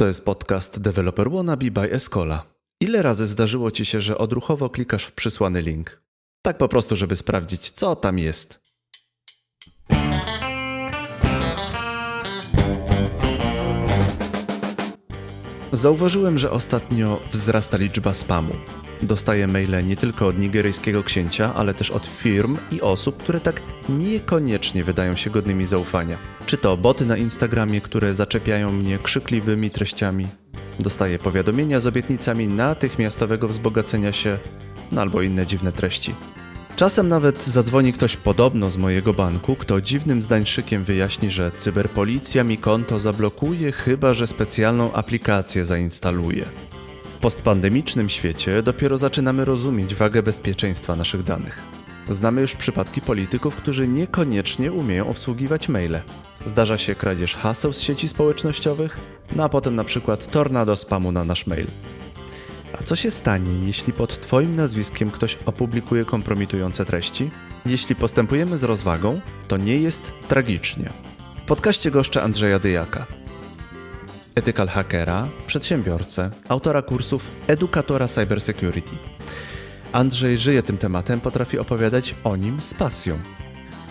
To 0.00 0.06
jest 0.06 0.24
podcast 0.24 0.80
Developer 0.80 1.30
Wannabe 1.30 1.70
by 1.70 1.92
Escola. 1.92 2.46
Ile 2.80 3.02
razy 3.02 3.26
zdarzyło 3.26 3.70
ci 3.70 3.84
się, 3.84 4.00
że 4.00 4.18
odruchowo 4.18 4.70
klikasz 4.70 5.04
w 5.04 5.12
przysłany 5.12 5.62
link? 5.62 6.02
Tak 6.42 6.58
po 6.58 6.68
prostu, 6.68 6.96
żeby 6.96 7.16
sprawdzić, 7.16 7.70
co 7.70 7.96
tam 7.96 8.18
jest. 8.18 8.60
Zauważyłem, 15.72 16.38
że 16.38 16.50
ostatnio 16.50 17.20
wzrasta 17.32 17.76
liczba 17.76 18.14
spamu. 18.14 18.54
Dostaję 19.02 19.46
maile 19.46 19.86
nie 19.86 19.96
tylko 19.96 20.26
od 20.26 20.38
nigeryjskiego 20.38 21.02
księcia, 21.02 21.54
ale 21.54 21.74
też 21.74 21.90
od 21.90 22.06
firm 22.06 22.56
i 22.70 22.80
osób, 22.80 23.16
które 23.16 23.40
tak 23.40 23.62
niekoniecznie 23.88 24.84
wydają 24.84 25.16
się 25.16 25.30
godnymi 25.30 25.66
zaufania. 25.66 26.18
Czy 26.46 26.56
to 26.56 26.76
boty 26.76 27.06
na 27.06 27.16
Instagramie, 27.16 27.80
które 27.80 28.14
zaczepiają 28.14 28.72
mnie 28.72 28.98
krzykliwymi 28.98 29.70
treściami. 29.70 30.26
Dostaję 30.80 31.18
powiadomienia 31.18 31.80
z 31.80 31.86
obietnicami 31.86 32.48
natychmiastowego 32.48 33.48
wzbogacenia 33.48 34.12
się, 34.12 34.38
no 34.92 35.00
albo 35.00 35.22
inne 35.22 35.46
dziwne 35.46 35.72
treści. 35.72 36.14
Czasem 36.76 37.08
nawet 37.08 37.46
zadzwoni 37.46 37.92
ktoś 37.92 38.16
podobno 38.16 38.70
z 38.70 38.76
mojego 38.76 39.14
banku, 39.14 39.56
kto 39.56 39.80
dziwnym 39.80 40.22
zdańszykiem 40.22 40.84
wyjaśni, 40.84 41.30
że 41.30 41.52
cyberpolicja 41.56 42.44
mi 42.44 42.58
konto 42.58 42.98
zablokuje, 42.98 43.72
chyba 43.72 44.14
że 44.14 44.26
specjalną 44.26 44.92
aplikację 44.92 45.64
zainstaluje. 45.64 46.44
Postpandemicznym 47.20 48.08
świecie 48.08 48.62
dopiero 48.62 48.98
zaczynamy 48.98 49.44
rozumieć 49.44 49.94
wagę 49.94 50.22
bezpieczeństwa 50.22 50.96
naszych 50.96 51.22
danych. 51.22 51.58
Znamy 52.10 52.40
już 52.40 52.56
przypadki 52.56 53.00
polityków, 53.00 53.56
którzy 53.56 53.88
niekoniecznie 53.88 54.72
umieją 54.72 55.08
obsługiwać 55.08 55.68
maile. 55.68 56.00
Zdarza 56.44 56.78
się 56.78 56.94
kradzież 56.94 57.36
haseł 57.36 57.72
z 57.72 57.80
sieci 57.80 58.08
społecznościowych, 58.08 58.98
no 59.36 59.44
a 59.44 59.48
potem 59.48 59.76
na 59.76 59.84
przykład 59.84 60.26
tornado 60.26 60.76
spamu 60.76 61.12
na 61.12 61.24
nasz 61.24 61.46
mail. 61.46 61.66
A 62.72 62.82
co 62.82 62.96
się 62.96 63.10
stanie, 63.10 63.66
jeśli 63.66 63.92
pod 63.92 64.20
Twoim 64.20 64.56
nazwiskiem 64.56 65.10
ktoś 65.10 65.38
opublikuje 65.46 66.04
kompromitujące 66.04 66.84
treści? 66.84 67.30
Jeśli 67.66 67.94
postępujemy 67.94 68.58
z 68.58 68.64
rozwagą, 68.64 69.20
to 69.48 69.56
nie 69.56 69.76
jest 69.76 70.12
tragicznie. 70.28 70.90
W 71.36 71.42
podcaście 71.42 71.90
goszczę 71.90 72.22
Andrzeja 72.22 72.58
Dyjaka, 72.58 73.06
ethical 74.40 74.68
hackera, 74.68 75.28
przedsiębiorcę, 75.46 76.30
autora 76.48 76.82
kursów, 76.82 77.30
edukatora 77.46 78.08
cybersecurity. 78.08 78.96
Andrzej 79.92 80.38
żyje 80.38 80.62
tym 80.62 80.78
tematem, 80.78 81.20
potrafi 81.20 81.58
opowiadać 81.58 82.14
o 82.24 82.36
nim 82.36 82.60
z 82.60 82.74
pasją. 82.74 83.18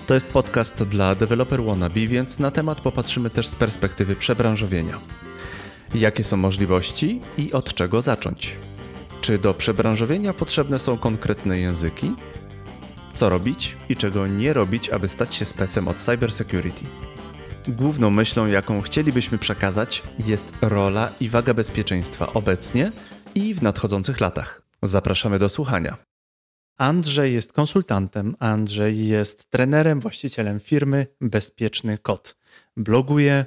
To 0.07 0.13
jest 0.13 0.29
podcast 0.29 0.83
dla 0.83 1.15
developer 1.15 1.63
wannabe, 1.63 2.07
więc 2.07 2.39
na 2.39 2.51
temat 2.51 2.81
popatrzymy 2.81 3.29
też 3.29 3.47
z 3.47 3.55
perspektywy 3.55 4.15
przebranżowienia. 4.15 4.99
Jakie 5.93 6.23
są 6.23 6.37
możliwości 6.37 7.21
i 7.37 7.53
od 7.53 7.73
czego 7.73 8.01
zacząć? 8.01 8.57
Czy 9.21 9.37
do 9.37 9.53
przebranżowienia 9.53 10.33
potrzebne 10.33 10.79
są 10.79 10.97
konkretne 10.97 11.59
języki? 11.59 12.11
Co 13.13 13.29
robić 13.29 13.77
i 13.89 13.95
czego 13.95 14.27
nie 14.27 14.53
robić, 14.53 14.89
aby 14.89 15.07
stać 15.07 15.35
się 15.35 15.45
specem 15.45 15.87
od 15.87 15.97
cybersecurity? 15.97 16.85
Główną 17.69 18.09
myślą, 18.09 18.45
jaką 18.45 18.81
chcielibyśmy 18.81 19.37
przekazać, 19.37 20.03
jest 20.27 20.53
rola 20.61 21.13
i 21.19 21.29
waga 21.29 21.53
bezpieczeństwa 21.53 22.33
obecnie 22.33 22.91
i 23.35 23.53
w 23.53 23.61
nadchodzących 23.61 24.19
latach. 24.19 24.61
Zapraszamy 24.83 25.39
do 25.39 25.49
słuchania. 25.49 25.97
Andrzej 26.77 27.33
jest 27.33 27.53
konsultantem, 27.53 28.35
Andrzej 28.39 29.07
jest 29.07 29.49
trenerem, 29.49 29.99
właścicielem 29.99 30.59
firmy 30.59 31.07
Bezpieczny 31.21 31.97
Kod. 31.97 32.35
Bloguje, 32.77 33.45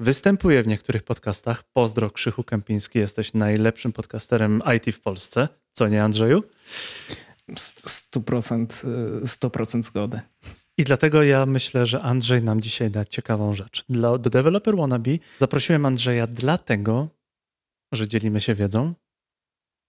występuje 0.00 0.62
w 0.62 0.66
niektórych 0.66 1.02
podcastach. 1.02 1.62
Pozdro 1.72 2.10
Krzychu 2.10 2.44
Kępiński, 2.44 2.98
jesteś 2.98 3.34
najlepszym 3.34 3.92
podcasterem 3.92 4.62
IT 4.76 4.96
w 4.96 5.00
Polsce. 5.00 5.48
Co 5.72 5.88
nie, 5.88 6.04
Andrzeju? 6.04 6.42
100%, 7.50 8.66
100% 9.24 9.82
zgody. 9.82 10.20
I 10.78 10.84
dlatego 10.84 11.22
ja 11.22 11.46
myślę, 11.46 11.86
że 11.86 12.02
Andrzej 12.02 12.42
nam 12.42 12.60
dzisiaj 12.60 12.90
da 12.90 13.04
ciekawą 13.04 13.54
rzecz. 13.54 13.84
Dla, 13.88 14.18
do 14.18 14.30
Developer 14.30 14.76
Wannabe 14.76 15.10
zaprosiłem 15.38 15.86
Andrzeja 15.86 16.26
dlatego, 16.26 17.08
że 17.92 18.08
dzielimy 18.08 18.40
się 18.40 18.54
wiedzą, 18.54 18.94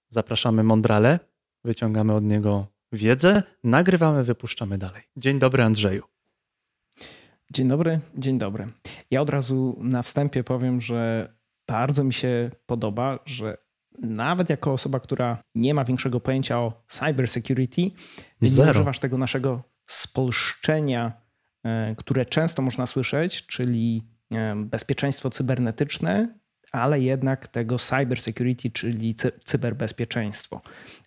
zapraszamy 0.09 0.63
mądrale, 0.63 1.19
wyciągamy 1.63 2.13
od 2.13 2.23
niego 2.23 2.67
wiedzę, 2.91 3.43
nagrywamy, 3.63 4.23
wypuszczamy 4.23 4.77
dalej. 4.77 5.03
Dzień 5.17 5.39
dobry 5.39 5.63
Andrzeju. 5.63 6.03
Dzień 7.53 7.67
dobry, 7.67 7.99
dzień 8.15 8.37
dobry. 8.37 8.67
Ja 9.11 9.21
od 9.21 9.29
razu 9.29 9.77
na 9.79 10.01
wstępie 10.01 10.43
powiem, 10.43 10.81
że 10.81 11.33
bardzo 11.67 12.03
mi 12.03 12.13
się 12.13 12.51
podoba, 12.65 13.19
że 13.25 13.57
nawet 14.01 14.49
jako 14.49 14.71
osoba, 14.71 14.99
która 14.99 15.43
nie 15.55 15.73
ma 15.73 15.83
większego 15.83 16.19
pojęcia 16.19 16.59
o 16.59 16.83
cybersecurity, 16.87 17.81
nie 18.41 18.69
używasz 18.69 18.99
tego 18.99 19.17
naszego 19.17 19.63
spolszczenia, 19.87 21.21
e, 21.63 21.95
które 21.97 22.25
często 22.25 22.61
można 22.61 22.85
słyszeć, 22.85 23.45
czyli 23.45 24.03
e, 24.33 24.55
bezpieczeństwo 24.55 25.29
cybernetyczne, 25.29 26.37
ale 26.71 26.99
jednak 26.99 27.47
tego 27.47 27.79
cybersecurity, 27.79 28.71
czyli 28.71 29.15
cyberbezpieczeństwo. 29.43 30.61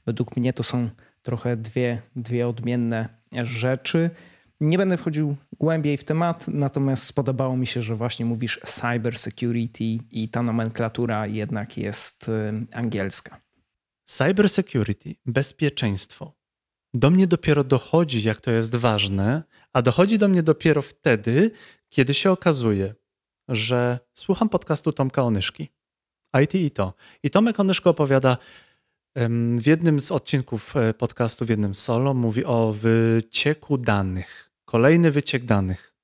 Według 0.07 0.37
mnie 0.37 0.53
to 0.53 0.63
są 0.63 0.91
trochę 1.23 1.57
dwie, 1.57 2.03
dwie 2.17 2.49
odmienne 2.49 3.09
rzeczy. 3.33 4.11
Nie 4.61 4.79
będę 4.79 4.97
wchodził 4.97 5.37
głębiej 5.59 5.97
w 5.97 6.05
temat, 6.05 6.49
natomiast 6.49 7.03
spodobało 7.03 7.57
mi 7.57 7.67
się, 7.67 7.83
że 7.83 7.95
właśnie 7.95 8.27
mówisz 8.27 8.61
cybersecurity 8.65 9.85
i 10.11 10.29
ta 10.29 10.43
nomenklatura 10.43 11.27
jednak 11.27 11.79
jest 11.79 12.29
e, 12.29 12.53
angielska. 12.73 13.41
Cybersecurity, 14.05 15.15
bezpieczeństwo 15.27 16.40
do 16.95 17.11
mnie 17.11 17.27
dopiero 17.27 17.65
dochodzi, 17.65 18.23
jak 18.23 18.41
to 18.41 18.51
jest 18.51 18.77
ważne, 18.77 19.43
a 19.73 19.83
dochodzi 19.83 20.19
do 20.19 20.29
mnie 20.29 20.43
dopiero 20.43 20.83
wtedy, 20.83 21.51
kiedy 21.89 22.15
się 22.15 22.31
okazuje, 22.31 22.95
że 23.49 23.99
słucham 24.15 24.49
podcastu 24.49 24.93
Tomka 24.93 25.23
Onyszki. 25.23 25.69
IT 26.43 26.55
i 26.55 26.71
to. 26.71 26.95
I 27.23 27.31
Tomek 27.31 27.61
Onyszko 27.61 27.91
opowiada 27.91 28.37
w 29.57 29.67
jednym 29.67 30.01
z 30.01 30.13
odcinków 30.13 30.77
e, 30.77 30.95
podcastu, 30.95 31.45
w 31.45 31.49
jednym 31.49 31.75
solo, 31.75 32.15
mówi 32.15 32.45
o 32.45 32.73
wycieku 32.73 33.79
danych. 33.79 34.51
Kolejny 34.65 35.11
wyciek 35.11 35.45
danych. 35.45 35.95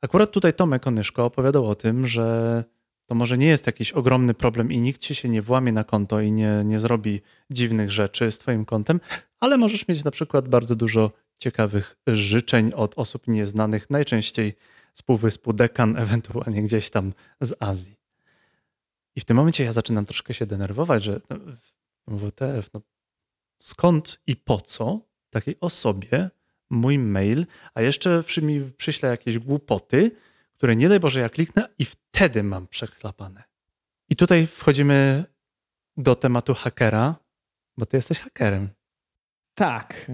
Akurat 0.00 0.30
tutaj 0.30 0.54
Tomek 0.54 0.86
Onyszko 0.86 1.24
opowiadał 1.24 1.66
o 1.66 1.74
tym, 1.74 2.06
że 2.06 2.64
to 3.06 3.14
może 3.14 3.38
nie 3.38 3.46
jest 3.46 3.66
jakiś 3.66 3.92
ogromny 3.92 4.34
problem 4.34 4.72
i 4.72 4.80
nikt 4.80 5.00
ci 5.00 5.14
się 5.14 5.28
nie 5.28 5.42
włamie 5.42 5.72
na 5.72 5.84
konto 5.84 6.20
i 6.20 6.32
nie, 6.32 6.62
nie 6.64 6.80
zrobi 6.80 7.20
dziwnych 7.50 7.90
rzeczy 7.90 8.30
z 8.30 8.38
twoim 8.38 8.64
kontem, 8.64 9.00
ale 9.40 9.56
możesz 9.56 9.88
mieć 9.88 10.04
na 10.04 10.10
przykład 10.10 10.48
bardzo 10.48 10.76
dużo 10.76 11.10
ciekawych 11.38 11.96
życzeń 12.06 12.72
od 12.74 12.98
osób 12.98 13.28
nieznanych, 13.28 13.90
najczęściej 13.90 14.54
z 14.94 15.02
Półwyspu 15.02 15.52
Dekan, 15.52 15.96
ewentualnie 16.06 16.62
gdzieś 16.62 16.90
tam 16.90 17.12
z 17.40 17.62
Azji. 17.62 17.96
I 19.16 19.20
w 19.20 19.24
tym 19.24 19.36
momencie 19.36 19.64
ja 19.64 19.72
zaczynam 19.72 20.06
troszkę 20.06 20.34
się 20.34 20.46
denerwować, 20.46 21.02
że 21.02 21.20
no, 22.06 22.18
WTF, 22.18 22.70
no 22.74 22.80
skąd 23.58 24.20
i 24.26 24.36
po 24.36 24.60
co 24.60 25.00
takiej 25.30 25.56
osobie 25.60 26.30
mój 26.70 26.98
mail, 26.98 27.46
a 27.74 27.82
jeszcze 27.82 28.22
przy 28.22 28.42
mi 28.42 28.72
przyśle 28.76 29.08
jakieś 29.08 29.38
głupoty, 29.38 30.10
które 30.56 30.76
nie 30.76 30.88
daj 30.88 31.00
Boże 31.00 31.20
ja 31.20 31.28
kliknę 31.28 31.68
i 31.78 31.84
wtedy 31.84 32.42
mam 32.42 32.66
przechlapane. 32.66 33.42
I 34.08 34.16
tutaj 34.16 34.46
wchodzimy 34.46 35.24
do 35.96 36.14
tematu 36.14 36.54
hakera, 36.54 37.16
bo 37.78 37.86
ty 37.86 37.96
jesteś 37.96 38.18
hakerem. 38.18 38.68
Tak. 39.54 40.10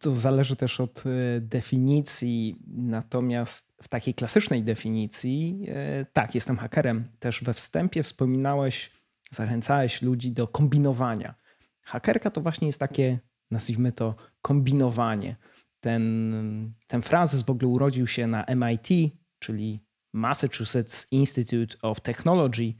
To 0.00 0.14
zależy 0.14 0.56
też 0.56 0.80
od 0.80 1.04
e, 1.06 1.40
definicji, 1.40 2.56
natomiast 2.66 3.72
w 3.82 3.88
takiej 3.88 4.14
klasycznej 4.14 4.62
definicji, 4.62 5.66
e, 5.68 6.04
tak, 6.12 6.34
jestem 6.34 6.56
hakerem. 6.56 7.04
Też 7.18 7.44
we 7.44 7.54
wstępie 7.54 8.02
wspominałeś, 8.02 8.90
zachęcałeś 9.30 10.02
ludzi 10.02 10.32
do 10.32 10.48
kombinowania. 10.48 11.34
Hakerka 11.82 12.30
to 12.30 12.40
właśnie 12.40 12.66
jest 12.66 12.80
takie, 12.80 13.18
nazwijmy 13.50 13.92
to, 13.92 14.14
kombinowanie. 14.42 15.36
Ten, 15.80 16.72
ten 16.86 17.02
frazes 17.02 17.42
w 17.42 17.50
ogóle 17.50 17.68
urodził 17.68 18.06
się 18.06 18.26
na 18.26 18.44
MIT, 18.56 19.12
czyli 19.38 19.80
Massachusetts 20.14 21.06
Institute 21.10 21.76
of 21.82 22.00
Technology 22.00 22.64
e, 22.64 22.74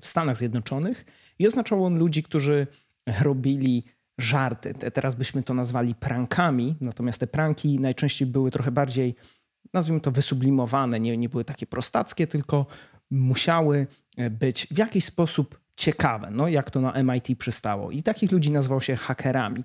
w 0.00 0.06
Stanach 0.06 0.36
Zjednoczonych 0.36 1.04
i 1.38 1.46
oznaczał 1.46 1.84
on 1.84 1.98
ludzi, 1.98 2.22
którzy 2.22 2.66
robili 3.20 3.84
żarty. 4.18 4.74
Teraz 4.74 5.14
byśmy 5.14 5.42
to 5.42 5.54
nazwali 5.54 5.94
prankami, 5.94 6.76
natomiast 6.80 7.20
te 7.20 7.26
pranki 7.26 7.80
najczęściej 7.80 8.28
były 8.28 8.50
trochę 8.50 8.70
bardziej, 8.70 9.14
nazwijmy 9.74 10.00
to, 10.00 10.10
wysublimowane, 10.10 11.00
nie, 11.00 11.16
nie 11.16 11.28
były 11.28 11.44
takie 11.44 11.66
prostackie, 11.66 12.26
tylko 12.26 12.66
musiały 13.10 13.86
e, 14.16 14.30
być 14.30 14.66
w 14.70 14.78
jakiś 14.78 15.04
sposób 15.04 15.60
ciekawe, 15.76 16.30
no 16.30 16.48
jak 16.48 16.70
to 16.70 16.80
na 16.80 17.02
MIT 17.02 17.38
przystało. 17.38 17.90
I 17.90 18.02
takich 18.02 18.32
ludzi 18.32 18.50
nazwał 18.50 18.80
się 18.80 18.96
hakerami. 18.96 19.64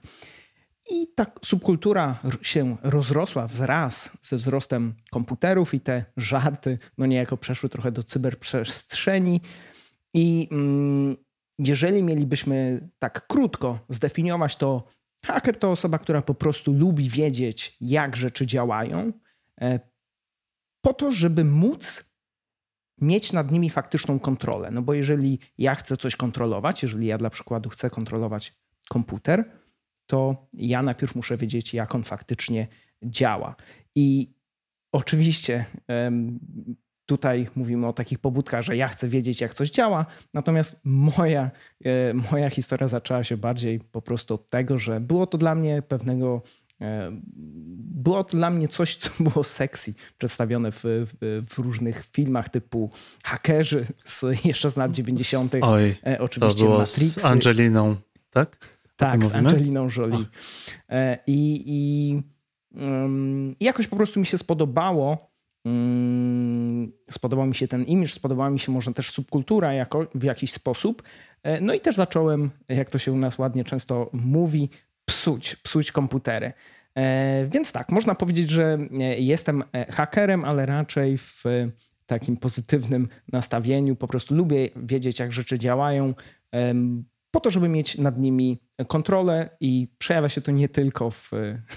I 0.91 1.07
ta 1.15 1.25
subkultura 1.45 2.19
się 2.41 2.77
rozrosła 2.83 3.47
wraz 3.47 4.11
ze 4.21 4.35
wzrostem 4.37 4.95
komputerów 5.11 5.73
i 5.73 5.79
te 5.79 6.05
żarty 6.17 6.79
no 6.97 7.05
niejako 7.05 7.37
przeszły 7.37 7.69
trochę 7.69 7.91
do 7.91 8.03
cyberprzestrzeni. 8.03 9.41
I 10.13 10.47
mm, 10.51 11.17
jeżeli 11.59 12.03
mielibyśmy 12.03 12.89
tak 12.99 13.27
krótko 13.27 13.79
zdefiniować 13.89 14.55
to, 14.55 14.83
haker 15.25 15.59
to 15.59 15.71
osoba, 15.71 15.97
która 15.97 16.21
po 16.21 16.33
prostu 16.33 16.73
lubi 16.73 17.09
wiedzieć, 17.09 17.77
jak 17.81 18.15
rzeczy 18.15 18.45
działają, 18.45 19.13
e, 19.61 19.79
po 20.81 20.93
to, 20.93 21.11
żeby 21.11 21.45
móc 21.45 22.13
mieć 23.01 23.33
nad 23.33 23.51
nimi 23.51 23.69
faktyczną 23.69 24.19
kontrolę. 24.19 24.71
No 24.71 24.81
bo 24.81 24.93
jeżeli 24.93 25.39
ja 25.57 25.75
chcę 25.75 25.97
coś 25.97 26.15
kontrolować, 26.15 26.83
jeżeli 26.83 27.07
ja 27.07 27.17
dla 27.17 27.29
przykładu 27.29 27.69
chcę 27.69 27.89
kontrolować 27.89 28.53
komputer, 28.89 29.62
to 30.07 30.47
ja 30.53 30.83
najpierw 30.83 31.15
muszę 31.15 31.37
wiedzieć, 31.37 31.73
jak 31.73 31.95
on 31.95 32.03
faktycznie 32.03 32.67
działa. 33.03 33.55
I 33.95 34.33
oczywiście 34.91 35.65
tutaj 37.05 37.49
mówimy 37.55 37.87
o 37.87 37.93
takich 37.93 38.19
pobudkach, 38.19 38.61
że 38.61 38.77
ja 38.77 38.87
chcę 38.87 39.07
wiedzieć, 39.07 39.41
jak 39.41 39.53
coś 39.53 39.69
działa, 39.69 40.05
natomiast 40.33 40.81
moja, 40.83 41.51
e, 41.85 42.13
moja 42.31 42.49
historia 42.49 42.87
zaczęła 42.87 43.23
się 43.23 43.37
bardziej 43.37 43.79
po 43.79 44.01
prostu 44.01 44.33
od 44.33 44.49
tego, 44.49 44.79
że 44.79 44.99
było 44.99 45.27
to 45.27 45.37
dla 45.37 45.55
mnie 45.55 45.81
pewnego 45.81 46.41
e, 46.81 47.11
było 48.03 48.23
to 48.23 48.37
dla 48.37 48.49
mnie 48.49 48.67
coś, 48.67 48.95
co 48.97 49.09
było 49.31 49.43
sexy, 49.43 49.93
przedstawione 50.17 50.71
w, 50.71 50.83
w, 50.83 51.43
w, 51.49 51.57
różnych 51.59 52.05
filmach 52.05 52.49
typu 52.49 52.91
hakerzy 53.23 53.85
z, 54.03 54.45
jeszcze 54.45 54.69
z 54.69 54.77
lat 54.77 54.91
90. 54.91 55.51
Oj, 55.61 55.95
e, 56.05 56.19
oczywiście 56.19 56.59
to 56.59 56.65
było 56.65 56.77
Matrixy. 56.77 57.21
z 57.21 57.25
Angeliną, 57.25 57.95
tak? 58.29 58.57
Tak, 58.95 59.25
z 59.25 59.35
Angeliną 59.35 59.87
Jolie. 59.97 60.25
I, 61.27 61.63
i 61.65 62.21
um, 62.81 63.55
jakoś 63.59 63.87
po 63.87 63.95
prostu 63.95 64.19
mi 64.19 64.25
się 64.25 64.37
spodobało, 64.37 65.33
um, 65.65 66.91
spodobał 67.11 67.45
mi 67.45 67.55
się 67.55 67.67
ten 67.67 67.83
image, 67.83 68.11
spodobała 68.11 68.49
mi 68.49 68.59
się 68.59 68.71
może 68.71 68.93
też 68.93 69.11
subkultura 69.11 69.73
jako, 69.73 70.07
w 70.15 70.23
jakiś 70.23 70.53
sposób. 70.53 71.03
E, 71.43 71.61
no 71.61 71.73
i 71.73 71.79
też 71.79 71.95
zacząłem, 71.95 72.49
jak 72.69 72.89
to 72.89 72.97
się 72.97 73.11
u 73.11 73.17
nas 73.17 73.37
ładnie 73.37 73.63
często 73.63 74.09
mówi, 74.13 74.69
psuć, 75.05 75.55
psuć 75.55 75.91
komputery. 75.91 76.53
E, 76.95 77.47
więc 77.51 77.71
tak, 77.71 77.89
można 77.89 78.15
powiedzieć, 78.15 78.49
że 78.49 78.77
e, 78.99 79.19
jestem 79.19 79.63
hakerem, 79.89 80.45
ale 80.45 80.65
raczej 80.65 81.17
w 81.17 81.43
takim 82.05 82.37
pozytywnym 82.37 83.07
nastawieniu. 83.31 83.95
Po 83.95 84.07
prostu 84.07 84.35
lubię 84.35 84.69
wiedzieć, 84.75 85.19
jak 85.19 85.31
rzeczy 85.31 85.59
działają 85.59 86.13
po 87.33 87.39
to, 87.39 87.51
żeby 87.51 87.69
mieć 87.69 87.97
nad 87.97 88.19
nimi 88.19 88.59
kontrolę 88.87 89.49
i 89.59 89.87
przejawia 89.97 90.29
się 90.29 90.41
to 90.41 90.51
nie 90.51 90.69
tylko 90.69 91.11
w, 91.11 91.31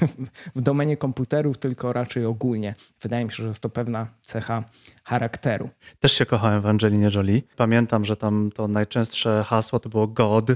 w 0.56 0.62
domenie 0.62 0.96
komputerów, 0.96 1.58
tylko 1.58 1.92
raczej 1.92 2.24
ogólnie. 2.24 2.74
Wydaje 3.00 3.24
mi 3.24 3.30
się, 3.30 3.42
że 3.42 3.48
jest 3.48 3.62
to 3.62 3.68
pewna 3.68 4.06
cecha 4.20 4.64
charakteru. 5.04 5.70
Też 6.00 6.12
się 6.12 6.26
kochałem 6.26 6.60
w 6.60 6.66
Angelinie 6.66 7.10
Jolie. 7.14 7.42
Pamiętam, 7.56 8.04
że 8.04 8.16
tam 8.16 8.50
to 8.54 8.68
najczęstsze 8.68 9.44
hasło 9.46 9.80
to 9.80 9.88
było 9.88 10.06
God. 10.06 10.46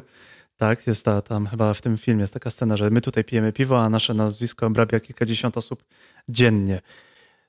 Tak, 0.57 0.87
jest 0.87 1.05
ta, 1.05 1.23
tam 1.23 1.47
chyba 1.47 1.75
w 1.75 1.83
tym 1.83 1.99
filmie 1.99 2.21
jest 2.21 2.35
taka 2.35 2.51
scena, 2.51 2.77
że 2.77 2.91
my 2.91 3.01
tutaj 3.01 3.25
pijemy 3.25 3.53
piwo, 3.53 3.83
a 3.83 3.89
nasze 3.89 4.15
nazwisko 4.15 4.67
obrabia 4.67 5.01
kilkadziesiąt 5.01 5.57
osób 5.57 5.85
dziennie. 6.29 6.81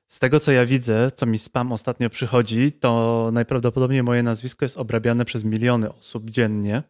Z 0.07 0.19
tego, 0.19 0.39
co 0.39 0.51
ja 0.51 0.65
widzę, 0.65 1.11
co 1.15 1.25
mi 1.25 1.39
spam 1.39 1.71
ostatnio 1.71 2.09
przychodzi, 2.09 2.71
to 2.71 3.29
najprawdopodobniej 3.33 4.03
moje 4.03 4.23
nazwisko 4.23 4.65
jest 4.65 4.77
obrabiane 4.77 5.25
przez 5.25 5.43
miliony 5.43 5.93
osób 5.93 6.29
dziennie 6.29 6.83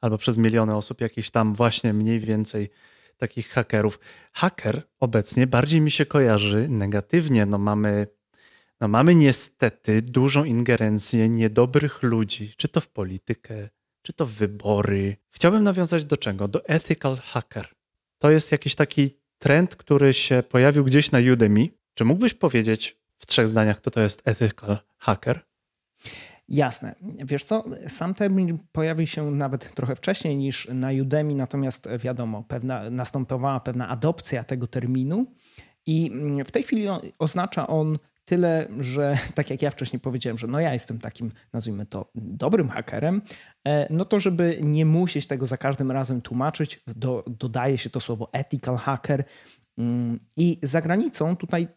albo 0.00 0.18
przez 0.18 0.38
miliony 0.38 0.76
osób, 0.76 1.00
jakichś 1.00 1.30
tam 1.30 1.54
właśnie 1.54 1.92
mniej 1.92 2.20
więcej 2.20 2.70
takich 3.16 3.48
hakerów. 3.48 4.00
Haker 4.32 4.82
obecnie 5.00 5.46
bardziej 5.46 5.80
mi 5.80 5.90
się 5.90 6.06
kojarzy 6.06 6.68
negatywnie. 6.68 7.46
No 7.46 7.58
mamy, 7.58 8.06
no 8.80 8.88
mamy 8.88 9.14
niestety 9.14 10.02
dużą 10.02 10.44
ingerencję 10.44 11.28
niedobrych 11.28 12.02
ludzi, 12.02 12.54
czy 12.56 12.68
to 12.68 12.80
w 12.80 12.88
politykę, 12.88 13.68
czy 14.02 14.12
to 14.12 14.26
w 14.26 14.30
wybory. 14.30 15.16
Chciałbym 15.30 15.62
nawiązać 15.62 16.04
do 16.04 16.16
czego? 16.16 16.48
Do 16.48 16.64
ethical 16.64 17.16
hacker. 17.16 17.68
To 18.18 18.30
jest 18.30 18.52
jakiś 18.52 18.74
taki 18.74 19.16
trend, 19.38 19.76
który 19.76 20.14
się 20.14 20.42
pojawił 20.48 20.84
gdzieś 20.84 21.10
na 21.10 21.18
Udemy. 21.32 21.68
Czy 21.94 22.04
mógłbyś 22.04 22.34
powiedzieć 22.34 22.96
w 23.16 23.26
trzech 23.26 23.48
zdaniach, 23.48 23.76
kto 23.76 23.90
to 23.90 24.00
jest 24.00 24.22
ethical 24.24 24.78
hacker? 24.98 25.40
Jasne. 26.50 26.94
Wiesz 27.24 27.44
co, 27.44 27.64
sam 27.88 28.14
termin 28.14 28.58
pojawił 28.72 29.06
się 29.06 29.30
nawet 29.30 29.74
trochę 29.74 29.96
wcześniej 29.96 30.36
niż 30.36 30.68
na 30.74 30.88
Udemy, 31.02 31.34
natomiast 31.34 31.88
wiadomo, 31.98 32.42
pewna, 32.42 32.90
następowała 32.90 33.60
pewna 33.60 33.88
adopcja 33.88 34.44
tego 34.44 34.66
terminu 34.66 35.26
i 35.86 36.12
w 36.44 36.50
tej 36.50 36.62
chwili 36.62 36.86
oznacza 37.18 37.66
on 37.66 37.98
tyle, 38.24 38.68
że 38.78 39.18
tak 39.34 39.50
jak 39.50 39.62
ja 39.62 39.70
wcześniej 39.70 40.00
powiedziałem, 40.00 40.38
że 40.38 40.46
no 40.46 40.60
ja 40.60 40.72
jestem 40.72 40.98
takim, 40.98 41.32
nazwijmy 41.52 41.86
to, 41.86 42.10
dobrym 42.14 42.68
hakerem, 42.68 43.22
e, 43.68 43.86
no 43.90 44.04
to 44.04 44.20
żeby 44.20 44.58
nie 44.62 44.86
musieć 44.86 45.26
tego 45.26 45.46
za 45.46 45.56
każdym 45.56 45.90
razem 45.90 46.20
tłumaczyć, 46.20 46.82
do, 46.86 47.24
dodaje 47.26 47.78
się 47.78 47.90
to 47.90 48.00
słowo 48.00 48.28
ethical 48.32 48.76
hacker 48.76 49.24
mm, 49.78 50.20
i 50.36 50.58
za 50.62 50.82
granicą 50.82 51.36
tutaj 51.36 51.68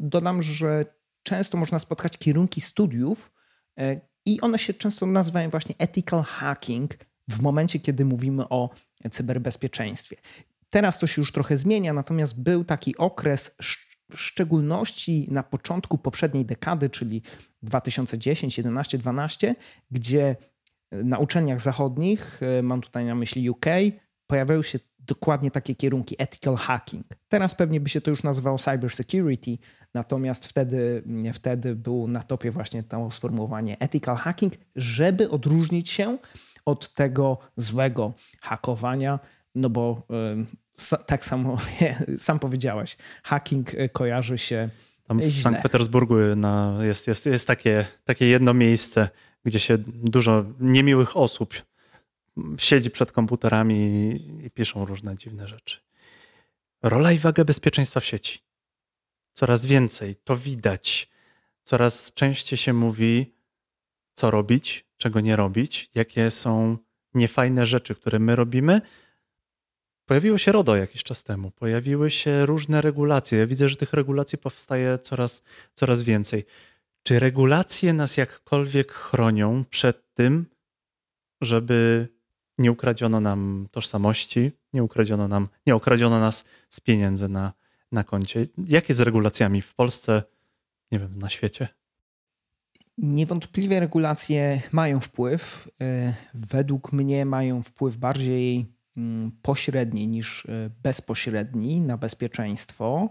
dodam, 0.00 0.42
że 0.42 0.84
często 1.22 1.58
można 1.58 1.78
spotkać 1.78 2.18
kierunki 2.18 2.60
studiów, 2.60 3.32
e, 3.78 4.13
i 4.26 4.40
one 4.40 4.58
się 4.58 4.74
często 4.74 5.06
nazywają 5.06 5.50
właśnie 5.50 5.74
ethical 5.78 6.22
hacking 6.22 6.98
w 7.28 7.42
momencie, 7.42 7.80
kiedy 7.80 8.04
mówimy 8.04 8.48
o 8.48 8.70
cyberbezpieczeństwie. 9.10 10.16
Teraz 10.70 10.98
to 10.98 11.06
się 11.06 11.22
już 11.22 11.32
trochę 11.32 11.56
zmienia, 11.56 11.92
natomiast 11.92 12.42
był 12.42 12.64
taki 12.64 12.96
okres, 12.96 13.56
w 14.10 14.20
szczególności 14.20 15.28
na 15.30 15.42
początku 15.42 15.98
poprzedniej 15.98 16.44
dekady, 16.44 16.90
czyli 16.90 17.22
2010, 17.62 18.58
11, 18.58 18.98
12, 18.98 19.54
gdzie 19.90 20.36
na 20.92 21.18
uczelniach 21.18 21.60
zachodnich, 21.60 22.40
e, 22.42 22.62
mam 22.62 22.80
tutaj 22.80 23.04
na 23.04 23.14
myśli 23.14 23.50
UK, 23.50 23.66
pojawiają 24.26 24.62
się 24.62 24.78
dokładnie 25.06 25.50
takie 25.50 25.74
kierunki 25.74 26.16
ethical 26.18 26.56
hacking. 26.56 27.06
Teraz 27.28 27.54
pewnie 27.54 27.80
by 27.80 27.88
się 27.88 28.00
to 28.00 28.10
już 28.10 28.22
nazywało 28.22 28.58
cyber 28.58 28.90
security, 28.90 29.58
natomiast 29.94 30.46
wtedy, 30.46 31.02
wtedy 31.32 31.74
był 31.74 32.08
na 32.08 32.22
topie 32.22 32.50
właśnie 32.50 32.82
to 32.82 33.10
sformułowanie 33.10 33.78
ethical 33.78 34.16
hacking, 34.16 34.54
żeby 34.76 35.30
odróżnić 35.30 35.90
się 35.90 36.18
od 36.64 36.94
tego 36.94 37.38
złego 37.56 38.12
hakowania, 38.40 39.18
no 39.54 39.70
bo 39.70 40.06
tak 41.06 41.24
samo 41.24 41.58
sam 42.16 42.38
powiedziałeś, 42.38 42.96
hacking 43.22 43.74
e, 43.74 43.88
kojarzy 43.88 44.38
się 44.38 44.68
Tam 45.08 45.20
w 45.20 45.40
Sankt 45.40 45.62
Petersburgu 45.62 46.14
na, 46.36 46.78
jest, 46.82 47.06
jest, 47.06 47.26
jest 47.26 47.46
takie, 47.46 47.86
takie 48.04 48.26
jedno 48.26 48.54
miejsce, 48.54 49.08
gdzie 49.44 49.58
się 49.60 49.78
dużo 49.86 50.44
niemiłych 50.60 51.16
osób 51.16 51.54
siedzi 52.58 52.90
przed 52.90 53.12
komputerami 53.12 54.14
i 54.46 54.50
piszą 54.50 54.84
różne 54.84 55.16
dziwne 55.16 55.48
rzeczy. 55.48 55.80
Rola 56.82 57.12
i 57.12 57.18
waga 57.18 57.44
bezpieczeństwa 57.44 58.00
w 58.00 58.04
sieci. 58.04 58.38
Coraz 59.32 59.66
więcej, 59.66 60.16
to 60.16 60.36
widać. 60.36 61.10
Coraz 61.62 62.12
częściej 62.14 62.56
się 62.56 62.72
mówi, 62.72 63.34
co 64.14 64.30
robić, 64.30 64.86
czego 64.96 65.20
nie 65.20 65.36
robić, 65.36 65.90
jakie 65.94 66.30
są 66.30 66.78
niefajne 67.14 67.66
rzeczy, 67.66 67.94
które 67.94 68.18
my 68.18 68.36
robimy. 68.36 68.80
Pojawiło 70.06 70.38
się 70.38 70.52
RODO 70.52 70.76
jakiś 70.76 71.02
czas 71.02 71.22
temu, 71.22 71.50
pojawiły 71.50 72.10
się 72.10 72.46
różne 72.46 72.80
regulacje. 72.80 73.38
Ja 73.38 73.46
widzę, 73.46 73.68
że 73.68 73.76
tych 73.76 73.92
regulacji 73.92 74.38
powstaje 74.38 74.98
coraz, 74.98 75.42
coraz 75.74 76.02
więcej. 76.02 76.44
Czy 77.02 77.18
regulacje 77.18 77.92
nas 77.92 78.16
jakkolwiek 78.16 78.92
chronią 78.92 79.64
przed 79.70 80.14
tym, 80.14 80.46
żeby 81.40 82.08
nie 82.58 82.72
ukradziono 82.72 83.20
nam 83.20 83.68
tożsamości, 83.70 84.52
nie 84.72 84.82
ukradziono 84.82 85.28
nam, 85.28 85.48
nie 85.66 85.74
okradziono 85.74 86.20
nas 86.20 86.44
z 86.70 86.80
pieniędzy 86.80 87.28
na, 87.28 87.52
na 87.92 88.04
koncie. 88.04 88.46
Jak 88.68 88.88
jest 88.88 88.98
z 88.98 89.02
regulacjami 89.02 89.62
w 89.62 89.74
Polsce, 89.74 90.22
nie 90.92 90.98
wiem, 90.98 91.18
na 91.18 91.28
świecie? 91.28 91.68
Niewątpliwie 92.98 93.80
regulacje 93.80 94.62
mają 94.72 95.00
wpływ. 95.00 95.70
E, 95.80 96.14
według 96.34 96.92
mnie 96.92 97.24
mają 97.24 97.62
wpływ 97.62 97.96
bardziej 97.96 98.66
mm, 98.96 99.32
pośredni 99.42 100.08
niż 100.08 100.46
e, 100.46 100.70
bezpośredni 100.82 101.80
na 101.80 101.96
bezpieczeństwo. 101.96 103.08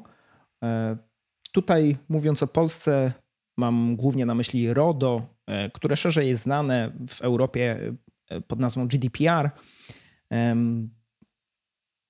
E, 0.64 0.98
tutaj 1.52 1.98
mówiąc 2.10 2.44
o 2.44 2.48
Polsce, 2.48 3.14
mam 3.58 3.96
głównie 3.96 4.26
na 4.26 4.36
myśli 4.36 4.74
RODO, 4.74 5.22
które 5.74 5.98
szerzej 5.98 6.28
jest 6.28 6.44
znane 6.44 6.92
w 7.10 7.22
Europie 7.22 7.94
pod 8.42 8.60
nazwą 8.60 8.88
GDPR. 8.88 9.50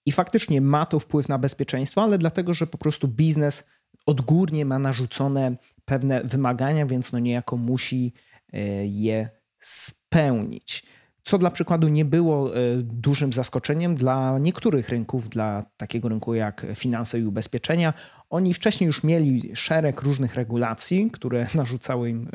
I 0.05 0.11
faktycznie 0.11 0.61
ma 0.61 0.85
to 0.85 0.99
wpływ 0.99 1.29
na 1.29 1.37
bezpieczeństwo, 1.37 2.03
ale 2.03 2.17
dlatego, 2.17 2.53
że 2.53 2.67
po 2.67 2.77
prostu 2.77 3.07
biznes 3.07 3.69
odgórnie 4.05 4.65
ma 4.65 4.79
narzucone 4.79 5.55
pewne 5.85 6.23
wymagania, 6.23 6.85
więc 6.85 7.11
no 7.11 7.19
niejako 7.19 7.57
musi 7.57 8.13
e, 8.53 8.59
je 8.85 9.29
spełnić. 9.59 10.83
co 11.25 11.37
dla 11.37 11.51
przykładu 11.51 11.87
nie 11.87 12.05
było 12.05 12.51
dużym 12.83 13.33
zaskoczeniem 13.33 13.95
dla 13.95 14.39
niektórych 14.39 14.89
rynków, 14.89 15.29
dla 15.29 15.65
takiego 15.77 16.09
rynku 16.09 16.33
jak 16.33 16.65
finanse 16.75 17.19
i 17.19 17.25
ubezpieczenia. 17.25 17.93
Oni 18.29 18.53
wcześniej 18.53 18.87
już 18.87 19.03
mieli 19.03 19.51
szereg 19.55 20.01
różnych 20.01 20.35
regulacji, 20.35 21.11
które 21.11 21.47
narzucały 21.55 22.09
im 22.09 22.29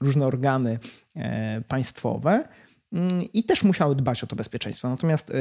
różne 0.00 0.26
organy 0.26 0.78
państwowe 1.68 2.44
i 3.32 3.44
też 3.44 3.62
musiały 3.62 3.94
dbać 3.96 4.24
o 4.24 4.26
to 4.26 4.36
bezpieczeństwo. 4.36 4.88
Natomiast 4.88 5.32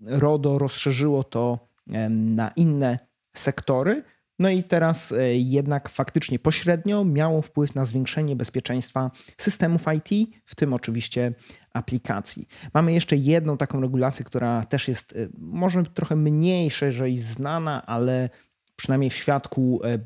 RODO 0.00 0.58
rozszerzyło 0.58 1.24
to 1.24 1.68
na 2.10 2.50
inne 2.56 2.98
sektory. 3.36 4.04
No 4.40 4.50
i 4.50 4.62
teraz 4.62 5.12
e, 5.12 5.34
jednak 5.34 5.88
faktycznie 5.88 6.38
pośrednio 6.38 7.04
miało 7.04 7.42
wpływ 7.42 7.74
na 7.74 7.84
zwiększenie 7.84 8.36
bezpieczeństwa 8.36 9.10
systemów 9.36 9.84
IT, 9.96 10.30
w 10.44 10.54
tym 10.54 10.72
oczywiście 10.72 11.34
aplikacji. 11.72 12.48
Mamy 12.74 12.92
jeszcze 12.92 13.16
jedną 13.16 13.56
taką 13.56 13.80
regulację, 13.80 14.24
która 14.24 14.64
też 14.64 14.88
jest 14.88 15.12
e, 15.12 15.28
może 15.38 15.82
trochę 15.82 16.16
mniej 16.16 16.70
szerzej 16.70 17.18
znana, 17.18 17.86
ale 17.86 18.30
przynajmniej 18.76 19.10
w 19.10 19.14
świadku 19.14 19.80
e, 19.84 19.98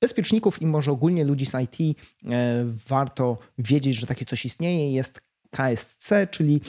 bezpieczników 0.00 0.62
i 0.62 0.66
może 0.66 0.92
ogólnie 0.92 1.24
ludzi 1.24 1.46
z 1.46 1.54
IT 1.54 1.98
warto 2.88 3.38
wiedzieć, 3.58 3.96
że 3.96 4.06
takie 4.06 4.24
coś 4.24 4.44
istnieje. 4.44 4.92
Jest 4.92 5.27
KSC, 5.50 6.12
czyli 6.30 6.60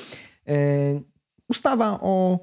ustawa 1.49 1.99
o 2.01 2.39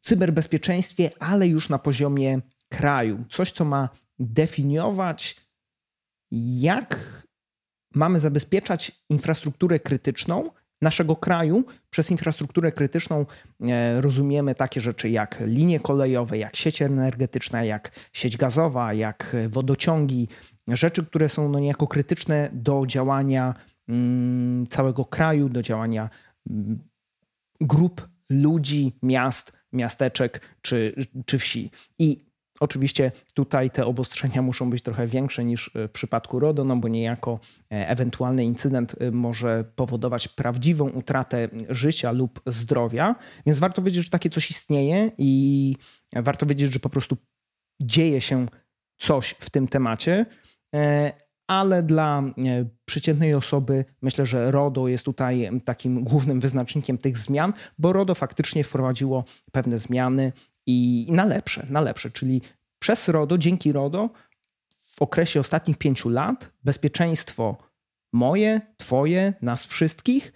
cyberbezpieczeństwie, 0.00 1.10
ale 1.18 1.48
już 1.48 1.68
na 1.68 1.78
poziomie 1.78 2.40
kraju. 2.68 3.24
Coś, 3.28 3.52
co 3.52 3.64
ma 3.64 3.88
definiować, 4.18 5.36
jak 6.30 7.22
mamy 7.94 8.20
zabezpieczać 8.20 8.92
infrastrukturę 9.10 9.80
krytyczną 9.80 10.50
naszego 10.82 11.16
kraju. 11.16 11.64
Przez 11.90 12.10
infrastrukturę 12.10 12.72
krytyczną 12.72 13.26
e, 13.68 14.00
rozumiemy 14.00 14.54
takie 14.54 14.80
rzeczy 14.80 15.10
jak 15.10 15.42
linie 15.46 15.80
kolejowe, 15.80 16.38
jak 16.38 16.56
sieć 16.56 16.82
energetyczna, 16.82 17.64
jak 17.64 17.90
sieć 18.12 18.36
gazowa, 18.36 18.94
jak 18.94 19.36
wodociągi, 19.48 20.28
rzeczy, 20.68 21.06
które 21.06 21.28
są 21.28 21.48
no 21.48 21.58
niejako 21.58 21.86
krytyczne 21.86 22.50
do 22.52 22.86
działania 22.86 23.54
całego 24.68 25.04
kraju, 25.04 25.48
do 25.48 25.62
działania 25.62 26.10
mm, 26.50 26.78
grup 27.60 28.08
ludzi, 28.30 28.92
miast, 29.02 29.52
miasteczek 29.72 30.56
czy, 30.62 30.94
czy 31.26 31.38
wsi. 31.38 31.70
I 31.98 32.28
Oczywiście 32.60 33.12
tutaj 33.34 33.70
te 33.70 33.86
obostrzenia 33.86 34.42
muszą 34.42 34.70
być 34.70 34.82
trochę 34.82 35.06
większe 35.06 35.44
niż 35.44 35.70
w 35.74 35.90
przypadku 35.90 36.38
RODO, 36.38 36.64
no 36.64 36.76
bo 36.76 36.88
niejako 36.88 37.40
e, 37.72 37.88
ewentualny 37.88 38.44
incydent 38.44 38.94
e, 39.00 39.10
może 39.10 39.64
powodować 39.74 40.28
prawdziwą 40.28 40.88
utratę 40.88 41.48
życia 41.68 42.12
lub 42.12 42.40
zdrowia, 42.46 43.14
więc 43.46 43.58
warto 43.58 43.82
wiedzieć, 43.82 44.04
że 44.04 44.10
takie 44.10 44.30
coś 44.30 44.50
istnieje 44.50 45.10
i 45.18 45.76
warto 46.16 46.46
wiedzieć, 46.46 46.72
że 46.72 46.80
po 46.80 46.88
prostu 46.88 47.16
dzieje 47.82 48.20
się 48.20 48.46
coś 49.00 49.30
w 49.38 49.50
tym 49.50 49.68
temacie, 49.68 50.26
e, 50.74 51.12
ale 51.48 51.82
dla 51.82 52.22
przeciętnej 52.84 53.34
osoby 53.34 53.84
myślę, 54.02 54.26
że 54.26 54.50
RODO 54.50 54.88
jest 54.88 55.04
tutaj 55.04 55.50
takim 55.64 56.04
głównym 56.04 56.40
wyznacznikiem 56.40 56.98
tych 56.98 57.18
zmian, 57.18 57.52
bo 57.78 57.92
RODO 57.92 58.14
faktycznie 58.14 58.64
wprowadziło 58.64 59.24
pewne 59.52 59.78
zmiany 59.78 60.32
i 60.66 61.06
na 61.10 61.24
lepsze, 61.24 61.66
na 61.70 61.80
lepsze, 61.80 62.10
czyli 62.10 62.42
przez 62.78 63.08
RODO, 63.08 63.38
dzięki 63.38 63.72
RODO 63.72 64.10
w 64.78 65.02
okresie 65.02 65.40
ostatnich 65.40 65.78
pięciu 65.78 66.08
lat 66.08 66.52
bezpieczeństwo 66.64 67.56
moje, 68.12 68.60
twoje, 68.76 69.32
nas 69.42 69.66
wszystkich 69.66 70.32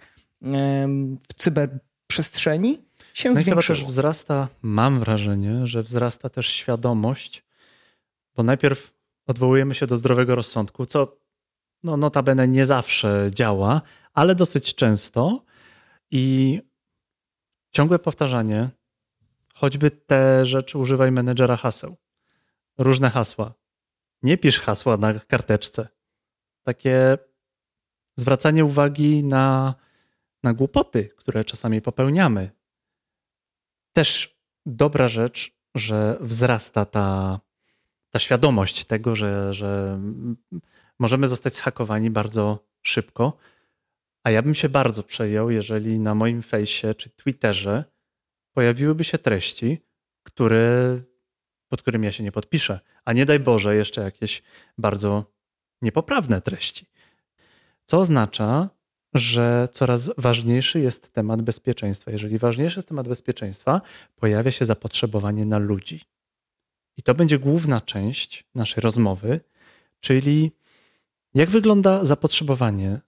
w 1.29 1.33
cyberprzestrzeni 1.35 2.81
się 3.13 3.29
no 3.29 3.35
zwiększyło. 3.35 3.61
chyba 3.61 3.67
też 3.67 3.85
wzrasta, 3.85 4.47
mam 4.61 4.99
wrażenie, 4.99 5.67
że 5.67 5.83
wzrasta 5.83 6.29
też 6.29 6.47
świadomość, 6.47 7.43
bo 8.35 8.43
najpierw 8.43 8.93
odwołujemy 9.27 9.75
się 9.75 9.87
do 9.87 9.97
zdrowego 9.97 10.35
rozsądku, 10.35 10.85
co 10.85 11.17
no 11.83 11.97
notabene 11.97 12.47
nie 12.47 12.65
zawsze 12.65 13.31
działa, 13.33 13.81
ale 14.13 14.35
dosyć 14.35 14.75
często 14.75 15.45
i 16.11 16.61
ciągłe 17.71 17.99
powtarzanie, 17.99 18.69
choćby 19.53 19.91
te 19.91 20.45
rzeczy 20.45 20.77
używaj 20.77 21.11
menedżera 21.11 21.57
haseł. 21.57 21.97
Różne 22.77 23.09
hasła. 23.09 23.53
Nie 24.23 24.37
pisz 24.37 24.59
hasła 24.59 24.97
na 24.97 25.13
karteczce. 25.13 25.87
Takie 26.63 27.17
zwracanie 28.17 28.65
uwagi 28.65 29.23
na, 29.23 29.75
na 30.43 30.53
głupoty, 30.53 31.09
które 31.17 31.45
czasami 31.45 31.81
popełniamy. 31.81 32.51
Też 33.93 34.39
dobra 34.65 35.07
rzecz, 35.07 35.57
że 35.75 36.17
wzrasta 36.21 36.85
ta, 36.85 37.39
ta 38.13 38.19
świadomość 38.19 38.85
tego, 38.85 39.15
że, 39.15 39.53
że 39.53 39.99
możemy 40.99 41.27
zostać 41.27 41.55
zhakowani 41.55 42.09
bardzo 42.09 42.59
szybko. 42.81 43.37
A 44.23 44.31
ja 44.31 44.41
bym 44.41 44.53
się 44.53 44.69
bardzo 44.69 45.03
przejął, 45.03 45.49
jeżeli 45.49 45.99
na 45.99 46.15
moim 46.15 46.41
fejsie 46.41 46.95
czy 46.95 47.09
Twitterze 47.09 47.83
pojawiłyby 48.53 49.03
się 49.03 49.17
treści, 49.17 49.77
które, 50.23 50.99
pod 51.69 51.81
którymi 51.81 52.05
ja 52.05 52.11
się 52.11 52.23
nie 52.23 52.31
podpiszę, 52.31 52.79
a 53.05 53.13
nie 53.13 53.25
daj 53.25 53.39
Boże 53.39 53.75
jeszcze 53.75 54.01
jakieś 54.01 54.43
bardzo 54.77 55.25
niepoprawne 55.81 56.41
treści. 56.41 56.85
Co 57.85 57.99
oznacza, 57.99 58.69
że 59.13 59.67
coraz 59.71 60.11
ważniejszy 60.17 60.79
jest 60.79 61.13
temat 61.13 61.41
bezpieczeństwa. 61.41 62.11
Jeżeli 62.11 62.37
ważniejszy 62.37 62.77
jest 62.77 62.87
temat 62.87 63.07
bezpieczeństwa, 63.07 63.81
pojawia 64.15 64.51
się 64.51 64.65
zapotrzebowanie 64.65 65.45
na 65.45 65.57
ludzi. 65.57 66.12
I 66.97 67.03
to 67.03 67.13
będzie 67.13 67.39
główna 67.39 67.81
część 67.81 68.45
naszej 68.55 68.81
rozmowy, 68.81 69.39
czyli 69.99 70.51
jak 71.33 71.49
wygląda 71.49 72.05
zapotrzebowanie 72.05 73.01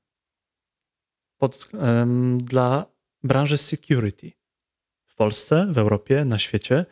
pod, 1.37 1.69
um, 1.73 2.37
dla 2.37 2.85
branży 3.23 3.57
security 3.57 4.31
w 5.05 5.15
Polsce, 5.15 5.67
w 5.71 5.77
Europie, 5.77 6.25
na 6.25 6.39
świecie. 6.39 6.85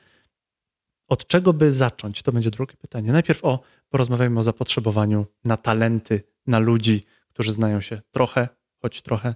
Od 1.07 1.27
czego 1.27 1.53
by 1.53 1.71
zacząć? 1.71 2.21
To 2.21 2.31
będzie 2.31 2.51
drugie 2.51 2.77
pytanie. 2.77 3.11
Najpierw 3.11 3.45
o, 3.45 3.59
porozmawiajmy 3.89 4.39
o 4.39 4.43
zapotrzebowaniu 4.43 5.25
na 5.43 5.57
talenty, 5.57 6.23
na 6.47 6.59
ludzi, 6.59 7.05
którzy 7.29 7.51
znają 7.51 7.81
się 7.81 8.01
trochę, 8.11 8.47
choć 8.81 9.01
trochę 9.01 9.35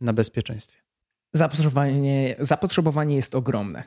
na 0.00 0.12
bezpieczeństwie. 0.12 0.79
Zapotrzebowanie, 1.32 2.36
zapotrzebowanie 2.38 3.16
jest 3.16 3.34
ogromne. 3.34 3.84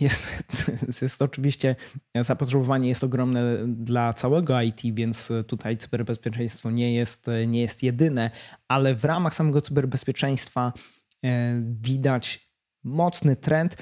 Jest, 0.00 0.26
jest 1.02 1.22
oczywiście 1.22 1.76
zapotrzebowanie 2.20 2.88
jest 2.88 3.04
ogromne 3.04 3.56
dla 3.66 4.12
całego 4.12 4.62
IT, 4.62 4.80
więc 4.94 5.32
tutaj 5.46 5.76
cyberbezpieczeństwo 5.76 6.70
nie 6.70 6.94
jest, 6.94 7.26
nie 7.46 7.60
jest 7.60 7.82
jedyne, 7.82 8.30
ale 8.68 8.94
w 8.94 9.04
ramach 9.04 9.34
samego 9.34 9.60
cyberbezpieczeństwa 9.60 10.72
e, 11.24 11.62
widać 11.80 12.48
mocny 12.84 13.36
trend, 13.36 13.76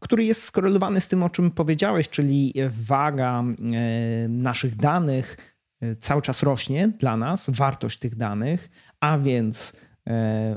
który 0.00 0.24
jest 0.24 0.42
skorelowany 0.42 1.00
z 1.00 1.08
tym, 1.08 1.22
o 1.22 1.30
czym 1.30 1.50
powiedziałeś, 1.50 2.08
czyli 2.08 2.54
waga 2.68 3.42
e, 3.42 4.28
naszych 4.28 4.76
danych 4.76 5.36
e, 5.80 5.96
cały 5.96 6.22
czas 6.22 6.42
rośnie 6.42 6.88
dla 6.88 7.16
nas, 7.16 7.50
wartość 7.50 7.98
tych 7.98 8.16
danych, 8.16 8.70
a 9.00 9.18
więc 9.18 9.72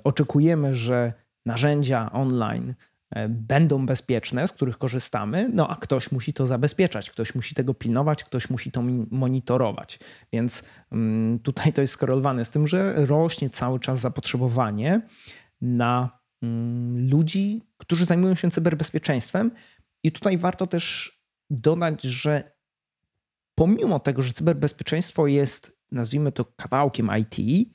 oczekujemy, 0.03 0.75
że 0.75 1.13
narzędzia 1.45 2.11
online 2.11 2.73
e, 3.09 3.29
będą 3.29 3.85
bezpieczne, 3.85 4.47
z 4.47 4.51
których 4.51 4.77
korzystamy, 4.77 5.49
no 5.53 5.67
a 5.67 5.75
ktoś 5.75 6.11
musi 6.11 6.33
to 6.33 6.47
zabezpieczać, 6.47 7.09
ktoś 7.09 7.35
musi 7.35 7.55
tego 7.55 7.73
pilnować, 7.73 8.23
ktoś 8.23 8.49
musi 8.49 8.71
to 8.71 8.81
monitorować. 9.11 9.99
Więc 10.33 10.63
mm, 10.91 11.39
tutaj 11.39 11.73
to 11.73 11.81
jest 11.81 11.93
skorelowane 11.93 12.45
z 12.45 12.49
tym, 12.49 12.67
że 12.67 13.05
rośnie 13.05 13.49
cały 13.49 13.79
czas 13.79 13.99
zapotrzebowanie 13.99 15.01
na 15.61 16.19
mm, 16.41 17.09
ludzi, 17.09 17.61
którzy 17.77 18.05
zajmują 18.05 18.35
się 18.35 18.51
cyberbezpieczeństwem. 18.51 19.51
I 20.03 20.11
tutaj 20.11 20.37
warto 20.37 20.67
też 20.67 21.17
dodać, 21.49 22.01
że 22.01 22.51
pomimo 23.55 23.99
tego, 23.99 24.21
że 24.21 24.33
cyberbezpieczeństwo 24.33 25.27
jest, 25.27 25.81
nazwijmy 25.91 26.31
to, 26.31 26.45
kawałkiem 26.45 27.09
IT, 27.19 27.67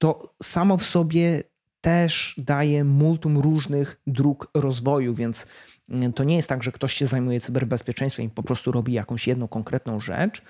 to 0.00 0.34
samo 0.42 0.76
w 0.76 0.84
sobie 0.84 1.42
też 1.80 2.34
daje 2.38 2.84
multum 2.84 3.38
różnych 3.38 4.00
dróg 4.06 4.50
rozwoju, 4.54 5.14
więc 5.14 5.46
mm, 5.88 6.12
to 6.12 6.24
nie 6.24 6.36
jest 6.36 6.48
tak, 6.48 6.62
że 6.62 6.72
ktoś 6.72 6.92
się 6.92 7.06
zajmuje 7.06 7.40
cyberbezpieczeństwem 7.40 8.26
i 8.26 8.30
po 8.30 8.42
prostu 8.42 8.72
robi 8.72 8.92
jakąś 8.92 9.26
jedną 9.26 9.48
konkretną 9.48 10.00
rzecz, 10.00 10.42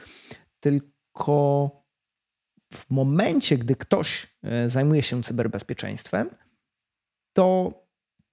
tylko 0.61 1.71
w 2.75 2.91
momencie, 2.91 3.59
gdy 3.59 3.77
ktoś 3.77 4.27
e, 4.43 4.71
zajmuje 4.71 5.03
się 5.03 5.23
cyberbezpieczeństwem, 5.23 6.31
to 7.33 7.73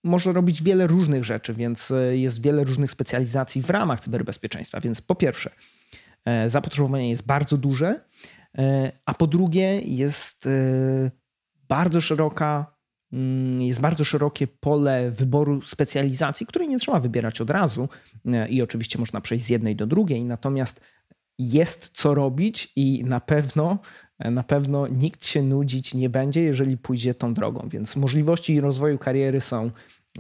może 0.03 0.33
robić 0.33 0.63
wiele 0.63 0.87
różnych 0.87 1.23
rzeczy, 1.23 1.53
więc 1.53 1.91
e, 1.91 2.17
jest 2.17 2.41
wiele 2.41 2.63
różnych 2.63 2.91
specjalizacji 2.91 3.61
w 3.61 3.69
ramach 3.69 3.99
cyberbezpieczeństwa. 3.99 4.79
Więc 4.79 5.01
po 5.01 5.15
pierwsze, 5.15 5.51
e, 6.25 6.49
zapotrzebowanie 6.49 7.09
jest 7.09 7.25
bardzo 7.25 7.57
duże, 7.57 8.01
a 9.05 9.13
po 9.13 9.27
drugie 9.27 9.81
jest 9.81 10.49
bardzo 11.69 12.01
szeroka 12.01 12.75
mm, 13.13 13.61
jest 13.61 13.79
bardzo 13.79 14.05
szerokie 14.05 14.47
pole 14.47 15.11
wyboru 15.11 15.61
specjalizacji, 15.61 16.45
której 16.45 16.67
nie 16.67 16.79
trzeba 16.79 16.99
wybierać 16.99 17.41
od 17.41 17.49
razu. 17.49 17.89
E, 18.25 18.49
i 18.49 18.61
oczywiście 18.61 18.99
można 18.99 19.21
przejść 19.21 19.45
z 19.45 19.49
jednej 19.49 19.75
do 19.75 19.87
drugiej, 19.87 20.23
natomiast 20.23 20.81
jest 21.39 21.89
co 21.93 22.15
robić 22.15 22.71
i 22.75 23.03
na 23.05 23.19
pewno 23.19 23.79
na 24.19 24.43
pewno 24.43 24.87
nikt 24.87 25.25
się 25.25 25.43
nudzić 25.43 25.93
nie 25.93 26.09
będzie, 26.09 26.41
jeżeli 26.41 26.77
pójdzie 26.77 27.13
tą 27.13 27.33
drogą, 27.33 27.67
więc 27.69 27.95
możliwości 27.95 28.61
rozwoju 28.61 28.97
kariery 28.97 29.41
są, 29.41 29.71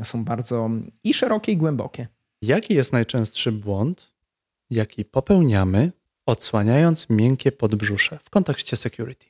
są 0.03 0.23
bardzo 0.23 0.69
i 1.03 1.13
szerokie, 1.13 1.51
i 1.51 1.57
głębokie. 1.57 2.07
Jaki 2.41 2.73
jest 2.73 2.93
najczęstszy 2.93 3.51
błąd, 3.51 4.11
jaki 4.69 5.05
popełniamy, 5.05 5.91
odsłaniając 6.27 7.09
miękkie 7.09 7.51
podbrzusze 7.51 8.19
w 8.23 8.29
kontekście 8.29 8.75
security? 8.75 9.25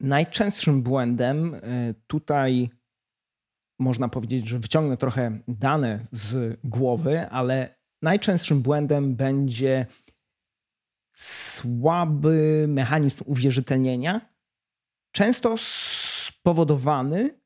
Najczęstszym 0.00 0.82
błędem 0.82 1.54
y, 1.54 1.94
tutaj 2.06 2.70
można 3.78 4.08
powiedzieć, 4.08 4.48
że 4.48 4.58
wyciągnę 4.58 4.96
trochę 4.96 5.38
dane 5.48 6.00
z 6.12 6.60
głowy, 6.64 7.30
ale 7.30 7.74
najczęstszym 8.02 8.62
błędem 8.62 9.16
będzie 9.16 9.86
słaby 11.16 12.64
mechanizm 12.68 13.24
uwierzytelnienia, 13.26 14.20
często 15.12 15.54
spowodowany 15.58 17.40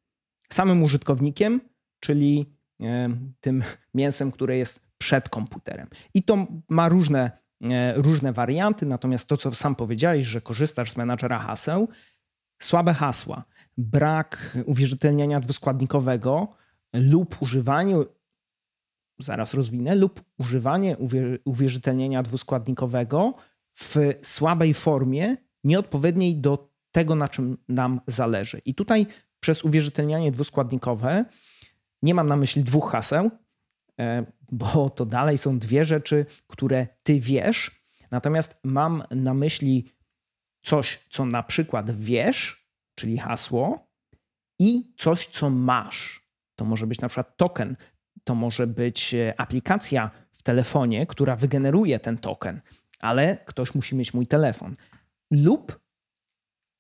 samym 0.52 0.82
użytkownikiem, 0.82 1.60
czyli 2.00 2.56
e, 2.80 3.08
tym 3.40 3.62
mięsem, 3.94 4.32
które 4.32 4.56
jest 4.56 4.80
przed 4.98 5.28
komputerem. 5.28 5.88
I 6.14 6.22
to 6.22 6.46
ma 6.68 6.88
różne, 6.88 7.30
różne 7.94 8.32
warianty, 8.32 8.86
natomiast 8.86 9.28
to, 9.28 9.36
co 9.36 9.54
sam 9.54 9.74
powiedziałeś, 9.74 10.26
że 10.26 10.40
korzystasz 10.40 10.90
z 10.90 10.96
menadżera 10.96 11.38
haseł, 11.38 11.88
słabe 12.62 12.94
hasła, 12.94 13.44
brak 13.78 14.58
uwierzytelniania 14.66 15.40
dwuskładnikowego 15.40 16.48
lub 16.92 17.42
używanie, 17.42 17.96
zaraz 19.18 19.54
rozwinę, 19.54 19.94
lub 19.94 20.22
używanie 20.38 20.96
uwierzytelnienia 21.44 22.22
dwuskładnikowego 22.22 23.34
w 23.74 23.96
słabej 24.22 24.74
formie, 24.74 25.36
nieodpowiedniej 25.64 26.36
do 26.36 26.70
tego, 26.92 27.14
na 27.14 27.28
czym 27.28 27.58
nam 27.68 28.00
zależy. 28.06 28.58
I 28.64 28.74
tutaj 28.74 29.06
przez 29.40 29.64
uwierzytelnianie 29.64 30.32
dwuskładnikowe 30.32 31.24
nie 32.02 32.14
mam 32.14 32.28
na 32.28 32.36
myśli 32.36 32.64
dwóch 32.64 32.90
haseł, 32.90 33.26
e, 33.26 33.30
bo 34.52 34.90
to 34.90 35.06
dalej 35.06 35.38
są 35.38 35.58
dwie 35.58 35.84
rzeczy, 35.84 36.26
które 36.46 36.86
ty 37.02 37.20
wiesz. 37.20 37.84
Natomiast 38.10 38.60
mam 38.64 39.02
na 39.10 39.34
myśli 39.34 39.92
coś, 40.62 41.06
co 41.08 41.26
na 41.26 41.42
przykład 41.42 41.90
wiesz, 41.90 42.68
czyli 42.94 43.18
hasło, 43.18 43.90
i 44.58 44.92
coś, 44.96 45.26
co 45.26 45.50
masz. 45.50 46.26
To 46.56 46.64
może 46.64 46.86
być 46.86 47.00
na 47.00 47.08
przykład 47.08 47.36
token, 47.36 47.76
to 48.24 48.34
może 48.34 48.66
być 48.66 49.14
e, 49.14 49.34
aplikacja 49.40 50.10
w 50.32 50.42
telefonie, 50.42 51.06
która 51.06 51.36
wygeneruje 51.36 51.98
ten 51.98 52.18
token 52.18 52.60
ale 53.00 53.36
ktoś 53.36 53.74
musi 53.74 53.96
mieć 53.96 54.14
mój 54.14 54.26
telefon. 54.26 54.76
Lub 55.30 55.80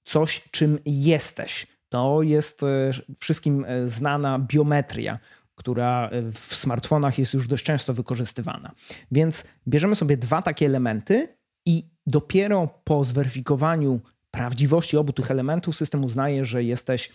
coś, 0.04 0.48
czym 0.50 0.78
jesteś. 0.84 1.66
To 1.88 2.22
jest 2.22 2.62
e, 2.62 2.90
wszystkim 3.18 3.64
e, 3.68 3.88
znana 3.88 4.38
biometria, 4.38 5.18
która 5.60 6.08
e, 6.08 6.32
w 6.32 6.54
smartfonach 6.54 7.18
jest 7.18 7.34
już 7.34 7.48
dość 7.48 7.64
często 7.64 7.94
wykorzystywana. 7.94 8.72
Więc 9.10 9.44
bierzemy 9.68 9.96
sobie 9.96 10.16
dwa 10.16 10.42
takie 10.42 10.66
elementy 10.66 11.28
i 11.66 11.90
dopiero 12.06 12.68
po 12.84 13.04
zweryfikowaniu 13.04 14.00
prawdziwości 14.30 14.96
obu 14.96 15.12
tych 15.12 15.30
elementów 15.30 15.76
system 15.76 16.04
uznaje, 16.04 16.44
że 16.44 16.64
jesteś 16.64 17.10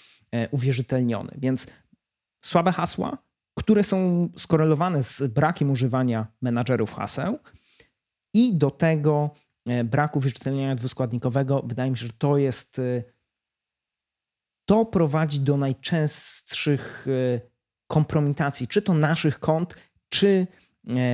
uwierzytelniony. 0.51 1.31
Więc 1.37 1.67
słabe 2.45 2.71
hasła, 2.71 3.17
które 3.57 3.83
są 3.83 4.29
skorelowane 4.37 5.03
z 5.03 5.21
brakiem 5.21 5.71
używania 5.71 6.27
menadżerów 6.41 6.93
haseł, 6.93 7.39
i 8.35 8.53
do 8.53 8.71
tego 8.71 9.29
e, 9.65 9.83
braku 9.83 10.19
wyszczelnienia 10.19 10.75
dwuskładnikowego, 10.75 11.61
wydaje 11.65 11.91
mi 11.91 11.97
się, 11.97 12.05
że 12.05 12.13
to 12.17 12.37
jest. 12.37 12.79
E, 12.79 13.03
to 14.67 14.85
prowadzi 14.85 15.39
do 15.39 15.57
najczęstszych 15.57 17.07
e, 17.07 17.41
kompromitacji, 17.95 18.67
czy 18.67 18.81
to 18.81 18.93
naszych 18.93 19.39
kont, 19.39 19.75
czy 20.09 20.47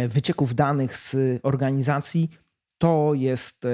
wycieków 0.08 0.56
danych 0.56 0.96
z 0.96 1.16
organizacji. 1.44 2.30
To 2.78 3.14
jest 3.14 3.68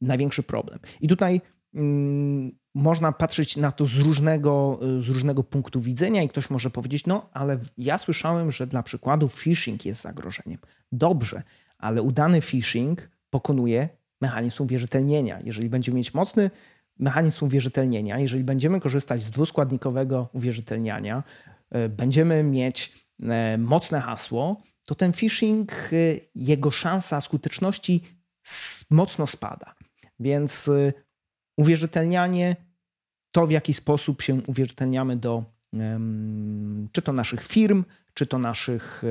największy 0.00 0.42
problem. 0.42 0.78
I 1.00 1.08
tutaj 1.08 1.40
mm, 1.74 2.52
można 2.74 3.12
patrzeć 3.12 3.56
na 3.56 3.72
to 3.72 3.86
z 3.86 3.96
różnego, 3.96 4.78
z 5.00 5.08
różnego 5.08 5.42
punktu 5.42 5.80
widzenia, 5.80 6.22
i 6.22 6.28
ktoś 6.28 6.50
może 6.50 6.70
powiedzieć: 6.70 7.06
No, 7.06 7.28
ale 7.32 7.58
ja 7.78 7.98
słyszałem, 7.98 8.50
że 8.50 8.66
dla 8.66 8.82
przykładu 8.82 9.28
phishing 9.28 9.84
jest 9.84 10.00
zagrożeniem. 10.00 10.58
Dobrze, 10.92 11.42
ale 11.78 12.02
udany 12.02 12.40
phishing 12.40 13.10
pokonuje 13.30 13.88
mechanizm 14.20 14.62
uwierzytelnienia. 14.62 15.38
Jeżeli 15.44 15.68
będziemy 15.68 15.96
mieć 15.96 16.14
mocny 16.14 16.50
mechanizm 16.98 17.44
uwierzytelnienia, 17.44 18.18
jeżeli 18.18 18.44
będziemy 18.44 18.80
korzystać 18.80 19.22
z 19.22 19.30
dwuskładnikowego 19.30 20.28
uwierzytelniania, 20.32 21.22
e, 21.46 21.55
będziemy 21.88 22.42
mieć 22.42 23.06
e, 23.22 23.58
mocne 23.58 24.00
hasło, 24.00 24.62
to 24.86 24.94
ten 24.94 25.12
phishing, 25.12 25.72
e, 25.72 25.96
jego 26.34 26.70
szansa 26.70 27.20
skuteczności 27.20 28.02
mocno 28.90 29.26
spada. 29.26 29.74
Więc 30.20 30.70
uwierzytelnianie, 31.56 32.56
to 33.30 33.46
w 33.46 33.50
jaki 33.50 33.74
sposób 33.74 34.22
się 34.22 34.40
uwierzytelniamy 34.46 35.16
do 35.16 35.44
czy 36.92 37.02
to 37.02 37.12
naszych 37.12 37.44
firm, 37.44 37.84
czy 38.14 38.26
to 38.26 38.38
naszych 38.38 39.02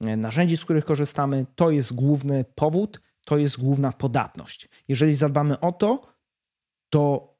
narzędzi, 0.00 0.56
z 0.56 0.64
których 0.64 0.84
korzystamy, 0.84 1.46
to 1.54 1.70
jest 1.70 1.92
główny 1.92 2.44
powód, 2.54 3.00
to 3.24 3.38
jest 3.38 3.60
główna 3.60 3.92
podatność. 3.92 4.68
Jeżeli 4.88 5.14
zadbamy 5.14 5.60
o 5.60 5.72
to, 5.72 6.14
to 6.90 7.34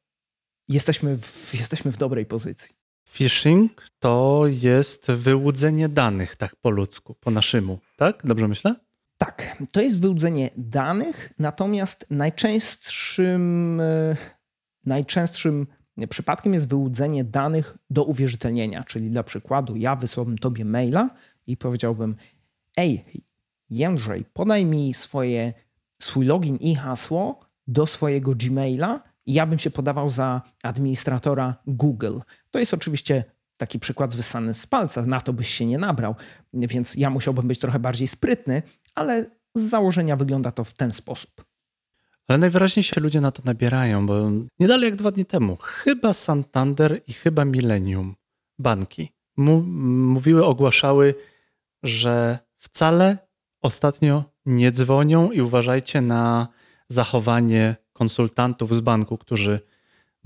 jesteśmy 0.68 1.18
w, 1.18 1.54
jesteśmy 1.54 1.92
w 1.92 1.96
dobrej 1.96 2.26
pozycji. 2.26 2.81
Phishing 3.12 3.90
to 3.98 4.42
jest 4.46 5.06
wyłudzenie 5.06 5.88
danych, 5.88 6.36
tak 6.36 6.56
po 6.56 6.70
ludzku, 6.70 7.14
po 7.14 7.30
naszemu, 7.30 7.78
tak? 7.96 8.22
Dobrze 8.24 8.48
myślę? 8.48 8.74
Tak, 9.18 9.56
to 9.72 9.80
jest 9.80 10.00
wyłudzenie 10.00 10.50
danych, 10.56 11.32
natomiast 11.38 12.06
najczęstszym, 12.10 13.80
e, 13.80 14.16
najczęstszym 14.84 15.66
przypadkiem 16.08 16.54
jest 16.54 16.68
wyłudzenie 16.68 17.24
danych 17.24 17.78
do 17.90 18.04
uwierzytelnienia. 18.04 18.84
Czyli 18.84 19.10
dla 19.10 19.22
przykładu, 19.22 19.76
ja 19.76 19.96
wysłałbym 19.96 20.38
tobie 20.38 20.64
maila 20.64 21.10
i 21.46 21.56
powiedziałbym: 21.56 22.16
Ej, 22.76 23.04
Jędrzej, 23.70 24.24
podaj 24.32 24.64
mi 24.64 24.94
swoje, 24.94 25.52
swój 26.00 26.26
login 26.26 26.56
i 26.56 26.74
hasło 26.74 27.40
do 27.66 27.86
swojego 27.86 28.34
Gmaila 28.34 29.12
ja 29.26 29.46
bym 29.46 29.58
się 29.58 29.70
podawał 29.70 30.10
za 30.10 30.42
administratora 30.62 31.54
Google. 31.66 32.18
To 32.52 32.58
jest 32.58 32.74
oczywiście 32.74 33.24
taki 33.56 33.78
przykład 33.78 34.12
zwysany 34.12 34.54
z 34.54 34.66
palca, 34.66 35.06
na 35.06 35.20
to 35.20 35.32
byś 35.32 35.48
się 35.48 35.66
nie 35.66 35.78
nabrał, 35.78 36.14
więc 36.52 36.94
ja 36.94 37.10
musiałbym 37.10 37.48
być 37.48 37.58
trochę 37.58 37.78
bardziej 37.78 38.08
sprytny, 38.08 38.62
ale 38.94 39.30
z 39.54 39.60
założenia 39.60 40.16
wygląda 40.16 40.52
to 40.52 40.64
w 40.64 40.72
ten 40.72 40.92
sposób. 40.92 41.44
Ale 42.28 42.38
najwyraźniej 42.38 42.82
się 42.82 43.00
ludzie 43.00 43.20
na 43.20 43.32
to 43.32 43.42
nabierają, 43.44 44.06
bo 44.06 44.30
nie 44.58 44.68
dalej 44.68 44.84
jak 44.90 44.96
dwa 44.96 45.10
dni 45.10 45.24
temu, 45.26 45.56
chyba 45.56 46.12
Santander 46.12 47.00
i 47.06 47.12
chyba 47.12 47.44
Millennium, 47.44 48.14
banki, 48.58 49.12
mówiły, 49.36 50.46
ogłaszały, 50.46 51.14
że 51.82 52.38
wcale 52.58 53.18
ostatnio 53.62 54.24
nie 54.46 54.72
dzwonią 54.72 55.30
i 55.30 55.40
uważajcie 55.40 56.00
na 56.00 56.48
zachowanie 56.88 57.76
konsultantów 57.92 58.76
z 58.76 58.80
banku, 58.80 59.18
którzy 59.18 59.60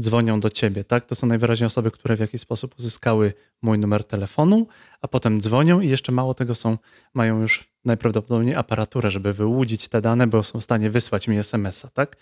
dzwonią 0.00 0.40
do 0.40 0.50
ciebie. 0.50 0.84
Tak? 0.84 1.06
To 1.06 1.14
są 1.14 1.26
najwyraźniej 1.26 1.66
osoby, 1.66 1.90
które 1.90 2.16
w 2.16 2.20
jakiś 2.20 2.40
sposób 2.40 2.74
uzyskały 2.78 3.32
mój 3.62 3.78
numer 3.78 4.04
telefonu, 4.04 4.66
a 5.00 5.08
potem 5.08 5.40
dzwonią 5.40 5.80
i 5.80 5.88
jeszcze 5.88 6.12
mało 6.12 6.34
tego 6.34 6.54
są, 6.54 6.78
mają 7.14 7.40
już 7.40 7.64
najprawdopodobniej 7.84 8.54
aparaturę, 8.54 9.10
żeby 9.10 9.32
wyłudzić 9.32 9.88
te 9.88 10.00
dane, 10.00 10.26
bo 10.26 10.42
są 10.42 10.60
w 10.60 10.64
stanie 10.64 10.90
wysłać 10.90 11.28
mi 11.28 11.38
SMS-a. 11.38 11.88
Tak? 11.88 12.16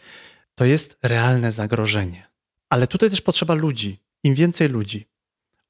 To 0.55 0.65
jest 0.65 0.97
realne 1.03 1.53
zagrożenie. 1.53 2.27
Ale 2.69 2.87
tutaj 2.87 3.11
też 3.11 3.21
potrzeba 3.21 3.55
ludzi. 3.55 4.01
Im 4.23 4.35
więcej 4.35 4.69
ludzi. 4.69 5.07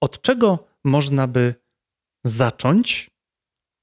Od 0.01 0.23
czego 0.23 0.67
można 0.85 1.27
by 1.27 1.55
zacząć, 2.25 3.11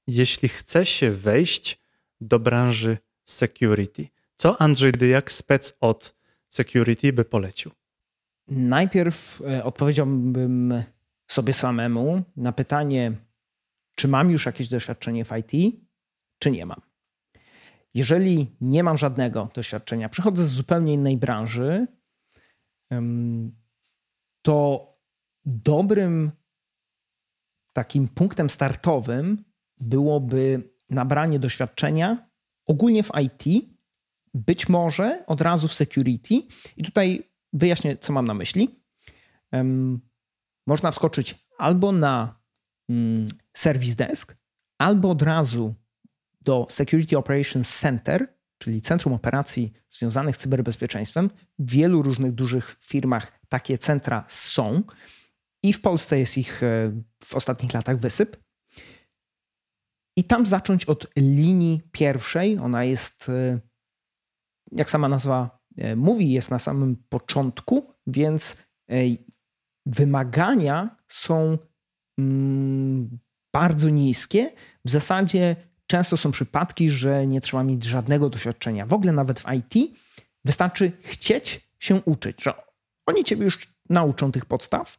jeśli 0.06 0.48
chce 0.48 0.86
się 0.86 1.10
wejść 1.10 1.80
do 2.20 2.38
branży 2.38 2.98
security? 3.24 4.08
Co 4.36 4.60
Andrzej 4.60 4.92
Dyjak, 4.92 5.32
spec 5.32 5.76
od 5.80 6.14
security, 6.48 7.12
by 7.12 7.24
polecił? 7.24 7.70
Najpierw 8.56 9.42
e, 9.50 9.64
odpowiedziałbym 9.64 10.82
sobie 11.30 11.52
samemu 11.52 12.22
na 12.36 12.52
pytanie, 12.52 13.12
czy 13.94 14.08
mam 14.08 14.30
już 14.30 14.46
jakieś 14.46 14.68
doświadczenie 14.68 15.24
w 15.24 15.30
IT, 15.36 15.76
czy 16.38 16.50
nie 16.50 16.66
mam. 16.66 16.80
Jeżeli 17.94 18.56
nie 18.60 18.82
mam 18.82 18.98
żadnego 18.98 19.48
doświadczenia, 19.54 20.08
przychodzę 20.08 20.44
z 20.44 20.48
zupełnie 20.48 20.94
innej 20.94 21.16
branży, 21.16 21.86
to 24.42 24.86
dobrym 25.44 26.30
takim 27.72 28.08
punktem 28.08 28.50
startowym 28.50 29.44
byłoby 29.80 30.70
nabranie 30.90 31.38
doświadczenia 31.38 32.30
ogólnie 32.66 33.02
w 33.02 33.10
IT, 33.22 33.66
być 34.34 34.68
może 34.68 35.26
od 35.26 35.40
razu 35.40 35.68
w 35.68 35.74
security. 35.74 36.34
I 36.76 36.82
tutaj 36.82 37.31
wyjaśnię, 37.52 37.96
co 37.96 38.12
mam 38.12 38.24
na 38.24 38.34
myśli. 38.34 38.82
Można 40.66 40.90
wskoczyć 40.90 41.46
albo 41.58 41.92
na 41.92 42.40
um, 42.88 43.28
Service 43.52 43.94
Desk, 43.94 44.36
albo 44.78 45.10
od 45.10 45.22
razu 45.22 45.74
do 46.40 46.66
Security 46.70 47.18
Operations 47.18 47.78
Center, 47.78 48.34
czyli 48.58 48.80
Centrum 48.80 49.14
Operacji 49.14 49.72
związanych 49.88 50.36
z 50.36 50.38
cyberbezpieczeństwem. 50.38 51.30
W 51.58 51.70
wielu 51.70 52.02
różnych 52.02 52.32
dużych 52.32 52.76
firmach 52.80 53.40
takie 53.48 53.78
centra 53.78 54.24
są 54.28 54.82
i 55.62 55.72
w 55.72 55.80
Polsce 55.80 56.18
jest 56.18 56.38
ich 56.38 56.62
e, 56.62 56.92
w 57.24 57.34
ostatnich 57.34 57.74
latach 57.74 57.98
wysyp. 57.98 58.36
I 60.16 60.24
tam 60.24 60.46
zacząć 60.46 60.84
od 60.84 61.06
linii 61.16 61.82
pierwszej. 61.92 62.58
Ona 62.58 62.84
jest, 62.84 63.28
e, 63.28 63.60
jak 64.72 64.90
sama 64.90 65.08
nazwa 65.08 65.61
mówi, 65.96 66.32
jest 66.32 66.50
na 66.50 66.58
samym 66.58 66.96
początku, 67.08 67.92
więc 68.06 68.56
wymagania 69.86 70.96
są 71.08 71.58
mm, 72.18 73.18
bardzo 73.52 73.88
niskie. 73.88 74.50
W 74.84 74.90
zasadzie 74.90 75.56
często 75.86 76.16
są 76.16 76.30
przypadki, 76.30 76.90
że 76.90 77.26
nie 77.26 77.40
trzeba 77.40 77.64
mieć 77.64 77.84
żadnego 77.84 78.30
doświadczenia. 78.30 78.86
W 78.86 78.92
ogóle 78.92 79.12
nawet 79.12 79.40
w 79.40 79.44
IT 79.52 79.96
wystarczy 80.44 80.92
chcieć 81.00 81.68
się 81.78 82.02
uczyć, 82.04 82.42
że 82.42 82.54
oni 83.06 83.24
ciebie 83.24 83.44
już 83.44 83.58
nauczą 83.90 84.32
tych 84.32 84.44
podstaw, 84.44 84.98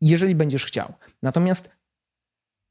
jeżeli 0.00 0.34
będziesz 0.34 0.64
chciał. 0.64 0.94
Natomiast 1.22 1.70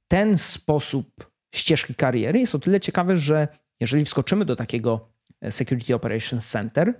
ten 0.07 0.37
sposób 0.37 1.31
ścieżki 1.55 1.95
kariery 1.95 2.39
jest 2.39 2.55
o 2.55 2.59
tyle 2.59 2.79
ciekawy, 2.79 3.17
że 3.17 3.47
jeżeli 3.79 4.05
wskoczymy 4.05 4.45
do 4.45 4.55
takiego 4.55 5.09
Security 5.49 5.95
Operations 5.95 6.49
Center, 6.49 6.93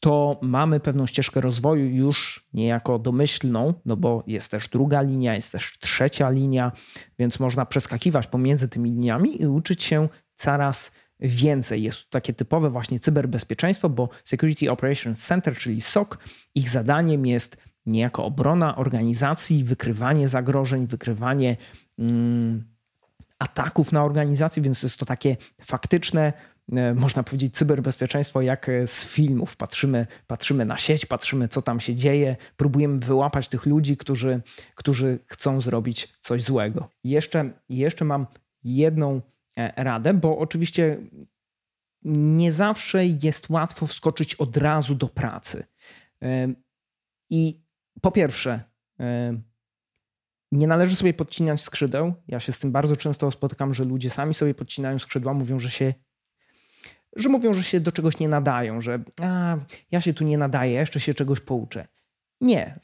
to 0.00 0.38
mamy 0.42 0.80
pewną 0.80 1.06
ścieżkę 1.06 1.40
rozwoju 1.40 1.86
już 1.86 2.46
niejako 2.52 2.98
domyślną, 2.98 3.74
no 3.84 3.96
bo 3.96 4.24
jest 4.26 4.50
też 4.50 4.68
druga 4.68 5.02
linia, 5.02 5.34
jest 5.34 5.52
też 5.52 5.78
trzecia 5.80 6.30
linia, 6.30 6.72
więc 7.18 7.40
można 7.40 7.66
przeskakiwać 7.66 8.26
pomiędzy 8.26 8.68
tymi 8.68 8.90
liniami 8.90 9.42
i 9.42 9.46
uczyć 9.46 9.82
się 9.82 10.08
coraz 10.34 10.92
więcej. 11.20 11.82
Jest 11.82 11.98
to 11.98 12.06
takie 12.10 12.32
typowe 12.32 12.70
właśnie 12.70 12.98
cyberbezpieczeństwo, 12.98 13.88
bo 13.88 14.08
Security 14.24 14.70
Operations 14.70 15.26
Center, 15.26 15.56
czyli 15.56 15.80
SOC, 15.80 16.08
ich 16.54 16.68
zadaniem 16.68 17.26
jest 17.26 17.56
niejako 17.86 18.24
obrona 18.24 18.76
organizacji, 18.76 19.64
wykrywanie 19.64 20.28
zagrożeń, 20.28 20.86
wykrywanie 20.86 21.56
mm, 21.98 22.64
ataków 23.38 23.92
na 23.92 24.04
organizację, 24.04 24.62
więc 24.62 24.82
jest 24.82 25.00
to 25.00 25.06
takie 25.06 25.36
faktyczne 25.62 26.32
można 26.94 27.22
powiedzieć, 27.22 27.54
cyberbezpieczeństwo 27.54 28.42
jak 28.42 28.68
e, 28.68 28.86
z 28.86 29.04
filmów. 29.04 29.56
Patrzymy, 29.56 30.06
patrzymy 30.26 30.64
na 30.64 30.76
sieć, 30.76 31.06
patrzymy, 31.06 31.48
co 31.48 31.62
tam 31.62 31.80
się 31.80 31.94
dzieje, 31.94 32.36
próbujemy 32.56 32.98
wyłapać 32.98 33.48
tych 33.48 33.66
ludzi, 33.66 33.96
którzy, 33.96 34.42
którzy 34.74 35.18
chcą 35.26 35.60
zrobić 35.60 36.14
coś 36.20 36.42
złego. 36.42 36.88
Jeszcze, 37.04 37.50
jeszcze 37.68 38.04
mam 38.04 38.26
jedną 38.62 39.20
e, 39.56 39.84
radę, 39.84 40.14
bo 40.14 40.38
oczywiście 40.38 40.98
nie 42.02 42.52
zawsze 42.52 43.06
jest 43.06 43.50
łatwo 43.50 43.86
wskoczyć 43.86 44.34
od 44.34 44.56
razu 44.56 44.94
do 44.94 45.08
pracy. 45.08 45.66
I 47.30 47.62
po 48.00 48.12
pierwsze, 48.12 48.60
nie 50.52 50.66
należy 50.66 50.96
sobie 50.96 51.14
podcinać 51.14 51.60
skrzydeł. 51.60 52.14
Ja 52.28 52.40
się 52.40 52.52
z 52.52 52.58
tym 52.58 52.72
bardzo 52.72 52.96
często 52.96 53.30
spotykam, 53.30 53.74
że 53.74 53.84
ludzie 53.84 54.10
sami 54.10 54.34
sobie 54.34 54.54
podcinają 54.54 54.98
skrzydła, 54.98 55.34
mówią, 55.34 55.58
że 55.58 55.70
się 55.70 55.94
że 57.16 57.28
mówią, 57.28 57.54
że 57.54 57.62
się 57.62 57.80
do 57.80 57.92
czegoś 57.92 58.18
nie 58.18 58.28
nadają, 58.28 58.80
że 58.80 59.02
a, 59.22 59.56
ja 59.90 60.00
się 60.00 60.14
tu 60.14 60.24
nie 60.24 60.38
nadaję, 60.38 60.72
jeszcze 60.72 61.00
się 61.00 61.14
czegoś 61.14 61.40
pouczę. 61.40 61.86
Nie. 62.40 62.78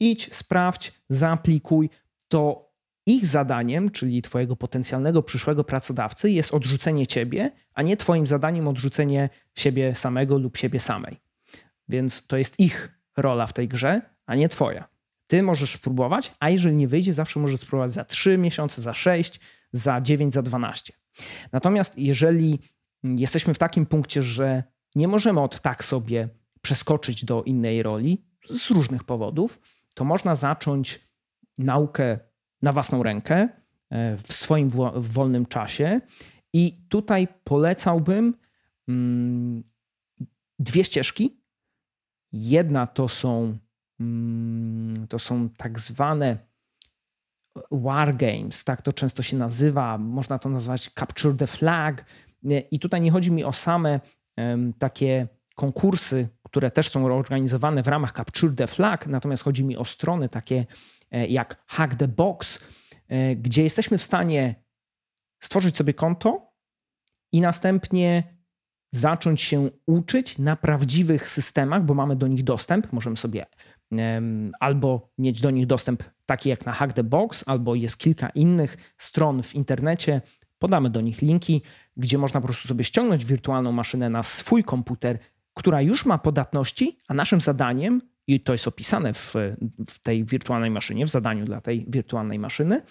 Idź, 0.00 0.34
sprawdź, 0.34 0.92
zaaplikuj. 1.08 1.90
To 2.28 2.72
ich 3.06 3.26
zadaniem, 3.26 3.90
czyli 3.90 4.22
Twojego 4.22 4.56
potencjalnego 4.56 5.22
przyszłego 5.22 5.64
pracodawcy, 5.64 6.30
jest 6.30 6.54
odrzucenie 6.54 7.06
Ciebie, 7.06 7.50
a 7.74 7.82
nie 7.82 7.96
Twoim 7.96 8.26
zadaniem 8.26 8.68
odrzucenie 8.68 9.28
siebie 9.54 9.94
samego 9.94 10.38
lub 10.38 10.56
siebie 10.56 10.80
samej. 10.80 11.20
Więc 11.88 12.26
to 12.26 12.36
jest 12.36 12.60
ich 12.60 13.00
rola 13.16 13.46
w 13.46 13.52
tej 13.52 13.68
grze, 13.68 14.00
a 14.26 14.34
nie 14.34 14.48
Twoja. 14.48 14.88
Ty 15.26 15.42
możesz 15.42 15.74
spróbować, 15.74 16.32
a 16.40 16.50
jeżeli 16.50 16.76
nie 16.76 16.88
wyjdzie, 16.88 17.12
zawsze 17.12 17.40
możesz 17.40 17.60
spróbować 17.60 17.90
za 17.90 18.04
3 18.04 18.38
miesiące, 18.38 18.82
za 18.82 18.94
6, 18.94 19.40
za 19.72 20.00
9, 20.00 20.34
za 20.34 20.42
12. 20.42 20.92
Natomiast 21.52 21.98
jeżeli 21.98 22.58
jesteśmy 23.04 23.54
w 23.54 23.58
takim 23.58 23.86
punkcie, 23.86 24.22
że 24.22 24.62
nie 24.94 25.08
możemy 25.08 25.40
od 25.40 25.60
tak 25.60 25.84
sobie 25.84 26.28
przeskoczyć 26.62 27.24
do 27.24 27.42
innej 27.42 27.82
roli 27.82 28.24
z 28.50 28.70
różnych 28.70 29.04
powodów, 29.04 29.60
to 29.94 30.04
można 30.04 30.34
zacząć 30.34 31.00
naukę 31.58 32.18
na 32.62 32.72
własną 32.72 33.02
rękę 33.02 33.48
e, 33.90 34.16
w 34.16 34.32
swoim 34.32 34.70
wolnym 34.94 35.46
czasie. 35.46 36.00
I 36.52 36.86
tutaj 36.88 37.28
polecałbym 37.44 38.34
mm, 38.88 39.62
dwie 40.58 40.84
ścieżki. 40.84 41.42
Jedna 42.32 42.86
to 42.86 43.08
są, 43.08 43.58
mm, 44.00 45.06
to 45.08 45.18
są 45.18 45.48
tak 45.48 45.78
zwane 45.78 46.38
wargames, 47.70 48.64
tak 48.64 48.82
to 48.82 48.92
często 48.92 49.22
się 49.22 49.36
nazywa. 49.36 49.98
Można 49.98 50.38
to 50.38 50.48
nazwać 50.48 50.90
capture 50.98 51.36
the 51.36 51.46
flag, 51.46 52.04
i 52.70 52.78
tutaj 52.78 53.00
nie 53.00 53.10
chodzi 53.10 53.32
mi 53.32 53.44
o 53.44 53.52
same 53.52 54.00
takie 54.78 55.28
konkursy, 55.54 56.28
które 56.42 56.70
też 56.70 56.88
są 56.88 57.06
organizowane 57.06 57.82
w 57.82 57.88
ramach 57.88 58.12
Capture 58.12 58.54
the 58.54 58.66
Flag, 58.66 59.06
natomiast 59.06 59.42
chodzi 59.42 59.64
mi 59.64 59.76
o 59.76 59.84
strony 59.84 60.28
takie 60.28 60.66
e, 61.10 61.26
jak 61.26 61.64
Hack 61.66 61.94
the 61.94 62.08
Box, 62.08 62.58
e, 63.08 63.36
gdzie 63.36 63.62
jesteśmy 63.62 63.98
w 63.98 64.02
stanie 64.02 64.54
stworzyć 65.42 65.76
sobie 65.76 65.94
konto 65.94 66.52
i 67.32 67.40
następnie 67.40 68.22
zacząć 68.92 69.40
się 69.40 69.70
uczyć 69.86 70.38
na 70.38 70.56
prawdziwych 70.56 71.28
systemach, 71.28 71.84
bo 71.84 71.94
mamy 71.94 72.16
do 72.16 72.26
nich 72.26 72.44
dostęp. 72.44 72.92
Możemy 72.92 73.16
sobie 73.16 73.46
albo 74.60 75.10
mieć 75.18 75.40
do 75.40 75.50
nich 75.50 75.66
dostęp 75.66 76.02
taki 76.26 76.48
jak 76.48 76.66
na 76.66 76.72
Hack 76.72 76.92
the 76.92 77.04
Box, 77.04 77.44
albo 77.46 77.74
jest 77.74 77.98
kilka 77.98 78.28
innych 78.28 78.94
stron 78.98 79.42
w 79.42 79.54
internecie. 79.54 80.20
Podamy 80.58 80.90
do 80.90 81.00
nich 81.00 81.22
linki 81.22 81.62
gdzie 81.96 82.18
można 82.18 82.40
po 82.40 82.46
prostu 82.46 82.68
sobie 82.68 82.84
ściągnąć 82.84 83.24
wirtualną 83.24 83.72
maszynę 83.72 84.10
na 84.10 84.22
swój 84.22 84.64
komputer, 84.64 85.18
która 85.54 85.82
już 85.82 86.06
ma 86.06 86.18
podatności, 86.18 86.98
a 87.08 87.14
naszym 87.14 87.40
zadaniem, 87.40 88.02
i 88.26 88.40
to 88.40 88.52
jest 88.52 88.68
opisane 88.68 89.14
w, 89.14 89.34
w 89.88 89.98
tej 89.98 90.24
wirtualnej 90.24 90.70
maszynie, 90.70 91.06
w 91.06 91.10
zadaniu 91.10 91.44
dla 91.44 91.60
tej 91.60 91.86
wirtualnej 91.88 92.38
maszyny, 92.38 92.82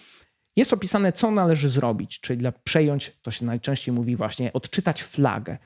jest 0.56 0.72
opisane, 0.72 1.12
co 1.12 1.30
należy 1.30 1.68
zrobić, 1.68 2.20
czyli 2.20 2.38
dla 2.38 2.52
przejąć, 2.52 3.18
to 3.22 3.30
się 3.30 3.46
najczęściej 3.46 3.94
mówi 3.94 4.16
właśnie, 4.16 4.52
odczytać 4.52 5.02
flagę. 5.02 5.58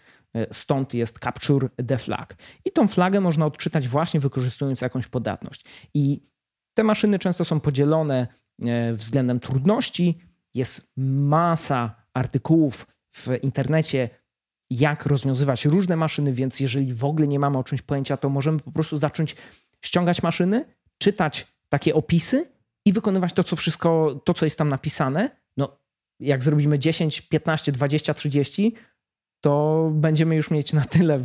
Stąd 0.53 0.95
jest 0.95 1.19
capture 1.19 1.69
the 1.89 1.99
flag. 1.99 2.37
I 2.65 2.71
tą 2.71 2.89
flagę 2.89 3.21
można 3.21 3.47
odczytać 3.47 3.89
właśnie 3.89 4.21
wykorzystując 4.21 4.81
jakąś 4.81 5.07
podatność. 5.07 5.65
I 5.95 6.23
te 6.75 6.85
maszyny 6.85 7.19
często 7.19 7.45
są 7.45 7.61
podzielone 7.61 8.27
e, 8.63 8.93
względem 8.95 9.41
trudności. 9.41 10.19
Jest 10.55 10.93
masa 10.97 12.07
artykułów 12.15 12.87
w 13.17 13.29
internecie, 13.43 14.09
jak 14.71 15.07
rozwiązywać 15.07 15.65
różne 15.65 15.97
maszyny, 15.97 16.33
więc 16.33 16.61
jeżeli 16.61 16.95
w 16.95 17.05
ogóle 17.05 17.29
nie 17.29 17.39
mamy 17.39 17.59
o 17.59 17.65
czymś 17.65 17.83
pojęcia, 17.83 18.17
to 18.17 18.29
możemy 18.29 18.61
po 18.61 18.73
prostu 18.73 18.97
zacząć 18.97 19.37
ściągać 19.85 20.23
maszyny, 20.23 20.65
czytać 20.99 21.47
takie 21.69 21.95
opisy 21.95 22.51
i 22.87 22.93
wykonywać 22.93 23.33
to, 23.33 23.45
co 23.45 23.57
wszystko, 23.57 24.21
to, 24.25 24.35
co 24.35 24.47
jest 24.47 24.59
tam 24.59 24.69
napisane. 24.69 25.31
No, 25.57 25.79
jak 26.21 26.45
zrobimy 26.45 26.79
10, 26.79 27.21
15, 27.21 27.73
20, 27.73 28.15
30, 28.15 28.75
to 29.41 29.91
będziemy 29.95 30.37
już 30.37 30.51
mieć 30.51 30.73
na 30.73 30.85
tyle 30.85 31.19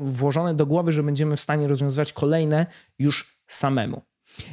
włożone 0.00 0.54
do 0.54 0.66
głowy, 0.66 0.92
że 0.92 1.02
będziemy 1.02 1.36
w 1.36 1.40
stanie 1.40 1.68
rozwiązywać 1.68 2.12
kolejne 2.12 2.66
już 2.98 3.38
samemu. 3.46 4.02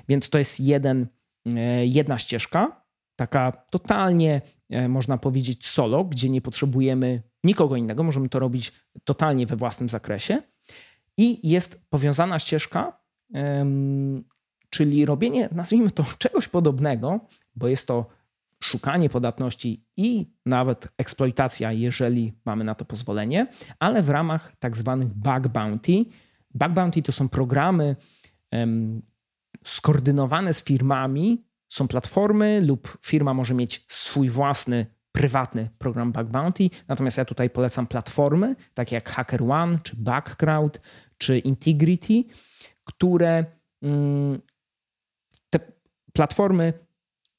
Więc 0.09 0.29
to 0.29 0.37
jest 0.37 0.59
jeden, 0.59 1.07
e, 1.55 1.85
jedna 1.85 2.17
ścieżka 2.17 2.86
taka 3.17 3.51
totalnie, 3.51 4.41
e, 4.69 4.89
można 4.89 5.17
powiedzieć, 5.17 5.67
solo, 5.67 6.03
gdzie 6.03 6.29
nie 6.29 6.41
potrzebujemy 6.41 7.23
nikogo 7.43 7.75
innego, 7.75 8.03
możemy 8.03 8.29
to 8.29 8.39
robić 8.39 8.73
totalnie 9.03 9.45
we 9.45 9.55
własnym 9.55 9.89
zakresie. 9.89 10.41
I 11.17 11.49
jest 11.49 11.89
powiązana 11.89 12.39
ścieżka, 12.39 12.99
czyli 14.69 15.05
robienie, 15.05 15.49
nazwijmy 15.51 15.91
to, 15.91 16.05
czegoś 16.17 16.47
podobnego, 16.47 17.19
bo 17.55 17.67
jest 17.67 17.87
to 17.87 18.05
szukanie 18.63 19.09
podatności 19.09 19.85
i 19.97 20.31
nawet 20.45 20.87
eksploitacja, 20.97 21.71
jeżeli 21.71 22.33
mamy 22.45 22.63
na 22.63 22.75
to 22.75 22.85
pozwolenie, 22.85 23.47
ale 23.79 24.03
w 24.03 24.09
ramach 24.09 24.51
tak 24.59 24.77
zwanych 24.77 25.13
bug 25.13 25.47
bounty. 25.47 26.05
Bug 26.53 26.71
bounty 26.71 27.01
to 27.01 27.11
są 27.11 27.29
programy 27.29 27.95
skoordynowane 29.63 30.53
z 30.53 30.63
firmami. 30.63 31.46
Są 31.69 31.87
platformy 31.87 32.61
lub 32.61 32.97
firma 33.01 33.33
może 33.33 33.53
mieć 33.53 33.85
swój 33.89 34.29
własny 34.29 34.85
prywatny 35.11 35.69
program 35.77 36.11
Bug 36.11 36.27
Bounty. 36.27 36.69
Natomiast 36.87 37.17
ja 37.17 37.25
tutaj 37.25 37.49
polecam 37.49 37.87
platformy, 37.87 38.55
takie 38.73 38.95
jak 38.95 39.09
HackerOne, 39.09 39.79
czy 39.83 39.95
Bugcrowd, 39.95 40.79
czy 41.17 41.39
Integrity, 41.39 42.23
które 42.83 43.45
mm, 43.81 44.41
te 45.49 45.59
platformy 46.13 46.73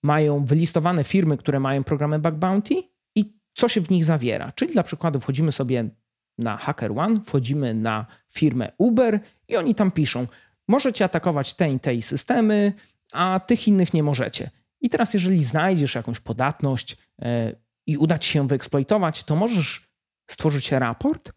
mają 0.02 0.44
wylistowane 0.44 1.04
firmy, 1.04 1.36
które 1.36 1.60
mają 1.60 1.84
programy 1.84 2.18
Bug 2.18 2.34
Bounty 2.34 2.74
i 3.14 3.38
co 3.54 3.68
się 3.68 3.80
w 3.80 3.90
nich 3.90 4.04
zawiera. 4.04 4.52
Czyli 4.52 4.72
dla 4.72 4.82
przykładu 4.82 5.20
wchodzimy 5.20 5.52
sobie 5.52 5.90
na 6.38 6.56
HackerOne, 6.56 7.20
wchodzimy 7.24 7.74
na 7.74 8.06
firmę 8.32 8.72
Uber 8.78 9.20
i 9.48 9.56
oni 9.56 9.74
tam 9.74 9.90
piszą, 9.90 10.26
możecie 10.68 11.04
atakować 11.04 11.54
te 11.54 11.72
i 11.72 11.80
te 11.80 12.02
systemy, 12.02 12.72
a 13.12 13.40
tych 13.40 13.68
innych 13.68 13.94
nie 13.94 14.02
możecie. 14.02 14.50
I 14.80 14.88
teraz 14.90 15.14
jeżeli 15.14 15.44
znajdziesz 15.44 15.94
jakąś 15.94 16.20
podatność 16.20 16.96
e, 17.22 17.52
i 17.86 17.96
uda 17.96 18.18
ci 18.18 18.30
się 18.30 18.48
wyeksploitować, 18.48 19.24
to 19.24 19.36
możesz 19.36 19.88
stworzyć 20.30 20.72
raport 20.72 21.32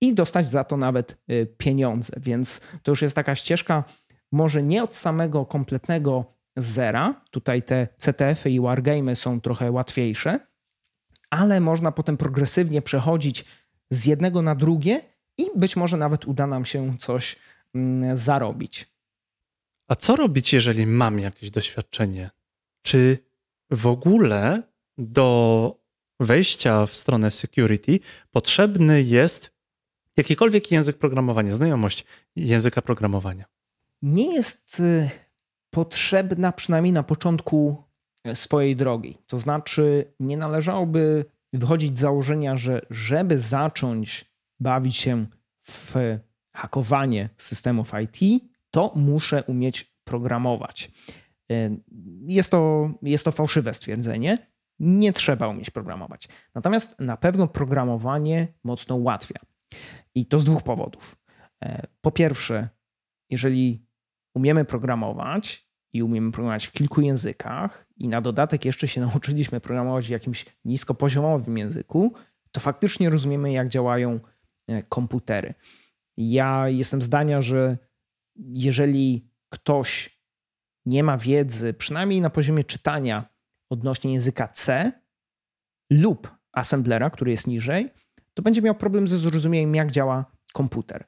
i 0.00 0.14
dostać 0.14 0.46
za 0.46 0.64
to 0.64 0.76
nawet 0.76 1.22
e, 1.28 1.46
pieniądze. 1.46 2.12
Więc 2.20 2.60
to 2.82 2.92
już 2.92 3.02
jest 3.02 3.16
taka 3.16 3.34
ścieżka, 3.34 3.84
może 4.32 4.62
nie 4.62 4.82
od 4.82 4.96
samego 4.96 5.46
kompletnego 5.46 6.24
zera. 6.56 7.24
Tutaj 7.30 7.62
te 7.62 7.88
CTF-y 7.98 8.50
i 8.50 8.60
wargamy 8.60 9.16
są 9.16 9.40
trochę 9.40 9.70
łatwiejsze, 9.70 10.40
ale 11.30 11.60
można 11.60 11.92
potem 11.92 12.16
progresywnie 12.16 12.82
przechodzić 12.82 13.44
z 13.90 14.06
jednego 14.06 14.42
na 14.42 14.54
drugie 14.54 15.00
i 15.38 15.44
być 15.56 15.76
może 15.76 15.96
nawet 15.96 16.24
uda 16.24 16.46
nam 16.46 16.64
się 16.64 16.98
coś 16.98 17.36
mm, 17.74 18.16
zarobić. 18.16 18.91
A 19.88 19.96
co 19.96 20.16
robić, 20.16 20.52
jeżeli 20.52 20.86
mam 20.86 21.18
jakieś 21.18 21.50
doświadczenie? 21.50 22.30
Czy 22.82 23.18
w 23.70 23.86
ogóle 23.86 24.62
do 24.98 25.82
wejścia 26.20 26.86
w 26.86 26.96
stronę 26.96 27.30
security 27.30 28.00
potrzebny 28.30 29.02
jest 29.02 29.50
jakikolwiek 30.16 30.70
język 30.70 30.98
programowania, 30.98 31.54
znajomość 31.54 32.04
języka 32.36 32.82
programowania? 32.82 33.44
Nie 34.02 34.34
jest 34.34 34.80
y, 34.80 35.10
potrzebna 35.70 36.52
przynajmniej 36.52 36.92
na 36.92 37.02
początku 37.02 37.82
e, 38.24 38.36
swojej 38.36 38.76
drogi. 38.76 39.18
To 39.26 39.38
znaczy, 39.38 40.12
nie 40.20 40.36
należałoby 40.36 41.24
wychodzić 41.52 41.98
z 41.98 42.00
założenia, 42.00 42.56
że 42.56 42.86
żeby 42.90 43.38
zacząć 43.38 44.24
bawić 44.60 44.96
się 44.96 45.26
w 45.62 45.94
hakowanie 46.54 47.28
systemów 47.36 47.92
IT, 48.02 48.44
to 48.72 48.92
muszę 48.96 49.42
umieć 49.42 49.94
programować. 50.04 50.90
E, 51.50 51.76
jest 52.26 52.50
to, 52.50 52.90
jest 53.02 53.24
to 53.24 53.32
fałszywe 53.32 53.74
stwierdzenie. 53.74 54.38
Nie 54.78 55.12
trzeba 55.12 55.48
umieć 55.48 55.70
programować. 55.70 56.28
Natomiast 56.54 57.00
na 57.00 57.16
pewno 57.16 57.48
programowanie 57.48 58.48
mocno 58.64 58.96
ułatwia. 58.96 59.40
I 60.14 60.26
to 60.26 60.38
z 60.38 60.44
dwóch 60.44 60.62
powodów. 60.62 61.16
E, 61.64 61.86
po 62.00 62.10
pierwsze, 62.10 62.68
jeżeli 63.30 63.86
umiemy 64.34 64.64
programować 64.64 65.68
i 65.92 66.02
umiemy 66.02 66.32
programować 66.32 66.66
w 66.66 66.72
kilku 66.72 67.00
językach, 67.00 67.86
i 67.96 68.08
na 68.08 68.20
dodatek 68.20 68.64
jeszcze 68.64 68.88
się 68.88 69.00
nauczyliśmy 69.06 69.60
programować 69.60 70.06
w 70.06 70.10
jakimś 70.10 70.46
niskopoziomowym 70.64 71.58
języku, 71.58 72.14
to 72.52 72.60
faktycznie 72.60 73.10
rozumiemy, 73.10 73.52
jak 73.52 73.68
działają 73.68 74.20
e, 74.68 74.82
komputery. 74.82 75.54
Ja 76.16 76.68
jestem 76.68 77.02
zdania, 77.02 77.42
że 77.42 77.78
jeżeli 78.36 79.30
ktoś 79.48 80.22
nie 80.86 81.02
ma 81.02 81.18
wiedzy, 81.18 81.74
przynajmniej 81.74 82.20
na 82.20 82.30
poziomie 82.30 82.64
czytania 82.64 83.28
odnośnie 83.70 84.12
języka 84.12 84.48
C 84.48 84.92
lub 85.90 86.30
assemblera, 86.52 87.10
który 87.10 87.30
jest 87.30 87.46
niżej, 87.46 87.90
to 88.34 88.42
będzie 88.42 88.62
miał 88.62 88.74
problem 88.74 89.08
ze 89.08 89.18
zrozumieniem, 89.18 89.74
jak 89.74 89.90
działa 89.90 90.24
komputer. 90.52 91.04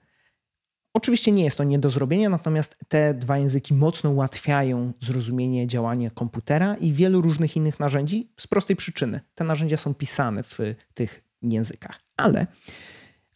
Oczywiście 0.95 1.33
nie 1.33 1.45
jest 1.45 1.59
to 1.59 1.65
nie 1.65 1.79
do 1.79 1.91
zrobienia, 1.91 2.29
natomiast 2.29 2.77
te 2.89 3.15
dwa 3.15 3.39
języki 3.39 3.75
mocno 3.75 4.11
ułatwiają 4.11 4.93
zrozumienie 5.01 5.67
działania 5.67 6.11
komputera 6.11 6.75
i 6.75 6.93
wielu 6.93 7.21
różnych 7.21 7.57
innych 7.57 7.81
narzędzi 7.81 8.33
z 8.41 8.47
prostej 8.47 8.77
przyczyny. 8.77 9.21
Te 9.35 9.45
narzędzia 9.45 9.77
są 9.77 9.95
pisane 9.95 10.43
w 10.43 10.59
tych 10.95 11.25
językach, 11.43 12.01
ale, 12.17 12.47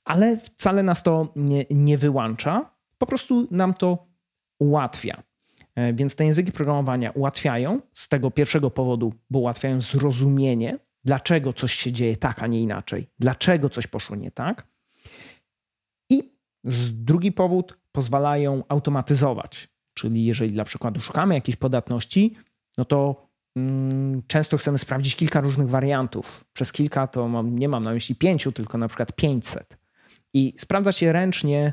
ale 0.04 0.36
wcale 0.36 0.82
nas 0.82 1.02
to 1.02 1.32
nie, 1.36 1.64
nie 1.70 1.98
wyłącza, 1.98 2.77
po 2.98 3.06
prostu 3.06 3.48
nam 3.50 3.74
to 3.74 4.06
ułatwia. 4.58 5.22
E, 5.74 5.92
więc 5.92 6.16
te 6.16 6.24
języki 6.24 6.52
programowania 6.52 7.10
ułatwiają 7.10 7.80
z 7.92 8.08
tego 8.08 8.30
pierwszego 8.30 8.70
powodu, 8.70 9.14
bo 9.30 9.38
ułatwiają 9.38 9.80
zrozumienie, 9.80 10.78
dlaczego 11.04 11.52
coś 11.52 11.72
się 11.72 11.92
dzieje 11.92 12.16
tak, 12.16 12.42
a 12.42 12.46
nie 12.46 12.60
inaczej, 12.62 13.10
dlaczego 13.18 13.68
coś 13.68 13.86
poszło 13.86 14.16
nie 14.16 14.30
tak. 14.30 14.66
Drugi 16.92 17.32
powód 17.32 17.78
pozwalają 17.92 18.62
automatyzować, 18.68 19.68
czyli 19.94 20.24
jeżeli 20.24 20.52
dla 20.52 20.64
przykładu 20.64 21.00
szukamy 21.00 21.34
jakiejś 21.34 21.56
podatności, 21.56 22.36
no 22.78 22.84
to 22.84 23.28
mm, 23.56 24.22
często 24.26 24.56
chcemy 24.56 24.78
sprawdzić 24.78 25.16
kilka 25.16 25.40
różnych 25.40 25.68
wariantów. 25.68 26.44
Przez 26.52 26.72
kilka 26.72 27.06
to 27.06 27.28
mam, 27.28 27.58
nie 27.58 27.68
mam 27.68 27.84
na 27.84 27.90
myśli 27.90 28.14
pięciu, 28.14 28.52
tylko 28.52 28.78
na 28.78 28.88
przykład 28.88 29.12
500. 29.12 29.78
I 30.34 30.54
sprawdzać 30.58 31.02
je 31.02 31.12
ręcznie 31.12 31.72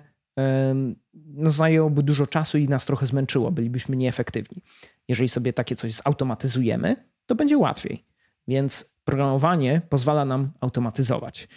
no, 1.13 1.52
zajęłoby 1.52 2.04
dużo 2.04 2.28
czasu 2.28 2.58
i 2.58 2.69
nas 2.69 2.86
trochę 2.86 3.06
zmęczyło, 3.06 3.52
bylibyśmy 3.52 3.95
nieefektywni. 3.95 4.62
Jeżeli 5.08 5.30
sobie 5.30 5.54
takie 5.54 5.76
coś 5.76 5.93
zautomatyzujemy, 5.93 6.95
to 7.26 7.36
będzie 7.36 7.58
łatwiej. 7.58 8.06
Więc 8.48 8.95
programowanie 9.04 9.82
pozwala 9.89 10.26
nam 10.26 10.52
automatyzować. 10.60 11.48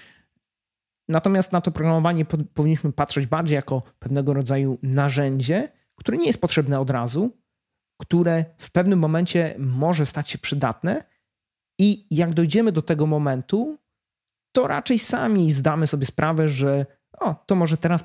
Natomiast 1.09 1.53
na 1.53 1.61
to 1.61 1.71
programowanie 1.71 2.25
powinniśmy 2.55 2.93
patrzeć 2.93 3.27
bardziej 3.27 3.57
jako 3.57 3.83
pewnego 3.99 4.33
rodzaju 4.33 4.79
narzędzie, 4.83 5.69
które 5.97 6.19
nie 6.19 6.27
jest 6.27 6.41
potrzebne 6.41 6.81
od 6.81 6.91
razu, 6.91 7.37
które 8.01 8.45
w 8.59 8.71
pewnym 8.71 8.99
momencie 8.99 9.55
może 9.59 10.07
stać 10.07 10.31
się 10.31 10.38
przydatne 10.38 11.05
i 11.79 12.07
jak 12.11 12.35
dojdziemy 12.35 12.73
do 12.73 12.83
tego 12.83 13.07
momentu, 13.07 13.79
to 14.53 14.67
raczej 14.67 14.99
sami 14.99 15.53
zdamy 15.53 15.87
sobie 15.87 16.07
sprawę, 16.07 16.49
że 16.49 16.87
o, 17.20 17.35
to 17.46 17.54
może 17.54 17.76
teraz 17.76 18.04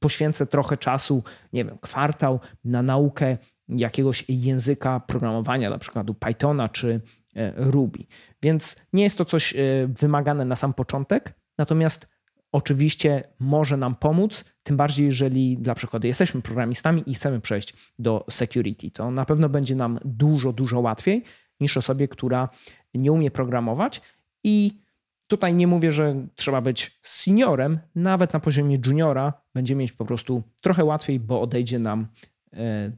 poświęcę 0.00 0.46
trochę 0.46 0.76
czasu, 0.76 1.22
nie 1.52 1.64
wiem, 1.64 1.78
kwartał 1.78 2.40
na 2.64 2.82
naukę 2.82 3.36
jakiegoś 3.68 4.24
języka 4.28 5.00
programowania, 5.00 5.70
na 5.70 5.78
przykład 5.78 6.06
Pythona 6.18 6.68
czy 6.68 7.00
e, 7.36 7.52
Ruby. 7.56 7.98
Więc 8.42 8.76
nie 8.92 9.02
jest 9.02 9.18
to 9.18 9.24
coś 9.24 9.52
e, 9.52 9.56
wymagane 9.88 10.44
na 10.44 10.56
sam 10.56 10.74
początek, 10.74 11.34
Natomiast 11.58 12.08
oczywiście 12.52 13.24
może 13.38 13.76
nam 13.76 13.94
pomóc, 13.94 14.44
tym 14.62 14.76
bardziej 14.76 15.06
jeżeli 15.06 15.58
dla 15.58 15.74
przykładu 15.74 16.06
jesteśmy 16.06 16.42
programistami 16.42 17.02
i 17.06 17.14
chcemy 17.14 17.40
przejść 17.40 17.74
do 17.98 18.24
security. 18.30 18.90
To 18.90 19.10
na 19.10 19.24
pewno 19.24 19.48
będzie 19.48 19.74
nam 19.74 19.98
dużo, 20.04 20.52
dużo 20.52 20.80
łatwiej 20.80 21.24
niż 21.60 21.76
osobie, 21.76 22.08
która 22.08 22.48
nie 22.94 23.12
umie 23.12 23.30
programować 23.30 24.00
i 24.44 24.83
Tutaj 25.28 25.54
nie 25.54 25.66
mówię, 25.66 25.92
że 25.92 26.26
trzeba 26.34 26.60
być 26.60 26.98
seniorem, 27.02 27.78
nawet 27.94 28.32
na 28.32 28.40
poziomie 28.40 28.78
juniora 28.86 29.32
będzie 29.54 29.74
mieć 29.74 29.92
po 29.92 30.04
prostu 30.04 30.42
trochę 30.62 30.84
łatwiej, 30.84 31.20
bo 31.20 31.40
odejdzie 31.40 31.78
nam 31.78 32.06
e, 32.52 32.92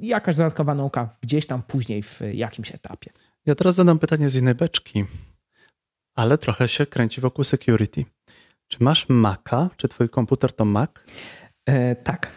jakaś 0.00 0.36
dodatkowa 0.36 0.74
nauka 0.74 1.16
gdzieś 1.20 1.46
tam 1.46 1.62
później 1.62 2.02
w 2.02 2.20
jakimś 2.32 2.74
etapie. 2.74 3.10
Ja 3.46 3.54
teraz 3.54 3.74
zadam 3.74 3.98
pytanie 3.98 4.30
z 4.30 4.36
innej 4.36 4.54
beczki 4.54 5.04
ale 6.14 6.38
trochę 6.38 6.68
się 6.68 6.86
kręci 6.86 7.20
wokół 7.20 7.44
security. 7.44 8.04
Czy 8.68 8.84
masz 8.84 9.08
Maca? 9.08 9.70
Czy 9.76 9.88
twój 9.88 10.08
komputer 10.08 10.52
to 10.52 10.64
Mac? 10.64 10.90
E, 11.66 11.96
tak. 11.96 12.32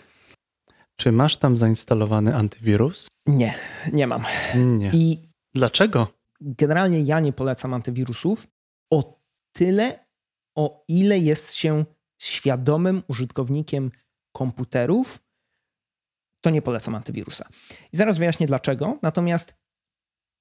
Czy 0.96 1.12
masz 1.12 1.38
tam 1.38 1.58
zainstalowany 1.58 2.36
antywirus? 2.36 3.08
Nie, 3.26 3.54
nie 3.94 4.08
mam. 4.08 4.24
Nie. 4.56 4.92
I 4.94 5.22
Dlaczego? 5.54 6.08
Generalnie 6.42 7.02
ja 7.02 7.20
nie 7.20 7.34
polecam 7.34 7.74
antywirusów 7.74 8.48
o 8.90 9.22
tyle, 9.56 10.06
o 10.56 10.84
ile 10.88 11.20
jest 11.20 11.54
się 11.54 11.86
świadomym 12.22 13.04
użytkownikiem 13.08 13.92
komputerów, 14.36 15.20
to 16.42 16.50
nie 16.50 16.62
polecam 16.62 16.96
antywirusa. 16.96 17.50
I 17.94 17.98
zaraz 17.98 18.18
wyjaśnię 18.18 18.48
dlaczego. 18.48 19.00
Natomiast 19.02 19.56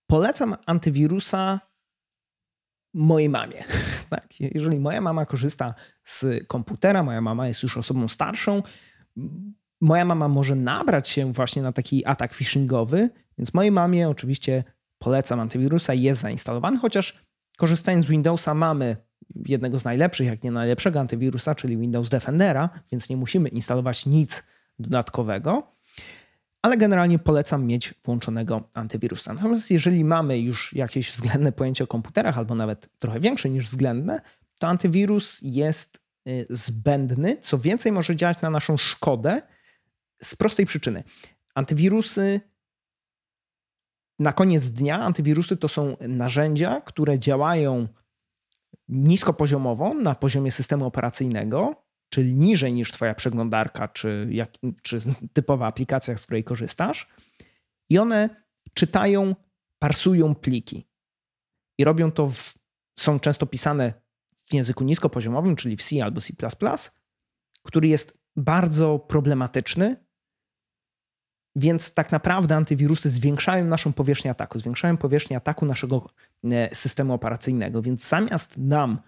polecam 0.06 0.56
antywirusa 0.66 1.60
mojej 2.94 3.28
mamie. 3.28 3.64
Tak? 4.10 4.40
Jeżeli 4.40 4.80
moja 4.80 5.00
mama 5.00 5.26
korzysta 5.26 5.74
z 6.04 6.46
komputera, 6.46 7.02
moja 7.02 7.20
mama 7.20 7.48
jest 7.48 7.62
już 7.62 7.76
osobą 7.76 8.08
starszą, 8.08 8.62
moja 9.80 10.04
mama 10.04 10.28
może 10.28 10.56
nabrać 10.56 11.08
się 11.08 11.32
właśnie 11.32 11.62
na 11.62 11.72
taki 11.72 12.06
atak 12.06 12.34
phishingowy, 12.34 13.10
więc 13.38 13.54
mojej 13.54 13.72
mamie 13.72 14.08
oczywiście 14.08 14.64
polecam 14.98 15.40
antywirusa 15.40 15.94
jest 15.94 16.20
zainstalowany, 16.20 16.78
chociaż 16.78 17.23
korzystając 17.56 18.06
z 18.06 18.08
Windowsa 18.08 18.54
mamy 18.54 18.96
jednego 19.46 19.78
z 19.78 19.84
najlepszych, 19.84 20.26
jak 20.26 20.42
nie 20.42 20.50
najlepszego 20.50 21.00
antywirusa, 21.00 21.54
czyli 21.54 21.76
Windows 21.76 22.10
Defendera, 22.10 22.70
więc 22.92 23.08
nie 23.08 23.16
musimy 23.16 23.48
instalować 23.48 24.06
nic 24.06 24.42
dodatkowego. 24.78 25.74
ale 26.62 26.76
generalnie 26.76 27.18
polecam 27.18 27.66
mieć 27.66 27.94
włączonego 28.04 28.68
antywirusa. 28.74 29.34
Natomiast 29.34 29.70
jeżeli 29.70 30.04
mamy 30.04 30.38
już 30.38 30.72
jakieś 30.72 31.12
względne 31.12 31.52
pojęcie 31.52 31.84
o 31.84 31.86
komputerach, 31.86 32.38
albo 32.38 32.54
nawet 32.54 32.88
trochę 32.98 33.20
większe 33.20 33.50
niż 33.50 33.64
względne, 33.64 34.20
to 34.58 34.66
antywirus 34.68 35.40
jest 35.42 36.00
y, 36.28 36.46
zbędny. 36.50 37.36
Co 37.40 37.58
więcej, 37.58 37.92
może 37.92 38.16
działać 38.16 38.40
na 38.40 38.50
naszą 38.50 38.76
szkodę 38.76 39.42
z 40.22 40.36
prostej 40.36 40.66
przyczyny. 40.66 41.04
Antywirusy 41.54 42.40
na 44.18 44.32
koniec 44.32 44.70
dnia 44.70 45.00
antywirusy 45.00 45.56
to 45.56 45.68
są 45.68 45.96
narzędzia, 46.00 46.80
które 46.80 47.18
działają 47.18 47.88
niskopoziomowo 48.88 49.94
na 49.94 50.14
poziomie 50.14 50.50
systemu 50.50 50.86
operacyjnego, 50.86 51.84
czyli 52.08 52.34
niżej 52.34 52.74
niż 52.74 52.92
Twoja 52.92 53.14
przeglądarka 53.14 53.88
czy, 53.88 54.28
jak, 54.30 54.50
czy 54.82 54.98
typowa 55.32 55.66
aplikacja, 55.66 56.16
z 56.16 56.22
której 56.22 56.44
korzystasz, 56.44 57.08
i 57.90 57.98
one 57.98 58.44
czytają, 58.74 59.34
parsują 59.78 60.34
pliki. 60.34 60.86
I 61.78 61.84
robią 61.84 62.12
to, 62.12 62.28
w, 62.28 62.54
są 62.98 63.20
często 63.20 63.46
pisane 63.46 63.92
w 64.46 64.54
języku 64.54 64.84
niskopoziomowym, 64.84 65.56
czyli 65.56 65.76
w 65.76 65.82
C 65.82 66.04
albo 66.04 66.20
C, 66.20 66.32
który 67.62 67.88
jest 67.88 68.18
bardzo 68.36 68.98
problematyczny, 68.98 70.04
więc 71.56 71.94
tak 71.94 72.12
naprawdę 72.12 72.56
antywirusy 72.56 73.10
zwiększają 73.10 73.64
naszą 73.64 73.92
powierzchnię 73.92 74.30
ataku, 74.30 74.58
zwiększają 74.58 74.96
powierzchnię 74.96 75.36
ataku 75.36 75.66
naszego 75.66 76.10
e, 76.44 76.74
systemu 76.74 77.12
operacyjnego. 77.12 77.82
Więc 77.82 78.08
zamiast 78.08 78.58
nam 78.58 78.98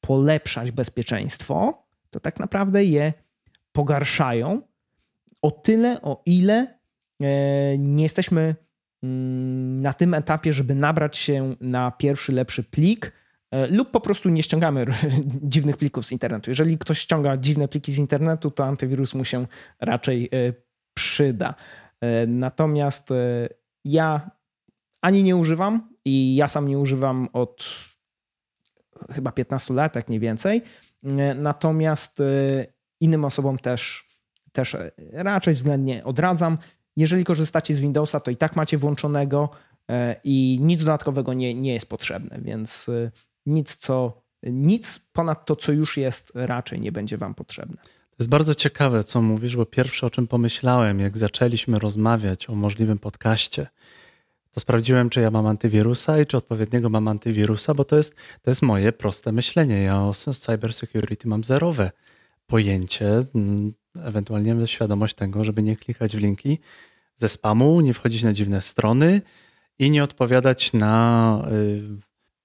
polepszać 0.00 0.70
bezpieczeństwo, 0.70 1.84
to 2.10 2.20
tak 2.20 2.40
naprawdę 2.40 2.84
je 2.84 3.12
pogarszają 3.72 4.62
o 5.42 5.50
tyle, 5.50 6.02
o 6.02 6.22
ile 6.26 6.78
e, 7.20 7.78
nie 7.78 8.02
jesteśmy 8.02 8.54
mm, 9.02 9.80
na 9.80 9.92
tym 9.92 10.14
etapie, 10.14 10.52
żeby 10.52 10.74
nabrać 10.74 11.16
się 11.16 11.56
na 11.60 11.90
pierwszy 11.90 12.32
lepszy 12.32 12.62
plik, 12.62 13.12
e, 13.50 13.66
lub 13.66 13.90
po 13.90 14.00
prostu 14.00 14.28
nie 14.28 14.42
ściągamy 14.42 14.86
dziwnych 15.52 15.76
plików 15.76 16.06
z 16.06 16.12
internetu. 16.12 16.50
Jeżeli 16.50 16.78
ktoś 16.78 16.98
ściąga 16.98 17.36
dziwne 17.36 17.68
pliki 17.68 17.92
z 17.92 17.98
internetu, 17.98 18.50
to 18.50 18.66
antywirus 18.66 19.14
mu 19.14 19.24
się 19.24 19.46
raczej 19.80 20.30
przyda. 20.94 21.54
E, 22.00 22.26
natomiast 22.26 23.10
e, 23.10 23.48
ja 23.84 24.30
ani 25.00 25.22
nie 25.22 25.36
używam 25.36 25.88
i 26.04 26.36
ja 26.36 26.48
sam 26.48 26.68
nie 26.68 26.78
używam 26.78 27.28
od 27.32 27.64
chyba 29.10 29.32
15 29.32 29.74
lat, 29.74 29.96
jak 29.96 30.08
nie 30.08 30.20
więcej. 30.20 30.62
E, 31.04 31.34
natomiast 31.34 32.22
innym 33.00 33.24
osobom 33.24 33.58
też, 33.58 34.08
też 34.52 34.76
raczej 35.12 35.54
względnie 35.54 36.04
odradzam. 36.04 36.58
Jeżeli 36.96 37.24
korzystacie 37.24 37.74
z 37.74 37.80
Windowsa, 37.80 38.20
to 38.20 38.30
i 38.30 38.36
tak 38.36 38.56
macie 38.56 38.78
włączonego 38.78 39.48
i 40.24 40.58
nic 40.60 40.80
dodatkowego 40.80 41.34
nie, 41.34 41.54
nie 41.54 41.74
jest 41.74 41.88
potrzebne, 41.88 42.38
więc 42.42 42.90
nic, 43.46 43.76
co, 43.76 44.22
nic 44.42 44.98
ponad 45.12 45.46
to, 45.46 45.56
co 45.56 45.72
już 45.72 45.96
jest, 45.96 46.32
raczej 46.34 46.80
nie 46.80 46.92
będzie 46.92 47.18
Wam 47.18 47.34
potrzebne. 47.34 47.76
Jest 48.22 48.30
bardzo 48.30 48.54
ciekawe, 48.54 49.04
co 49.04 49.22
mówisz, 49.22 49.56
bo 49.56 49.66
pierwsze, 49.66 50.06
o 50.06 50.10
czym 50.10 50.26
pomyślałem, 50.26 51.00
jak 51.00 51.18
zaczęliśmy 51.18 51.78
rozmawiać 51.78 52.50
o 52.50 52.54
możliwym 52.54 52.98
podcaście, 52.98 53.66
to 54.50 54.60
sprawdziłem, 54.60 55.10
czy 55.10 55.20
ja 55.20 55.30
mam 55.30 55.46
antywirusa 55.46 56.20
i 56.20 56.26
czy 56.26 56.36
odpowiedniego 56.36 56.88
mam 56.88 57.08
antywirusa, 57.08 57.74
bo 57.74 57.84
to 57.84 57.96
jest, 57.96 58.14
to 58.42 58.50
jest 58.50 58.62
moje 58.62 58.92
proste 58.92 59.32
myślenie. 59.32 59.82
Ja 59.82 60.02
o 60.02 60.12
cybersecurity 60.14 61.28
mam 61.28 61.44
zerowe 61.44 61.90
pojęcie, 62.46 63.20
ewentualnie 64.04 64.66
świadomość 64.66 65.14
tego, 65.14 65.44
żeby 65.44 65.62
nie 65.62 65.76
klikać 65.76 66.16
w 66.16 66.20
linki 66.20 66.58
ze 67.16 67.28
spamu, 67.28 67.80
nie 67.80 67.94
wchodzić 67.94 68.22
na 68.22 68.32
dziwne 68.32 68.62
strony 68.62 69.22
i 69.78 69.90
nie 69.90 70.04
odpowiadać 70.04 70.72
na 70.72 71.44
y, 71.52 71.82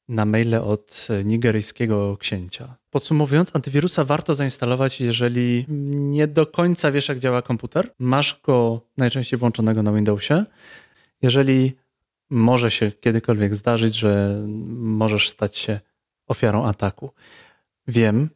na 0.08 0.26
maile 0.26 0.56
od 0.56 1.08
nigeryjskiego 1.26 2.18
księcia. 2.18 2.76
Podsumowując, 2.98 3.56
antywirusa 3.56 4.04
warto 4.04 4.36
zainstalować, 4.36 5.02
jeżeli 5.02 5.66
nie 5.90 6.28
do 6.28 6.46
końca 6.46 6.92
wiesz, 6.92 7.10
jak 7.10 7.20
działa 7.20 7.42
komputer. 7.42 7.94
Masz 8.00 8.42
go 8.44 8.82
najczęściej 8.98 9.40
włączonego 9.40 9.84
na 9.84 9.94
Windowsie. 9.94 10.46
Jeżeli 11.22 11.74
może 12.30 12.72
się 12.72 12.92
kiedykolwiek 12.92 13.56
zdarzyć, 13.56 13.96
że 13.96 14.42
możesz 14.78 15.30
stać 15.30 15.58
się 15.58 15.80
ofiarą 16.28 16.66
ataku. 16.66 17.12
Wiem, 17.88 18.30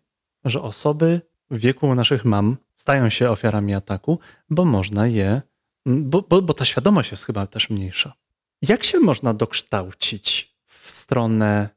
że 0.45 0.61
osoby 0.61 1.21
w 1.51 1.59
wieku 1.59 1.95
naszych 1.95 2.25
mam 2.25 2.57
stają 2.75 3.09
się 3.09 3.29
ofiarami 3.29 3.73
ataku, 3.73 4.19
bo 4.49 4.65
można 4.65 5.07
je, 5.07 5.41
bo, 5.85 6.21
bo, 6.29 6.41
bo 6.41 6.53
ta 6.53 6.65
świadomość 6.65 7.11
jest 7.11 7.25
chyba 7.25 7.47
też 7.47 7.69
mniejsza. 7.69 8.13
Jak 8.61 8.83
się 8.83 8.99
można 8.99 9.33
dokształcić 9.33 10.55
w 10.65 10.91
stronę 10.91 11.69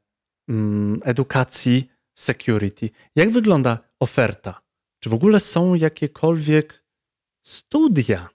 mm, 0.49 0.99
edukacji 1.03 1.94
security. 2.15 2.89
Jak 3.15 3.31
wygląda 3.31 3.79
oferta? 3.99 4.61
Czy 4.99 5.09
w 5.09 5.13
ogóle 5.13 5.39
są 5.39 5.73
jakiekolwiek 5.73 6.83
studia, 7.43 8.29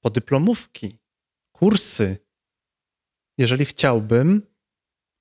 podyplomówki, 0.00 0.98
kursy? 1.52 2.18
Jeżeli 3.38 3.64
chciałbym 3.64 4.46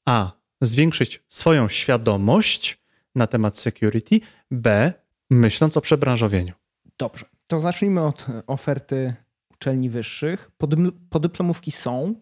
A. 0.05 0.31
zwiększyć 0.61 1.23
swoją 1.27 1.69
świadomość 1.69 2.81
na 3.15 3.27
temat 3.27 3.57
security, 3.57 4.19
B. 4.51 4.93
myśląc 5.29 5.77
o 5.77 5.81
przebranżowieniu. 5.81 6.53
Dobrze, 6.97 7.25
to 7.47 7.59
zacznijmy 7.59 8.05
od 8.05 8.25
oferty 8.47 9.13
uczelni 9.53 9.89
wyższych. 9.89 10.51
Podyplomówki 11.09 11.71
są, 11.71 12.15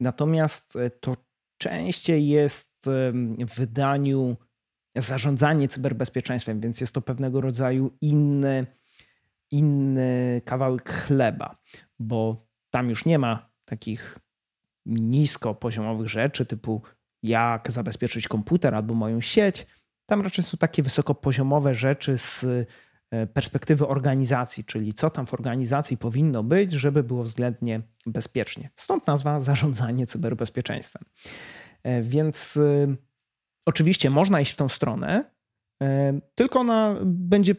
natomiast 0.00 0.78
to 1.00 1.16
częściej 1.58 2.28
jest 2.28 2.72
w 3.38 3.56
wydaniu 3.56 4.36
zarządzanie 4.96 5.68
cyberbezpieczeństwem, 5.68 6.60
więc 6.60 6.80
jest 6.80 6.94
to 6.94 7.00
pewnego 7.00 7.40
rodzaju 7.40 7.90
inny, 8.00 8.66
inny 9.50 10.42
kawałek 10.44 10.92
chleba, 10.92 11.56
bo 11.98 12.46
tam 12.70 12.90
już 12.90 13.04
nie 13.04 13.18
ma 13.18 13.50
takich 13.64 14.18
niskopoziomowych 14.86 16.08
rzeczy 16.08 16.46
typu 16.46 16.82
jak 17.22 17.72
zabezpieczyć 17.72 18.28
komputer 18.28 18.74
albo 18.74 18.94
moją 18.94 19.20
sieć. 19.20 19.66
Tam 20.06 20.22
raczej 20.22 20.44
są 20.44 20.58
takie 20.58 20.82
wysokopoziomowe 20.82 21.74
rzeczy 21.74 22.18
z 22.18 22.44
e, 23.10 23.26
perspektywy 23.26 23.88
organizacji, 23.88 24.64
czyli 24.64 24.92
co 24.92 25.10
tam 25.10 25.26
w 25.26 25.34
organizacji 25.34 25.96
powinno 25.96 26.42
być, 26.42 26.72
żeby 26.72 27.02
było 27.02 27.22
względnie 27.22 27.80
bezpiecznie. 28.06 28.70
Stąd 28.76 29.06
nazwa 29.06 29.40
zarządzanie 29.40 30.06
cyberbezpieczeństwem. 30.06 31.02
E, 31.82 32.02
więc 32.02 32.56
e, 32.56 32.96
oczywiście 33.66 34.10
można 34.10 34.40
iść 34.40 34.52
w 34.52 34.56
tą 34.56 34.68
stronę, 34.68 35.24
e, 35.82 36.20
tylko 36.34 36.60
ona 36.60 36.96
będzie 37.04 37.54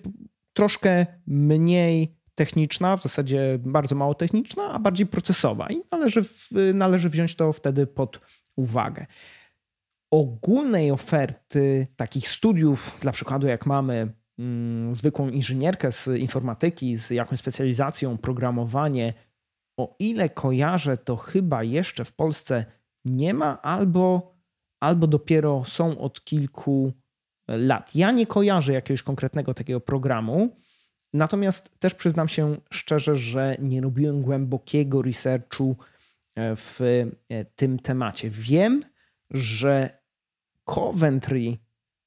troszkę 0.53 1.05
mniej 1.27 2.17
techniczna, 2.35 2.97
w 2.97 3.03
zasadzie 3.03 3.59
bardzo 3.61 3.95
mało 3.95 4.13
techniczna, 4.13 4.69
a 4.69 4.79
bardziej 4.79 5.07
procesowa 5.07 5.67
i 5.69 5.81
należy, 5.91 6.21
należy 6.73 7.09
wziąć 7.09 7.35
to 7.35 7.53
wtedy 7.53 7.87
pod 7.87 8.19
uwagę. 8.55 9.05
Ogólnej 10.11 10.91
oferty 10.91 11.87
takich 11.95 12.27
studiów, 12.27 12.97
dla 13.01 13.11
przykładu, 13.11 13.47
jak 13.47 13.65
mamy 13.65 14.13
mm, 14.39 14.95
zwykłą 14.95 15.29
inżynierkę 15.29 15.91
z 15.91 16.07
informatyki, 16.07 16.97
z 16.97 17.09
jakąś 17.09 17.39
specjalizacją, 17.39 18.17
programowanie, 18.17 19.13
o 19.79 19.95
ile 19.99 20.29
kojarzę, 20.29 20.97
to 20.97 21.15
chyba 21.15 21.63
jeszcze 21.63 22.05
w 22.05 22.13
Polsce 22.13 22.65
nie 23.05 23.33
ma, 23.33 23.61
albo, 23.61 24.36
albo 24.79 25.07
dopiero 25.07 25.63
są 25.65 25.99
od 25.99 26.23
kilku 26.23 26.93
lat. 27.47 27.95
Ja 27.95 28.11
nie 28.11 28.27
kojarzę 28.27 28.73
jakiegoś 28.73 29.03
konkretnego 29.03 29.53
takiego 29.53 29.79
programu, 29.79 30.57
natomiast 31.13 31.79
też 31.79 31.95
przyznam 31.95 32.27
się 32.27 32.57
szczerze, 32.69 33.15
że 33.15 33.55
nie 33.59 33.81
robiłem 33.81 34.21
głębokiego 34.21 35.01
researchu 35.01 35.75
e, 36.35 36.55
w 36.55 36.81
e, 37.29 37.45
tym 37.45 37.79
temacie. 37.79 38.29
Wiem, 38.29 38.83
że 39.31 39.97
Coventry 40.63 41.57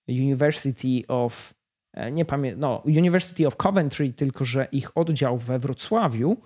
University 0.09 1.07
of 1.09 1.55
e, 1.93 2.13
nie 2.13 2.25
pamiętam, 2.25 2.61
no, 2.61 2.83
University 2.87 3.47
of 3.47 3.57
Coventry, 3.57 4.13
tylko 4.13 4.45
że 4.45 4.69
ich 4.73 4.97
oddział 4.97 5.39
we 5.39 5.59
Wrocławiu 5.59 6.37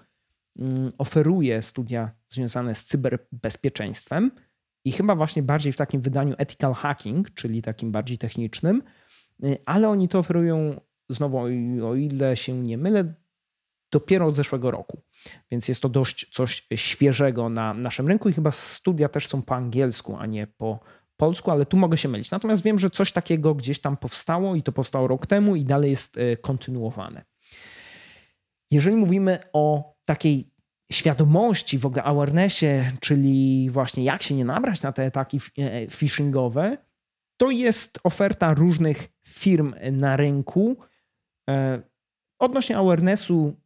Mm, 0.59 0.93
oferuje 0.99 1.63
studia 1.63 2.11
związane 2.29 2.75
z 2.75 2.85
cyberbezpieczeństwem 2.85 4.31
i 4.85 4.93
chyba 4.93 5.17
właśnie 5.17 5.43
bardziej 5.43 5.73
w 5.73 5.77
takim 5.77 6.01
wydaniu 6.01 6.35
ethical 6.39 6.75
hacking, 6.75 7.35
czyli 7.35 7.63
takim 7.63 7.93
bardziej 7.93 8.19
technicznym, 8.19 8.83
y, 9.45 9.59
ale 9.67 9.89
oni 9.89 10.09
to 10.09 10.19
oferują 10.19 10.81
znowu, 11.09 11.39
o 11.87 11.95
ile 11.95 12.37
się 12.37 12.61
nie 12.61 12.79
mylę, 12.79 13.15
dopiero 13.93 14.27
od 14.27 14.37
zeszłego 14.37 14.71
roku. 14.71 15.03
Więc 15.51 15.69
jest 15.69 15.81
to 15.81 15.89
dość 15.89 16.31
coś 16.33 16.67
świeżego 16.75 17.49
na 17.49 17.75
naszym 17.75 18.09
rynku 18.09 18.29
i 18.29 18.33
chyba 18.33 18.51
studia 18.51 19.09
też 19.09 19.27
są 19.27 19.43
po 19.43 19.55
angielsku, 19.55 20.17
a 20.17 20.27
nie 20.27 20.47
po 20.47 20.81
polsku, 21.17 21.51
ale 21.51 21.67
tu 21.67 21.77
mogę 21.77 21.97
się 21.97 22.09
mylić. 22.09 22.31
Natomiast 22.31 22.63
wiem, 22.63 22.79
że 22.79 22.91
coś 22.91 23.13
takiego 23.13 23.55
gdzieś 23.55 23.81
tam 23.81 23.97
powstało 23.97 24.55
i 24.55 24.63
to 24.63 24.73
powstało 24.73 25.09
rok 25.09 25.27
temu 25.27 25.57
i 25.57 25.65
dalej 25.65 25.91
jest 25.91 26.17
y, 26.17 26.37
kontynuowane. 26.37 27.25
Jeżeli 28.71 28.97
mówimy 28.97 29.39
o 29.53 29.95
takiej 30.05 30.54
świadomości, 30.93 31.79
w 31.79 31.87
ogóle 31.87 32.03
awarenessie, 32.03 32.67
czyli 33.01 33.71
właśnie 33.71 34.05
jak 34.05 34.23
się 34.23 34.35
nie 34.35 34.45
nabrać 34.45 34.83
na 34.83 34.93
te 34.93 35.07
ataki 35.07 35.41
e, 35.59 35.87
phishingowe, 35.87 36.77
to 37.37 37.51
jest 37.51 37.99
oferta 38.05 38.55
różnych 38.55 39.09
firm 39.27 39.75
na 39.93 40.17
rynku. 40.17 40.77
E, 41.51 41.83
odnośnie 42.39 42.79
awarenessu, 42.79 43.57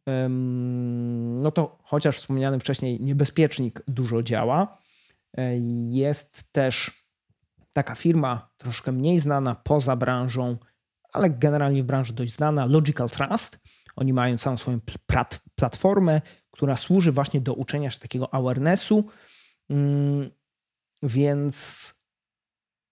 no 1.41 1.51
to 1.51 1.77
chociaż 1.83 2.17
wspomniany 2.17 2.59
wcześniej 2.59 3.01
niebezpiecznik 3.01 3.81
dużo 3.87 4.23
działa. 4.23 4.77
E, 5.37 5.57
jest 5.89 6.43
też 6.51 6.91
taka 7.73 7.95
firma 7.95 8.49
troszkę 8.57 8.91
mniej 8.91 9.19
znana 9.19 9.55
poza 9.55 9.95
branżą, 9.95 10.57
ale 11.13 11.29
generalnie 11.29 11.83
w 11.83 11.85
branży 11.85 12.13
dość 12.13 12.33
znana, 12.33 12.65
Logical 12.65 13.09
Trust. 13.09 13.59
Oni 13.99 14.13
mają 14.13 14.37
całą 14.37 14.57
swoją 14.57 14.79
platformę, 15.55 16.21
która 16.51 16.77
służy 16.77 17.11
właśnie 17.11 17.41
do 17.41 17.53
uczenia 17.53 17.91
się 17.91 17.99
takiego 17.99 18.33
awarenessu, 18.33 19.03
mm, 19.69 20.29
więc 21.03 21.93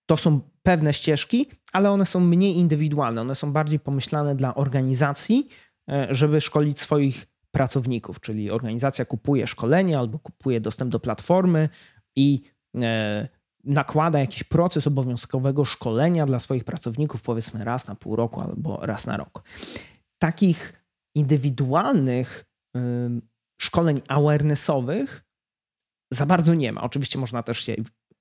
to 0.05 0.17
są 0.17 0.41
pewne 0.63 0.93
ścieżki, 0.93 1.45
ale 1.73 1.91
one 1.91 2.05
są 2.05 2.19
mniej 2.19 2.55
indywidualne, 2.55 3.21
one 3.21 3.35
są 3.35 3.53
bardziej 3.53 3.79
pomyślane 3.79 4.35
dla 4.35 4.55
organizacji, 4.55 5.47
e, 5.89 6.07
żeby 6.11 6.41
szkolić 6.41 6.79
swoich 6.79 7.27
pracowników, 7.51 8.21
czyli 8.21 8.51
organizacja 8.51 9.05
kupuje 9.05 9.47
szkolenie 9.47 9.97
albo 9.97 10.19
kupuje 10.19 10.61
dostęp 10.61 10.91
do 10.91 10.99
platformy 10.99 11.69
i 12.15 12.41
e, 12.75 13.27
nakłada 13.63 14.19
jakiś 14.19 14.43
proces 14.43 14.87
obowiązkowego 14.87 15.65
szkolenia 15.65 16.25
dla 16.25 16.39
swoich 16.39 16.63
pracowników, 16.63 17.21
powiedzmy 17.21 17.65
raz 17.65 17.87
na 17.87 17.95
pół 17.95 18.15
roku 18.15 18.41
albo 18.41 18.79
raz 18.81 19.05
na 19.05 19.17
rok. 19.17 19.43
Takich 20.19 20.86
indywidualnych 21.17 22.45
szkoleń 23.61 24.01
awarenessowych 24.07 25.23
za 26.13 26.25
bardzo 26.25 26.53
nie 26.53 26.73
ma. 26.73 26.81
Oczywiście 26.81 27.19
można 27.19 27.43
też 27.43 27.59
się 27.59 27.75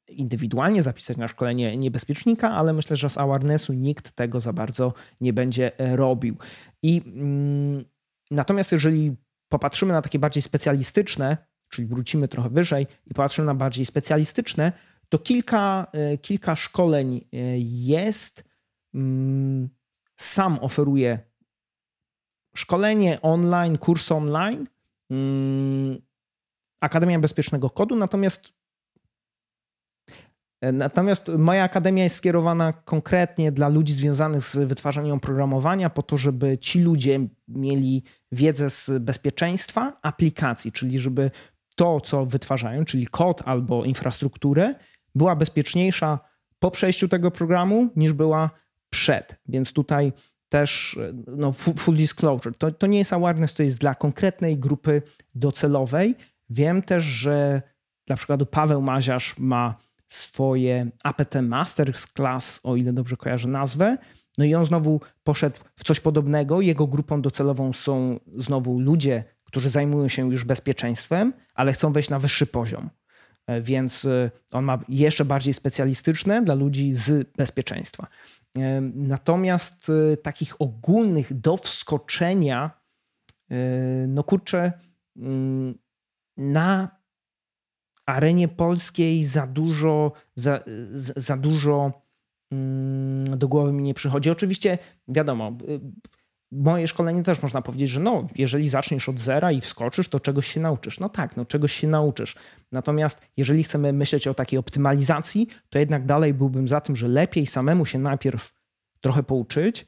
indywidualnie 0.09 0.83
zapisać 0.83 1.17
na 1.17 1.29
szkolenie 1.29 1.77
niebezpiecznika, 1.77 2.51
ale 2.51 2.73
myślę, 2.73 2.97
że 2.97 3.11
z 3.11 3.19
awarenessu 3.19 3.73
nikt 3.73 4.13
tego 4.13 4.41
za 4.41 4.53
bardzo 4.53 4.95
nie 5.21 5.33
będzie 5.33 5.73
robił. 5.79 6.37
I 6.83 7.03
mm, 7.07 7.85
natomiast 8.31 8.73
jeżeli 8.73 9.17
popatrzymy 9.49 9.93
na 9.93 10.03
takie 10.03 10.19
bardziej 10.19 10.43
specjalistyczne, 10.43 11.37
czyli 11.69 11.89
wrócimy 11.89 12.29
trochę 12.29 12.51
wyżej 12.51 12.87
i 13.07 13.15
popatrzymy 13.15 13.47
na 13.47 13.55
bardziej 13.55 13.87
specjalistyczne, 13.87 14.73
to 15.09 15.19
kilka, 15.19 15.87
e, 15.93 16.19
kilka 16.19 16.57
szkoleń 16.57 17.17
e, 17.33 17.39
jest. 17.59 18.45
Mm, 18.95 19.69
sam 20.17 20.59
oferuje 20.61 21.19
szkolenie 22.57 23.23
online, 23.23 23.79
kurs 23.79 24.13
online, 24.13 24.67
mm, 25.11 25.99
Akademia 26.81 27.19
Bezpiecznego 27.19 27.71
Kodu, 27.71 27.97
natomiast 27.97 28.57
Natomiast 30.73 31.29
moja 31.39 31.65
akademia 31.65 32.05
jest 32.05 32.17
skierowana 32.17 32.73
konkretnie 32.73 33.53
dla 33.53 33.69
ludzi 33.69 33.95
związanych 33.95 34.43
z 34.43 34.57
wytwarzaniem 34.57 35.17
oprogramowania, 35.17 35.91
po 35.91 36.03
to, 36.03 36.17
żeby 36.17 36.59
ci 36.59 36.81
ludzie 36.81 37.21
mieli 37.49 38.03
wiedzę 38.33 38.71
z 38.71 38.91
bezpieczeństwa 39.01 39.99
aplikacji, 40.03 40.73
czyli 40.73 40.99
żeby 40.99 41.31
to, 41.77 42.01
co 42.01 42.27
wytwarzają, 42.27 42.85
czyli 42.85 43.07
kod 43.07 43.43
albo 43.45 43.85
infrastrukturę, 43.85 44.75
była 45.15 45.37
bezpieczniejsza 45.37 46.19
po 46.59 46.71
przejściu 46.71 47.09
tego 47.09 47.31
programu 47.31 47.89
niż 47.97 48.13
była 48.13 48.51
przed. 48.91 49.41
Więc 49.49 49.73
tutaj 49.73 50.13
też 50.49 50.99
no, 51.27 51.53
full 51.53 51.97
disclosure. 51.97 52.55
To, 52.59 52.73
to 52.73 52.87
nie 52.87 52.99
jest 52.99 53.13
awareness, 53.13 53.55
to 53.55 53.63
jest 53.63 53.79
dla 53.79 53.95
konkretnej 53.95 54.59
grupy 54.59 55.03
docelowej. 55.35 56.15
Wiem 56.51 56.83
też, 56.83 57.05
że 57.05 57.63
dla 58.07 58.17
przykładu 58.17 58.47
Paweł 58.47 58.83
Maziarz 58.83 59.39
ma 59.39 59.75
swoje 60.07 60.91
APT 61.05 61.35
Masters 61.43 62.07
Class, 62.07 62.61
o 62.63 62.77
ile 62.77 62.93
dobrze 62.93 63.17
kojarzę 63.17 63.49
nazwę. 63.49 63.99
No 64.39 64.45
i 64.45 64.55
on 64.55 64.67
znowu 64.67 65.01
poszedł 65.25 65.57
w 65.77 65.85
coś 65.85 66.01
podobnego. 66.01 66.61
Jego 66.61 66.87
grupą 66.87 67.23
docelową 67.23 67.73
są 67.73 68.21
znowu 68.37 68.81
ludzie, 68.81 69.25
którzy 69.45 69.71
zajmują 69.71 70.09
się 70.09 70.33
już 70.33 70.45
bezpieczeństwem, 70.45 71.33
ale 71.55 71.73
chcą 71.73 71.93
wejść 71.93 72.11
na 72.11 72.19
wyższy 72.19 72.47
poziom. 72.47 72.91
E, 73.47 73.61
więc 73.61 74.05
e, 74.05 74.31
on 74.53 74.65
ma 74.65 74.79
jeszcze 74.89 75.25
bardziej 75.25 75.55
specjalistyczne 75.55 76.43
dla 76.43 76.55
ludzi 76.55 76.95
z 76.95 77.31
bezpieczeństwa. 77.37 78.07
Natomiast 78.95 79.93
takich 80.23 80.61
ogólnych 80.61 81.41
do 81.41 81.57
wskoczenia, 81.57 82.71
no 84.09 84.25
kurczę, 84.25 84.73
mm, 85.17 85.79
na 86.37 86.97
arenie 88.07 88.49
polskiej 88.49 89.25
za 89.25 89.47
dużo, 89.47 90.13
za, 90.37 90.61
za 91.17 91.37
dużo 91.37 92.03
mm, 92.53 93.39
do 93.39 93.49
głowy 93.49 93.73
mi 93.73 93.83
nie 93.83 93.95
przychodzi. 93.95 94.31
Oczywiście, 94.31 94.79
wiadomo, 95.09 95.53
moje 96.53 96.89
szkolenie 96.89 97.23
też 97.23 97.43
można 97.43 97.63
powiedzieć, 97.63 97.91
że 97.91 98.01
no, 98.01 98.27
jeżeli 98.35 98.69
zaczniesz 98.69 99.09
od 99.09 99.19
zera 99.19 99.53
i 99.53 99.61
wskoczysz, 99.61 100.09
to 100.09 100.21
czegoś 100.21 100.47
się 100.47 100.61
nauczysz. 100.61 101.01
No 101.01 101.09
tak, 101.09 101.37
no 101.37 101.45
czegoś 101.45 101.73
się 101.73 101.89
nauczysz. 101.89 102.37
Natomiast 102.73 103.27
jeżeli 103.37 103.63
chcemy 103.63 103.93
myśleć 103.93 104.29
o 104.29 104.35
takiej 104.35 104.59
optymalizacji, 104.59 105.49
to 105.71 105.79
jednak 105.79 106.07
dalej 106.07 106.35
byłbym 106.35 106.69
za 106.69 106.81
tym, 106.81 106.97
że 106.97 107.09
lepiej 107.09 107.47
samemu 107.47 107.87
się 107.87 107.99
najpierw 107.99 108.53
trochę 109.01 109.23
pouczyć, 109.23 109.87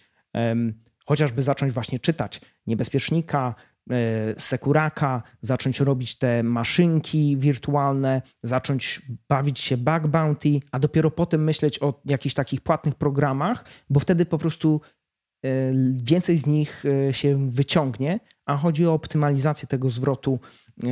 chociażby 1.06 1.42
zacząć 1.42 1.72
właśnie 1.72 1.98
czytać 1.98 2.40
niebezpiecznika, 2.66 3.54
e, 3.90 3.94
sekuraka, 4.40 5.22
zacząć 5.42 5.80
robić 5.80 6.18
te 6.18 6.42
maszynki 6.42 7.36
wirtualne, 7.36 8.22
zacząć 8.42 9.02
bawić 9.28 9.60
się 9.60 9.76
bug 9.76 10.06
bounty, 10.06 10.60
a 10.72 10.78
dopiero 10.78 11.10
potem 11.10 11.44
myśleć 11.44 11.82
o 11.82 12.00
jakichś 12.04 12.34
takich 12.34 12.60
płatnych 12.60 12.94
programach, 12.94 13.64
bo 13.90 14.00
wtedy 14.00 14.26
po 14.26 14.38
prostu 14.38 14.80
więcej 15.94 16.36
z 16.36 16.46
nich 16.46 16.84
e, 17.08 17.14
się 17.14 17.50
wyciągnie, 17.50 18.20
a 18.46 18.56
chodzi 18.56 18.86
o 18.86 18.92
optymalizację 18.92 19.68
tego 19.68 19.90
zwrotu 19.90 20.40
e, 20.84 20.88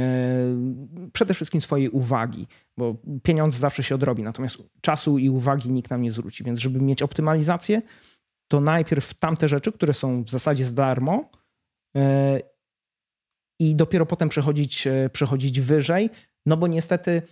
przede 1.12 1.34
wszystkim 1.34 1.60
swojej 1.60 1.90
uwagi, 1.90 2.46
bo 2.76 2.96
pieniądze 3.22 3.58
zawsze 3.58 3.82
się 3.82 3.94
odrobi, 3.94 4.22
natomiast 4.22 4.58
czasu 4.80 5.18
i 5.18 5.30
uwagi 5.30 5.70
nikt 5.70 5.90
nam 5.90 6.02
nie 6.02 6.12
zwróci. 6.12 6.44
Więc 6.44 6.58
żeby 6.58 6.80
mieć 6.80 7.02
optymalizację, 7.02 7.82
to 8.48 8.60
najpierw 8.60 9.14
tamte 9.14 9.48
rzeczy, 9.48 9.72
które 9.72 9.94
są 9.94 10.22
w 10.22 10.30
zasadzie 10.30 10.64
za 10.64 10.74
darmo 10.74 11.30
i 13.58 13.76
dopiero 13.76 14.06
potem 14.06 14.28
przechodzić, 14.28 14.88
przechodzić 15.12 15.60
wyżej, 15.60 16.10
no 16.46 16.56
bo 16.56 16.66
niestety 16.66 17.22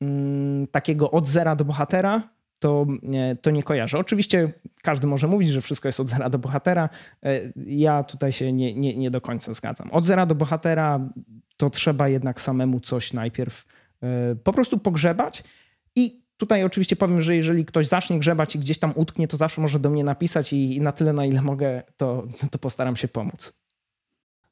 mm, 0.00 0.66
takiego 0.66 1.10
od 1.10 1.28
zera 1.28 1.56
do 1.56 1.64
bohatera 1.64 2.33
to, 2.64 2.86
to 3.42 3.50
nie 3.50 3.62
kojarzę. 3.62 3.98
Oczywiście 3.98 4.52
każdy 4.82 5.06
może 5.06 5.28
mówić, 5.28 5.48
że 5.48 5.60
wszystko 5.60 5.88
jest 5.88 6.00
od 6.00 6.08
zera 6.08 6.30
do 6.30 6.38
bohatera. 6.38 6.88
E, 7.22 7.40
ja 7.66 8.02
tutaj 8.02 8.32
się 8.32 8.52
nie, 8.52 8.74
nie, 8.74 8.96
nie 8.96 9.10
do 9.10 9.20
końca 9.20 9.54
zgadzam. 9.54 9.90
Od 9.90 10.04
zera 10.04 10.26
do 10.26 10.34
bohatera 10.34 11.00
to 11.56 11.70
trzeba 11.70 12.08
jednak 12.08 12.40
samemu 12.40 12.80
coś 12.80 13.12
najpierw 13.12 13.66
e, 14.02 14.34
po 14.34 14.52
prostu 14.52 14.78
pogrzebać 14.78 15.44
i 15.96 16.24
Tutaj 16.36 16.64
oczywiście 16.64 16.96
powiem, 16.96 17.20
że 17.20 17.36
jeżeli 17.36 17.64
ktoś 17.64 17.88
zacznie 17.88 18.18
grzebać 18.18 18.56
i 18.56 18.58
gdzieś 18.58 18.78
tam 18.78 18.92
utknie, 18.96 19.28
to 19.28 19.36
zawsze 19.36 19.60
może 19.60 19.78
do 19.78 19.90
mnie 19.90 20.04
napisać 20.04 20.52
i, 20.52 20.80
na 20.80 20.92
tyle, 20.92 21.12
na 21.12 21.26
ile 21.26 21.42
mogę, 21.42 21.82
to, 21.96 22.26
to 22.50 22.58
postaram 22.58 22.96
się 22.96 23.08
pomóc. 23.08 23.52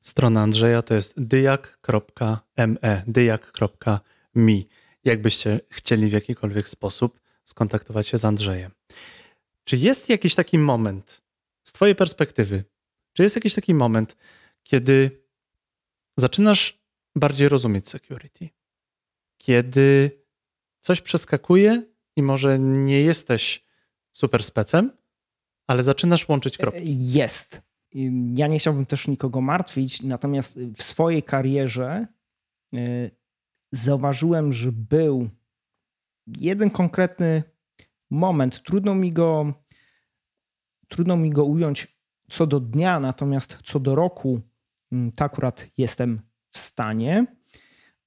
Strona 0.01 0.43
Andrzeja 0.43 0.83
to 0.83 0.95
jest 0.95 1.23
dyjak.me, 1.23 3.03
dyjak.me. 3.07 4.53
Jakbyście 5.05 5.61
chcieli 5.71 6.09
w 6.09 6.13
jakikolwiek 6.13 6.69
sposób 6.69 7.22
skontaktować 7.45 8.09
się 8.09 8.19
z 8.19 8.25
Andrzejem. 8.25 8.71
Czy 9.65 9.77
jest 9.77 10.09
jakiś 10.09 10.35
taki 10.35 10.59
moment 10.59 11.23
z 11.65 11.73
Twojej 11.73 11.95
perspektywy, 11.95 12.65
czy 13.13 13.23
jest 13.23 13.37
jakiś 13.37 13.55
taki 13.55 13.75
moment, 13.75 14.17
kiedy 14.63 15.23
zaczynasz 16.17 16.83
bardziej 17.17 17.49
rozumieć 17.49 17.89
security? 17.89 18.49
Kiedy 19.37 20.11
coś 20.81 21.01
przeskakuje 21.01 21.83
i 22.17 22.23
może 22.23 22.59
nie 22.59 23.01
jesteś 23.01 23.65
super 24.11 24.45
specem, 24.45 24.91
ale 25.67 25.83
zaczynasz 25.83 26.29
łączyć 26.29 26.57
kropki? 26.57 27.13
Jest. 27.13 27.63
Ja 28.35 28.47
nie 28.47 28.59
chciałbym 28.59 28.87
też 28.87 29.09
nikogo 29.09 29.41
martwić, 29.41 30.03
natomiast 30.03 30.59
w 30.77 30.83
swojej 30.83 31.23
karierze 31.23 32.07
y, 32.75 33.11
zauważyłem, 33.73 34.53
że 34.53 34.73
był 34.73 35.29
jeden 36.27 36.71
konkretny 36.71 37.43
moment. 38.11 38.63
Trudno 38.63 38.95
mi 38.95 39.13
go, 39.13 39.55
trudno 40.89 41.17
mi 41.17 41.31
go 41.31 41.45
ująć 41.45 41.99
co 42.29 42.47
do 42.47 42.61
dnia, 42.61 43.01
natomiast 43.01 43.59
co 43.65 43.81
do 43.81 43.95
roku, 43.95 44.41
mm, 44.93 45.13
to 45.13 45.25
akurat 45.25 45.67
jestem 45.79 46.21
w 46.51 46.59
stanie. 46.59 47.27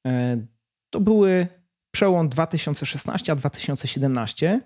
E, 0.07 0.45
to 0.89 0.99
były 0.99 1.47
przełom 1.91 2.29
2016 2.29 3.31
a 3.31 3.35
2017, 3.35 4.61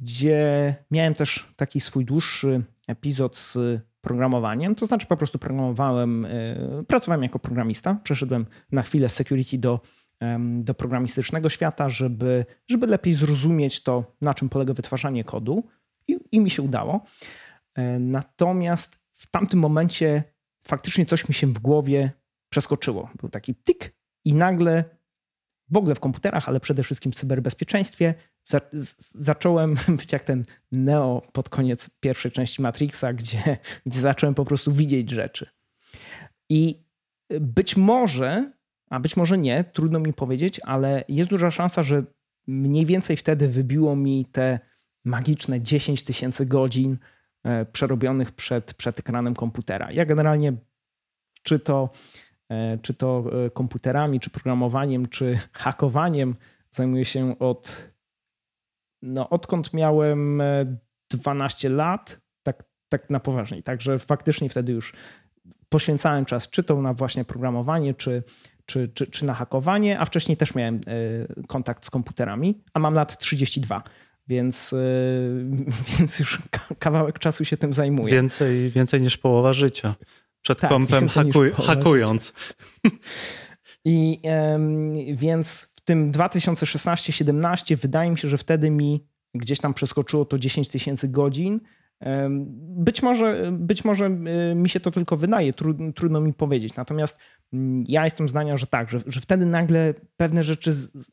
gdzie 0.00 0.74
miałem 0.90 1.14
też 1.14 1.52
taki 1.56 1.80
swój 1.80 2.04
dłuższy 2.04 2.64
epizod 2.88 3.36
z 3.36 3.58
programowaniem, 4.00 4.74
to 4.74 4.86
znaczy 4.86 5.06
po 5.06 5.16
prostu 5.16 5.38
programowałem, 5.38 6.26
pracowałem 6.86 7.22
jako 7.22 7.38
programista, 7.38 7.94
przeszedłem 7.94 8.46
na 8.72 8.82
chwilę 8.82 9.08
z 9.08 9.14
security 9.14 9.58
do, 9.58 9.80
do 10.60 10.74
programistycznego 10.74 11.48
świata, 11.48 11.88
żeby, 11.88 12.44
żeby 12.68 12.86
lepiej 12.86 13.14
zrozumieć 13.14 13.82
to, 13.82 14.16
na 14.20 14.34
czym 14.34 14.48
polega 14.48 14.74
wytwarzanie 14.74 15.24
kodu 15.24 15.64
i, 16.08 16.18
i 16.32 16.40
mi 16.40 16.50
się 16.50 16.62
udało. 16.62 17.04
Natomiast 18.00 18.96
w 19.12 19.30
tamtym 19.30 19.60
momencie 19.60 20.22
faktycznie 20.66 21.06
coś 21.06 21.28
mi 21.28 21.34
się 21.34 21.46
w 21.46 21.58
głowie 21.58 22.10
przeskoczyło. 22.48 23.10
Był 23.20 23.28
taki 23.28 23.54
tik 23.54 23.94
i 24.24 24.34
nagle 24.34 24.84
w 25.70 25.76
ogóle 25.76 25.94
w 25.94 26.00
komputerach, 26.00 26.48
ale 26.48 26.60
przede 26.60 26.82
wszystkim 26.82 27.12
w 27.12 27.14
cyberbezpieczeństwie 27.14 28.14
za, 28.44 28.60
z, 28.72 29.14
zacząłem 29.14 29.76
być 29.98 30.12
jak 30.12 30.24
ten 30.24 30.44
Neo 30.72 31.22
pod 31.32 31.48
koniec 31.48 31.90
pierwszej 32.00 32.32
części 32.32 32.62
Matrixa, 32.62 33.12
gdzie, 33.12 33.56
gdzie 33.86 34.00
zacząłem 34.00 34.34
po 34.34 34.44
prostu 34.44 34.72
widzieć 34.72 35.10
rzeczy. 35.10 35.50
I 36.50 36.84
być 37.40 37.76
może, 37.76 38.52
a 38.90 39.00
być 39.00 39.16
może 39.16 39.38
nie, 39.38 39.64
trudno 39.64 40.00
mi 40.00 40.12
powiedzieć, 40.12 40.60
ale 40.64 41.04
jest 41.08 41.30
duża 41.30 41.50
szansa, 41.50 41.82
że 41.82 42.04
mniej 42.46 42.86
więcej 42.86 43.16
wtedy 43.16 43.48
wybiło 43.48 43.96
mi 43.96 44.24
te 44.24 44.58
magiczne 45.04 45.60
10 45.60 46.02
tysięcy 46.02 46.46
godzin 46.46 46.98
e, 47.44 47.64
przerobionych 47.64 48.32
przed, 48.32 48.74
przed 48.74 49.00
ekranem 49.00 49.34
komputera. 49.34 49.92
Ja 49.92 50.04
generalnie, 50.04 50.52
czy 51.42 51.58
to 51.58 51.90
E, 52.48 52.78
czy 52.82 52.94
to 52.94 53.24
e, 53.46 53.50
komputerami, 53.50 54.20
czy 54.20 54.30
programowaniem, 54.30 55.08
czy 55.08 55.38
hakowaniem 55.52 56.34
zajmuję 56.70 57.04
się 57.04 57.38
od, 57.38 57.90
no, 59.02 59.30
odkąd 59.30 59.72
miałem 59.72 60.42
12 61.10 61.68
e, 61.68 61.70
lat, 61.70 62.20
tak, 62.42 62.64
tak 62.88 63.10
na 63.10 63.20
poważnie. 63.20 63.62
Także 63.62 63.98
faktycznie 63.98 64.48
wtedy 64.48 64.72
już 64.72 64.92
poświęcałem 65.68 66.24
czas 66.24 66.50
czy 66.50 66.64
to 66.64 66.82
na 66.82 66.94
właśnie 66.94 67.24
programowanie, 67.24 67.94
czy, 67.94 68.22
czy, 68.68 68.88
czy, 68.88 69.06
czy 69.06 69.24
na 69.24 69.34
hakowanie, 69.34 70.00
a 70.00 70.04
wcześniej 70.04 70.36
też 70.36 70.54
miałem 70.54 70.80
kontakt 71.46 71.86
z 71.86 71.90
komputerami, 71.90 72.60
a 72.72 72.78
mam 72.78 72.94
lat 72.94 73.18
32 73.18 73.82
więc, 74.28 74.74
więc 75.98 76.18
już 76.18 76.38
kawałek 76.78 77.18
czasu 77.18 77.44
się 77.44 77.56
tym 77.56 77.72
zajmuję. 77.72 78.14
Więcej, 78.14 78.70
więcej 78.70 79.00
niż 79.00 79.16
połowa 79.16 79.52
życia 79.52 79.94
przed 80.42 80.60
tak, 80.60 80.70
kompem 80.70 81.08
hakuj, 81.08 81.52
hakując. 81.52 82.32
I 83.84 84.20
um, 84.22 84.92
więc 85.14 85.72
w 85.76 85.80
tym 85.80 86.12
2016-17 86.12 87.76
wydaje 87.76 88.10
mi 88.10 88.18
się, 88.18 88.28
że 88.28 88.38
wtedy 88.38 88.70
mi 88.70 89.06
gdzieś 89.34 89.60
tam 89.60 89.74
przeskoczyło 89.74 90.24
to 90.24 90.38
10 90.38 90.68
tysięcy 90.68 91.08
godzin. 91.08 91.60
Być 92.60 93.02
może, 93.02 93.52
być 93.52 93.84
może 93.84 94.10
mi 94.54 94.68
się 94.68 94.80
to 94.80 94.90
tylko 94.90 95.16
wydaje, 95.16 95.52
trudno, 95.52 95.92
trudno 95.92 96.20
mi 96.20 96.34
powiedzieć. 96.34 96.76
Natomiast 96.76 97.18
mm, 97.52 97.84
ja 97.88 98.04
jestem 98.04 98.28
zdania, 98.28 98.56
że 98.56 98.66
tak, 98.66 98.90
że, 98.90 99.00
że 99.06 99.20
wtedy 99.20 99.46
nagle 99.46 99.94
pewne 100.16 100.44
rzeczy 100.44 100.72
z, 100.72 101.10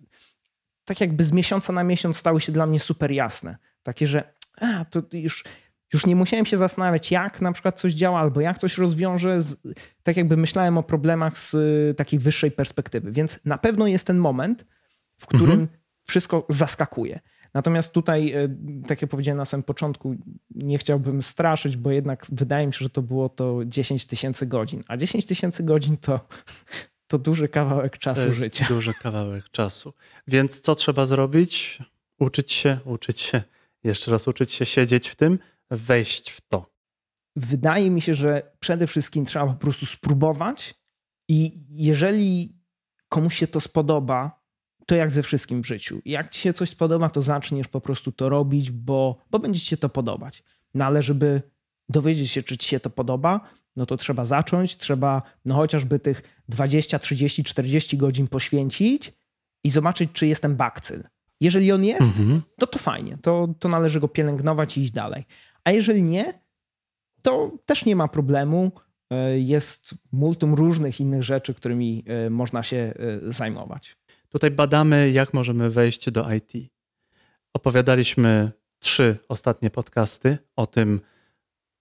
tak 0.86 1.02
jakby 1.02 1.24
z 1.24 1.32
miesiąca 1.32 1.74
na 1.74 1.84
miesiąc 1.84 2.18
stały 2.18 2.42
się 2.42 2.52
dla 2.52 2.66
mnie 2.66 2.80
super 2.80 3.12
jasne. 3.12 3.58
Takie, 3.84 4.08
że 4.08 4.34
a, 4.62 4.86
to 4.86 5.02
już 5.12 5.44
już 5.94 6.06
nie 6.06 6.16
musiałem 6.16 6.46
się 6.46 6.58
zastanawiać, 6.58 7.12
jak 7.12 7.42
na 7.42 7.52
przykład 7.52 7.80
coś 7.80 7.94
działa, 7.94 8.20
albo 8.20 8.42
jak 8.42 8.58
coś 8.58 8.78
rozwiąże. 8.78 9.42
Z, 9.42 9.62
tak 10.04 10.18
jakby 10.18 10.38
myślałem 10.38 10.78
o 10.78 10.84
problemach 10.84 11.38
z 11.38 11.58
takiej 11.98 12.20
wyższej 12.20 12.52
perspektywy. 12.52 13.12
Więc 13.12 13.40
na 13.46 13.58
pewno 13.58 13.88
jest 13.88 14.08
ten 14.08 14.18
moment, 14.18 14.66
w 15.18 15.26
którym 15.26 15.60
mhm. 15.60 15.68
wszystko 16.04 16.46
zaskakuje. 16.50 17.20
Natomiast 17.56 17.94
tutaj, 17.94 18.34
y, 18.36 18.88
tak 18.88 19.02
jak 19.02 19.12
powiedziałem 19.12 19.38
na 19.38 19.46
samym 19.46 19.64
początku, 19.64 20.16
nie 20.56 20.78
chciałbym 20.78 21.22
straszyć, 21.22 21.78
bo 21.78 21.92
jednak 21.92 22.26
wydaje 22.32 22.68
mi 22.68 22.74
się, 22.74 22.80
że 22.80 22.90
to 22.90 23.02
było 23.02 23.30
to 23.30 23.60
10 23.66 24.06
tysięcy 24.06 24.48
godzin. 24.48 24.82
A 24.88 24.98
10 24.98 25.26
tysięcy 25.26 25.64
godzin 25.64 25.98
to, 25.98 26.20
to 27.08 27.18
duży 27.18 27.48
kawałek 27.48 27.98
czasu 27.98 28.22
to 28.22 28.28
jest 28.28 28.40
życia. 28.40 28.66
Duży 28.76 28.94
kawałek 28.94 29.50
czasu. 29.52 29.94
Więc 30.28 30.60
co 30.60 30.76
trzeba 30.76 31.06
zrobić? 31.06 31.80
Uczyć 32.20 32.54
się, 32.54 32.80
uczyć 32.86 33.22
się, 33.22 33.42
jeszcze 33.84 34.12
raz 34.12 34.28
uczyć 34.28 34.52
się 34.52 34.66
siedzieć 34.66 35.10
w 35.10 35.16
tym, 35.16 35.40
wejść 35.72 36.32
w 36.32 36.42
to? 36.42 36.66
Wydaje 37.36 37.90
mi 37.90 38.02
się, 38.02 38.16
że 38.16 38.52
przede 38.60 38.88
wszystkim 38.88 39.26
trzeba 39.26 39.46
po 39.48 39.54
prostu 39.54 39.86
spróbować 39.86 40.76
i 41.28 41.66
jeżeli 41.70 42.56
komuś 43.10 43.36
się 43.36 43.48
to 43.48 43.62
spodoba, 43.62 44.45
to 44.86 44.96
jak 44.96 45.12
ze 45.12 45.24
wszystkim 45.24 45.64
w 45.64 45.68
życiu. 45.68 46.02
Jak 46.06 46.30
ci 46.30 46.42
się 46.42 46.54
coś 46.54 46.70
spodoba, 46.70 47.10
to 47.10 47.22
zaczniesz 47.22 47.68
po 47.68 47.82
prostu 47.82 48.12
to 48.12 48.30
robić, 48.30 48.72
bo, 48.72 49.18
bo 49.32 49.40
będzie 49.40 49.60
ci 49.60 49.66
się 49.66 49.78
to 49.78 49.90
podobać. 49.90 50.44
No 50.74 50.86
ale 50.86 51.02
żeby 51.02 51.42
dowiedzieć 51.90 52.32
się, 52.32 52.44
czy 52.44 52.58
ci 52.58 52.70
się 52.70 52.80
to 52.80 52.90
podoba, 52.90 53.42
no 53.76 53.86
to 53.86 53.98
trzeba 53.98 54.26
zacząć, 54.26 54.78
trzeba 54.78 55.22
no 55.46 55.56
chociażby 55.56 56.00
tych 56.00 56.42
20, 56.50 57.00
30, 57.00 57.44
40 57.44 57.98
godzin 57.98 58.28
poświęcić 58.28 59.14
i 59.64 59.70
zobaczyć, 59.70 60.10
czy 60.14 60.28
jestem 60.28 60.56
bakcyl. 60.56 61.04
Jeżeli 61.42 61.72
on 61.72 61.84
jest, 61.84 62.18
mhm. 62.18 62.42
no 62.58 62.68
to 62.68 62.80
fajnie, 62.80 63.18
to, 63.22 63.48
to 63.60 63.70
należy 63.70 64.00
go 64.00 64.08
pielęgnować 64.08 64.78
i 64.78 64.82
iść 64.82 64.92
dalej. 64.92 65.26
A 65.64 65.72
jeżeli 65.72 66.04
nie, 66.04 66.34
to 67.22 67.52
też 67.66 67.86
nie 67.86 67.96
ma 67.96 68.08
problemu. 68.08 68.72
E, 69.12 69.40
jest 69.40 69.96
multum 70.12 70.54
różnych 70.54 71.00
innych 71.00 71.24
rzeczy, 71.24 71.54
którymi 71.54 72.04
e, 72.08 72.30
można 72.30 72.64
się 72.64 72.78
e, 72.78 73.32
zajmować. 73.32 73.98
Tutaj 74.36 74.52
badamy, 74.52 75.12
jak 75.12 75.34
możemy 75.34 75.70
wejść 75.70 76.12
do 76.12 76.34
IT. 76.34 76.72
Opowiadaliśmy 77.54 78.52
trzy 78.80 79.18
ostatnie 79.30 79.70
podcasty 79.70 80.38
o 80.56 80.68
tym, 80.68 81.02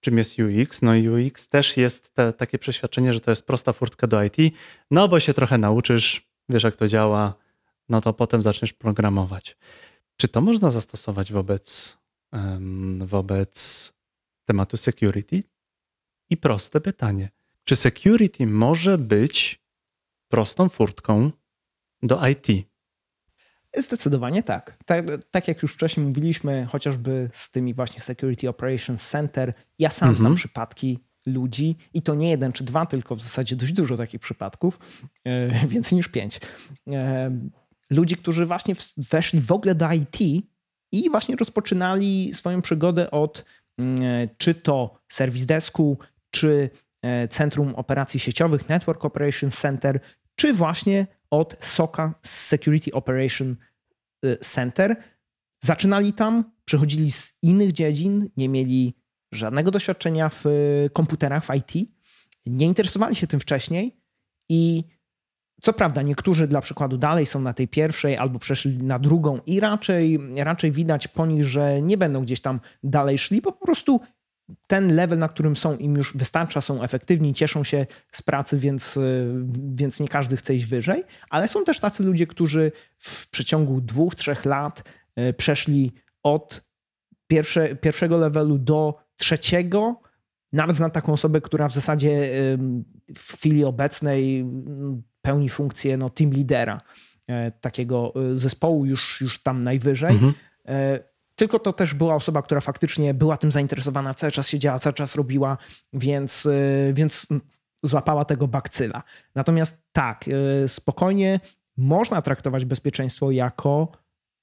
czym 0.01 0.19
jest 0.19 0.37
UX. 0.39 0.83
No 0.83 0.95
i 0.95 1.09
UX 1.09 1.49
też 1.49 1.77
jest 1.77 2.15
te, 2.15 2.33
takie 2.33 2.59
przeświadczenie, 2.59 3.13
że 3.13 3.21
to 3.21 3.31
jest 3.31 3.47
prosta 3.47 3.73
furtka 3.73 4.07
do 4.07 4.23
IT, 4.25 4.37
no 4.91 5.09
bo 5.09 5.21
się 5.21 5.35
trochę 5.35 5.59
nauczysz, 5.59 6.31
wiesz 6.49 6.63
jak 6.63 6.77
to 6.77 6.89
działa, 6.89 7.35
no 7.89 8.01
to 8.01 8.13
potem 8.13 8.43
zaczniesz 8.43 8.73
programować. 8.73 9.57
Czy 10.17 10.29
to 10.29 10.41
można 10.41 10.71
zastosować 10.71 11.33
wobec 11.33 11.99
wobec 12.99 13.93
tematu 14.45 14.77
security. 14.77 15.43
I 16.31 16.37
proste 16.37 16.81
pytanie: 16.81 17.31
czy 17.65 17.77
security 17.77 18.47
może 18.47 18.99
być 18.99 19.63
prostą 20.29 20.69
furtką 20.69 21.31
do 22.05 22.27
IT? 22.29 22.47
Zdecydowanie 23.77 24.43
tak. 24.43 24.79
tak. 24.87 25.05
tak. 25.31 25.49
jak 25.49 25.63
już 25.63 25.75
wcześniej 25.75 26.07
mówiliśmy, 26.07 26.67
chociażby 26.71 27.31
z 27.33 27.51
tymi 27.51 27.75
właśnie 27.75 28.01
Security 28.01 28.49
Operations 28.49 29.09
Center, 29.09 29.55
ja 29.79 29.91
sam 29.91 30.09
mhm. 30.09 30.19
znam 30.19 30.35
przypadki 30.35 30.99
ludzi 31.27 31.77
i 31.95 32.03
to 32.03 32.15
nie 32.15 32.31
jeden 32.31 32.53
czy 32.53 32.65
dwa, 32.65 32.87
tylko 32.87 33.17
w 33.17 33.21
zasadzie 33.21 33.57
dość 33.57 33.73
dużo 33.73 33.97
takich 33.97 34.21
przypadków, 34.21 34.79
e, 35.25 35.67
więcej 35.67 35.97
niż 35.97 36.09
pięć. 36.09 36.41
E, 36.89 37.31
ludzi, 37.91 38.17
którzy 38.17 38.47
właśnie 38.47 38.75
weszli 39.11 39.41
w 39.41 39.53
ogóle 39.53 39.75
do 39.75 39.93
IT 39.93 40.47
i 40.93 41.11
właśnie 41.11 41.37
rozpoczynali 41.37 42.31
swoją 42.35 42.63
przygodę 42.63 43.11
od 43.11 43.45
mm, 43.79 43.99
czy 44.39 44.55
to 44.55 44.99
Service 45.09 45.47
Desku, 45.47 45.99
czy 46.31 46.71
e, 47.03 47.29
Centrum 47.29 47.75
Operacji 47.75 48.21
Sieciowych, 48.21 48.69
Network 48.69 49.05
Operations 49.05 49.59
Center, 49.59 50.01
czy 50.37 50.53
właśnie 50.53 51.07
od 51.35 51.57
SOCA, 51.61 52.15
Security 52.23 52.93
Operation 52.93 53.57
e, 54.23 54.37
Center. 54.37 54.97
Zaczynali 55.61 56.13
tam, 56.13 56.45
przechodzili 56.65 57.13
z 57.13 57.39
innych 57.43 57.73
dziedzin, 57.73 58.31
nie 58.37 58.49
mieli 58.49 58.95
żadnego 59.33 59.71
doświadczenia 59.71 60.29
w 60.29 60.47
e, 60.47 60.51
komputerach, 60.91 61.45
w 61.45 61.51
IT, 61.55 61.89
nie 62.47 62.67
interesowali 62.67 63.17
się 63.17 63.27
tym 63.27 63.41
wcześniej 63.41 63.97
i 64.49 64.85
co 65.63 65.73
prawda, 65.73 66.03
niektórzy 66.03 66.49
dla 66.49 66.61
przykładu 66.61 66.97
dalej 66.97 67.27
są 67.27 67.41
na 67.41 67.53
tej 67.53 67.69
pierwszej 67.69 68.17
albo 68.17 68.39
przeszli 68.39 68.83
na 68.83 68.99
drugą 68.99 69.41
i 69.47 69.61
raczej, 69.61 70.19
raczej 70.37 70.73
widać 70.73 71.09
po 71.09 71.27
nich, 71.27 71.45
że 71.45 71.83
nie 71.83 71.99
będą 71.99 72.23
gdzieś 72.23 72.41
tam 72.41 72.61
dalej 72.83 73.19
szli, 73.19 73.41
bo 73.41 73.53
po 73.53 73.67
prostu 73.67 74.01
ten 74.67 74.95
level, 74.95 75.19
na 75.19 75.29
którym 75.29 75.57
są, 75.57 75.77
im 75.77 75.97
już 75.97 76.17
wystarcza, 76.17 76.61
są 76.61 76.83
efektywni, 76.83 77.35
cieszą 77.35 77.65
się 77.65 77.87
z 78.13 78.23
pracy, 78.23 78.59
więc, 78.59 78.99
więc 79.75 80.01
nie 80.01 80.09
każdy 80.09 80.37
chce 80.37 80.55
iść 80.55 80.65
wyżej. 80.65 81.05
Ale 81.31 81.49
są 81.49 81.65
też 81.65 81.81
tacy 81.81 82.03
ludzie, 82.03 82.27
którzy 82.27 82.73
w 82.99 83.31
przeciągu 83.31 83.81
dwóch, 83.81 84.15
trzech 84.15 84.45
lat 84.45 84.83
e, 85.17 85.33
przeszli 85.33 85.93
od 86.23 86.65
pierwsze, 87.27 87.77
pierwszego 87.77 88.19
levelu 88.19 88.59
do 88.59 88.95
trzeciego. 89.17 90.01
Nawet 90.53 90.77
znam 90.77 90.91
taką 90.91 91.13
osobę, 91.13 91.41
która 91.41 91.69
w 91.69 91.75
zasadzie 91.75 92.31
w 93.17 93.33
chwili 93.33 93.65
obecnej 93.65 94.47
pełni 95.23 95.49
funkcję 95.49 95.97
no, 95.97 96.11
team 96.11 96.31
lidera 96.31 96.81
takiego 97.61 98.13
zespołu 98.35 98.87
już, 98.87 99.21
już 99.21 99.43
tam 99.43 99.65
najwyżej. 99.65 100.13
Mhm. 100.13 100.33
Tylko 101.35 101.59
to 101.59 101.73
też 101.73 101.95
była 101.95 102.15
osoba, 102.15 102.43
która 102.43 102.61
faktycznie 102.61 103.15
była 103.15 103.37
tym 103.37 103.53
zainteresowana, 103.53 104.15
cały 104.15 104.33
czas 104.33 104.49
siedziała, 104.49 104.79
cały 104.79 104.95
czas 104.95 105.15
robiła, 105.15 105.59
więc, 105.93 106.49
więc 106.93 107.27
złapała 107.83 108.25
tego 108.25 108.49
bakcyla. 108.49 109.03
Natomiast 109.35 109.83
tak, 109.93 110.25
spokojnie 110.67 111.41
można 111.77 112.23
traktować 112.23 112.65
bezpieczeństwo 112.65 113.31
jako 113.31 113.93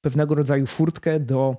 pewnego 0.01 0.35
rodzaju 0.35 0.67
furtkę 0.67 1.19
do 1.19 1.57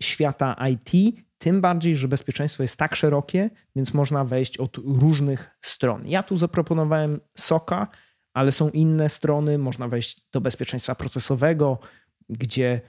świata 0.00 0.56
IT, 0.70 1.16
tym 1.38 1.60
bardziej, 1.60 1.96
że 1.96 2.08
bezpieczeństwo 2.08 2.62
jest 2.62 2.76
tak 2.76 2.96
szerokie, 2.96 3.50
więc 3.76 3.94
można 3.94 4.24
wejść 4.24 4.58
od 4.58 4.76
różnych 4.76 5.58
stron. 5.60 6.06
Ja 6.06 6.22
tu 6.22 6.36
zaproponowałem 6.36 7.20
SOKA, 7.38 7.88
ale 8.34 8.52
są 8.52 8.70
inne 8.70 9.08
strony. 9.08 9.58
Można 9.58 9.88
wejść 9.88 10.30
do 10.32 10.40
bezpieczeństwa 10.40 10.94
procesowego, 10.94 11.78
gdzie 12.28 12.80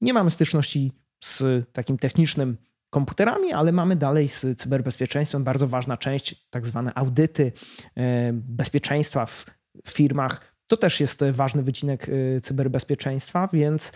nie 0.00 0.12
mamy 0.12 0.30
styczności 0.30 0.92
z 1.24 1.64
takim 1.72 1.98
technicznym 1.98 2.56
komputerami, 2.90 3.52
ale 3.52 3.72
mamy 3.72 3.96
dalej 3.96 4.28
z 4.28 4.58
cyberbezpieczeństwem 4.58 5.44
bardzo 5.44 5.68
ważna 5.68 5.96
część, 5.96 6.48
tak 6.50 6.66
zwane 6.66 6.94
audyty 6.94 7.52
e, 7.96 8.32
bezpieczeństwa 8.32 9.26
w 9.26 9.46
firmach. 9.88 10.56
To 10.66 10.76
też 10.76 11.00
jest 11.00 11.24
ważny 11.32 11.62
wycinek 11.62 12.08
e, 12.08 12.40
cyberbezpieczeństwa, 12.40 13.48
więc 13.52 13.92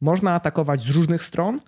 można 0.00 0.34
atakować 0.34 0.82
z 0.82 0.90
różnych 0.90 1.22
stron. 1.22 1.60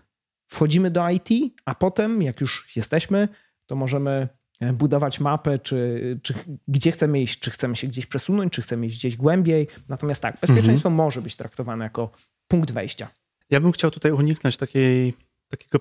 Wchodzimy 0.47 0.91
do 0.91 1.11
IT, 1.11 1.55
a 1.65 1.75
potem, 1.75 2.23
jak 2.23 2.41
już 2.41 2.77
jesteśmy, 2.77 3.29
to 3.67 3.77
możemy 3.77 4.29
e, 4.61 4.73
budować 4.73 5.21
mapę, 5.21 5.59
czy, 5.59 6.21
czy 6.23 6.35
gdzie 6.69 6.93
chcemy 6.93 7.23
iść, 7.23 7.39
czy 7.39 7.51
chcemy 7.51 7.77
się 7.77 7.87
gdzieś 7.87 8.07
przesunąć, 8.07 8.53
czy 8.53 8.63
chcemy 8.63 8.87
iść 8.87 8.99
gdzieś 8.99 9.17
głębiej. 9.17 9.69
Natomiast 9.89 10.23
tak, 10.23 10.41
bezpieczeństwo 10.41 10.89
mhm. 10.89 10.95
może 10.95 11.23
być 11.23 11.37
traktowane 11.37 11.85
jako 11.85 12.11
punkt 12.49 12.71
wejścia. 12.71 13.09
Ja 13.51 13.61
bym 13.61 13.73
chciał 13.73 13.91
tutaj 13.91 14.13
uniknąć 14.13 14.57
takiej, 14.57 15.15
takiego 15.49 15.79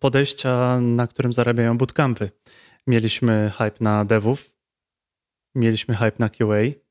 podejścia, 0.00 0.80
na 0.80 1.06
którym 1.06 1.32
zarabiają 1.32 1.78
bootcampy. 1.78 2.30
Mieliśmy 2.86 3.50
hype 3.58 3.76
na 3.80 4.04
devów, 4.04 4.56
mieliśmy 5.54 5.94
hype 5.94 6.16
na 6.18 6.28
QA, 6.28 6.84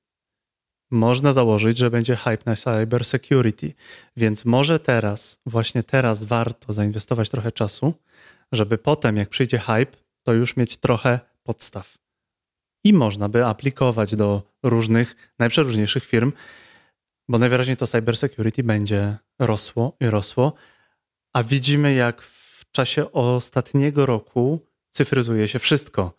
można 0.91 1.32
założyć, 1.32 1.78
że 1.78 1.89
będzie 1.89 2.16
hype 2.16 2.43
na 2.45 2.55
cyber 2.55 3.05
security. 3.05 3.74
Więc 4.18 4.45
może 4.45 4.80
teraz, 4.80 5.41
właśnie 5.45 5.84
teraz 5.84 6.24
warto 6.24 6.74
zainwestować 6.74 7.30
trochę 7.30 7.51
czasu, 7.51 7.93
żeby 8.51 8.78
potem, 8.78 9.18
jak 9.18 9.30
przyjdzie 9.30 9.59
hype, 9.59 9.97
to 10.24 10.34
już 10.34 10.57
mieć 10.57 10.78
trochę 10.78 11.20
podstaw. 11.43 11.97
I 12.84 12.93
można 12.93 13.30
by 13.30 13.45
aplikować 13.45 14.16
do 14.16 14.43
różnych, 14.64 15.34
najprzeróżniejszych 15.39 16.05
firm, 16.05 16.32
bo 17.30 17.38
najwyraźniej 17.38 17.78
to 17.78 17.88
cyber 17.88 18.17
security 18.17 18.63
będzie 18.63 19.17
rosło 19.39 19.97
i 19.99 20.07
rosło, 20.07 20.53
a 21.34 21.43
widzimy, 21.43 21.93
jak 21.93 22.21
w 22.21 22.71
czasie 22.71 23.11
ostatniego 23.11 24.05
roku 24.05 24.59
cyfryzuje 24.89 25.47
się 25.47 25.59
wszystko. 25.59 26.17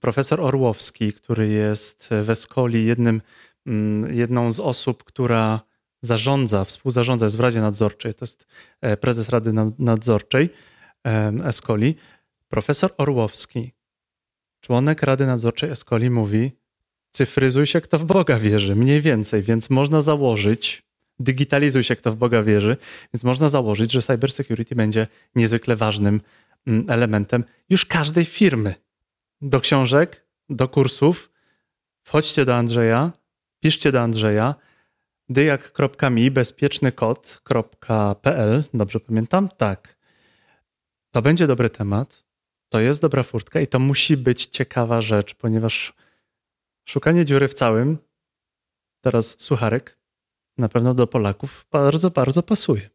Profesor 0.00 0.40
Orłowski, 0.40 1.12
który 1.12 1.48
jest 1.48 2.08
w 2.22 2.30
Escoli 2.30 2.86
jednym 2.86 3.20
Mm, 3.66 4.14
jedną 4.14 4.52
z 4.52 4.60
osób, 4.60 5.04
która 5.04 5.60
zarządza, 6.02 6.64
współzarządza, 6.64 7.26
jest 7.26 7.36
w 7.36 7.40
Radzie 7.40 7.60
Nadzorczej, 7.60 8.14
to 8.14 8.22
jest 8.22 8.46
e, 8.80 8.96
prezes 8.96 9.28
Rady 9.28 9.52
Nadzorczej 9.78 10.50
Escoli, 11.44 11.96
profesor 12.48 12.94
Orłowski, 12.96 13.72
członek 14.60 15.02
Rady 15.02 15.26
Nadzorczej 15.26 15.70
Escoli 15.70 16.10
mówi, 16.10 16.52
cyfryzuj 17.14 17.66
się, 17.66 17.80
kto 17.80 17.98
w 17.98 18.04
Boga 18.04 18.38
wierzy, 18.38 18.76
mniej 18.76 19.00
więcej, 19.00 19.42
więc 19.42 19.70
można 19.70 20.00
założyć, 20.00 20.82
digitalizuj 21.18 21.84
się, 21.84 21.96
kto 21.96 22.12
w 22.12 22.16
Boga 22.16 22.42
wierzy, 22.42 22.76
więc 23.14 23.24
można 23.24 23.48
założyć, 23.48 23.92
że 23.92 24.02
cybersecurity 24.02 24.74
będzie 24.74 25.06
niezwykle 25.34 25.76
ważnym 25.76 26.20
mm, 26.66 26.90
elementem 26.90 27.44
już 27.70 27.86
każdej 27.86 28.24
firmy. 28.24 28.74
Do 29.40 29.60
książek, 29.60 30.26
do 30.48 30.68
kursów, 30.68 31.32
wchodźcie 32.02 32.44
do 32.44 32.56
Andrzeja, 32.56 33.12
piszcie 33.60 33.92
do 33.92 34.00
Andrzeja 34.00 34.54
dyjak.mi 35.28 36.30
bezpiecznykod.pl. 36.30 38.64
Dobrze 38.74 39.00
pamiętam? 39.00 39.48
Tak. 39.56 39.96
To 41.10 41.22
będzie 41.22 41.46
dobry 41.46 41.70
temat. 41.70 42.24
To 42.68 42.80
jest 42.80 43.02
dobra 43.02 43.22
furtka 43.22 43.60
i 43.60 43.66
to 43.66 43.78
musi 43.78 44.16
być 44.16 44.46
ciekawa 44.46 45.00
rzecz, 45.00 45.34
ponieważ 45.34 45.92
szukanie 46.84 47.24
dziury 47.24 47.48
w 47.48 47.54
całym, 47.54 47.98
teraz 49.00 49.40
sucharek, 49.40 49.98
na 50.58 50.68
pewno 50.68 50.94
do 50.94 51.06
Polaków 51.06 51.66
bardzo, 51.70 52.10
bardzo 52.10 52.42
pasuje. 52.42 52.90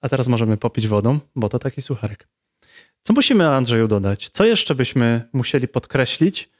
A 0.00 0.08
teraz 0.08 0.28
możemy 0.28 0.56
popić 0.56 0.88
wodą, 0.88 1.20
bo 1.36 1.48
to 1.48 1.58
taki 1.58 1.82
sucharek. 1.82 2.28
Co 3.02 3.12
musimy, 3.12 3.48
Andrzeju, 3.48 3.88
dodać? 3.88 4.28
Co 4.28 4.44
jeszcze 4.44 4.74
byśmy 4.74 5.28
musieli 5.32 5.68
podkreślić, 5.68 6.50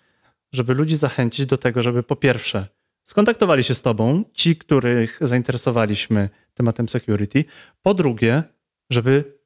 żeby 0.52 0.74
ludzi 0.74 0.96
zachęcić 0.96 1.46
do 1.46 1.58
tego, 1.58 1.82
żeby 1.82 2.02
po 2.02 2.16
pierwsze 2.16 2.66
skontaktowali 3.04 3.64
się 3.64 3.74
z 3.74 3.82
Tobą, 3.82 4.24
ci, 4.32 4.56
których 4.56 5.18
zainteresowaliśmy 5.20 6.30
tematem 6.54 6.88
security, 6.88 7.44
po 7.82 7.94
drugie, 7.94 8.42
żeby 8.90 9.38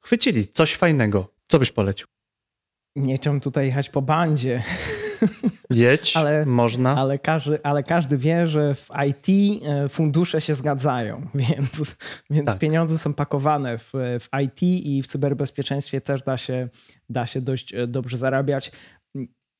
chwycili 0.00 0.48
coś 0.48 0.74
fajnego. 0.74 1.34
Co 1.48 1.58
byś 1.58 1.70
polecił? 1.72 2.06
Nie 2.96 3.16
chciałbym 3.16 3.40
tutaj 3.40 3.66
jechać 3.66 3.90
po 3.90 4.02
bandzie. 4.02 4.62
Jedź, 5.70 6.16
ale, 6.16 6.46
można. 6.46 6.96
Ale 6.96 7.18
każdy, 7.18 7.62
ale 7.62 7.82
każdy 7.82 8.16
wie, 8.16 8.46
że 8.46 8.74
w 8.74 8.88
IT 9.08 9.26
e, 9.66 9.88
fundusze 9.88 10.40
się 10.40 10.54
zgadzają, 10.54 11.26
więc, 11.34 11.96
więc 12.30 12.46
tak. 12.46 12.58
pieniądze 12.58 12.98
są 12.98 13.14
pakowane 13.14 13.78
w, 13.78 13.92
w 13.94 14.28
IT 14.42 14.62
i 14.62 15.02
w 15.02 15.06
cyberbezpieczeństwie 15.06 16.00
też 16.00 16.22
da 16.22 16.36
się, 16.36 16.68
da 17.08 17.26
się 17.26 17.40
dość 17.40 17.74
e, 17.74 17.86
dobrze 17.86 18.16
zarabiać. 18.16 18.72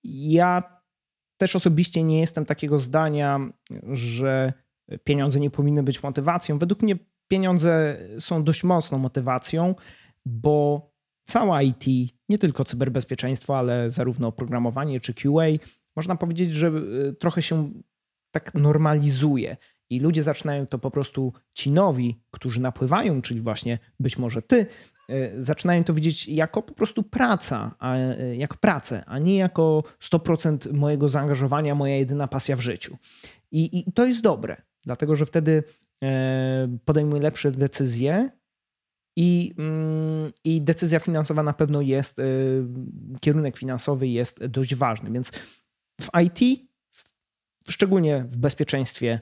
Ja 0.05 0.81
też 1.41 1.57
osobiście 1.57 2.03
nie 2.03 2.21
jestem 2.21 2.45
takiego 2.45 2.79
zdania, 2.79 3.41
że 3.93 4.53
pieniądze 5.05 5.41
nie 5.41 5.51
powinny 5.51 5.83
być 5.83 6.03
motywacją. 6.03 6.59
Według 6.59 6.83
mnie 6.83 6.97
pieniądze 7.31 7.99
są 8.19 8.45
dość 8.45 8.65
mocną 8.65 8.99
motywacją, 8.99 9.75
bo 10.27 10.91
cała 11.25 11.63
IT, 11.63 11.85
nie 12.31 12.39
tylko 12.39 12.65
cyberbezpieczeństwo, 12.65 13.59
ale 13.59 13.91
zarówno 13.91 14.29
oprogramowanie 14.29 15.01
czy 15.01 15.15
QA, 15.15 15.47
można 15.97 16.17
powiedzieć, 16.17 16.51
że 16.51 16.69
y, 16.69 17.15
trochę 17.15 17.43
się 17.43 17.73
tak 18.31 18.55
normalizuje. 18.55 19.57
I 19.91 20.01
ludzie 20.01 20.23
zaczynają 20.23 20.67
to 20.67 20.79
po 20.79 20.91
prostu 20.91 21.33
ci 21.55 21.71
nowi, 21.71 22.21
którzy 22.31 22.61
napływają, 22.61 23.23
czyli 23.23 23.41
właśnie 23.41 23.79
być 24.01 24.19
może 24.19 24.43
ty, 24.43 24.67
E, 25.11 25.43
zaczynają 25.43 25.85
to 25.85 25.95
widzieć 25.95 26.29
jako 26.29 26.63
po 26.63 26.75
prostu 26.75 27.03
praca, 27.03 27.75
a, 27.79 27.97
e, 27.97 28.37
jak 28.37 28.57
pracę, 28.57 29.05
a 29.07 29.19
nie 29.19 29.37
jako 29.37 29.83
100% 30.01 30.73
mojego 30.73 31.09
zaangażowania, 31.09 31.75
moja 31.75 31.97
jedyna 31.97 32.29
pasja 32.29 32.57
w 32.57 32.61
życiu. 32.61 32.97
I, 33.51 33.79
I, 33.79 33.93
to 33.93 34.07
jest 34.07 34.21
dobre, 34.21 34.57
dlatego 34.85 35.17
że 35.17 35.27
wtedy 35.27 35.63
e, 36.05 36.79
podejmuję 36.85 37.23
lepsze 37.23 37.53
decyzje 37.53 38.31
i, 39.17 39.55
mm, 39.59 40.33
i 40.45 40.63
decyzja 40.63 40.99
finansowa 41.01 41.43
na 41.43 41.53
pewno 41.53 41.81
jest, 41.81 42.21
kierunek 43.21 43.57
finansowy 43.57 44.09
jest 44.09 44.47
dość 44.47 44.75
ważny. 44.75 45.11
Więc 45.11 45.33
w 46.01 46.09
IT, 46.25 46.61
szczególnie 47.69 48.25
w 48.29 48.37
bezpieczeństwie, 48.37 49.21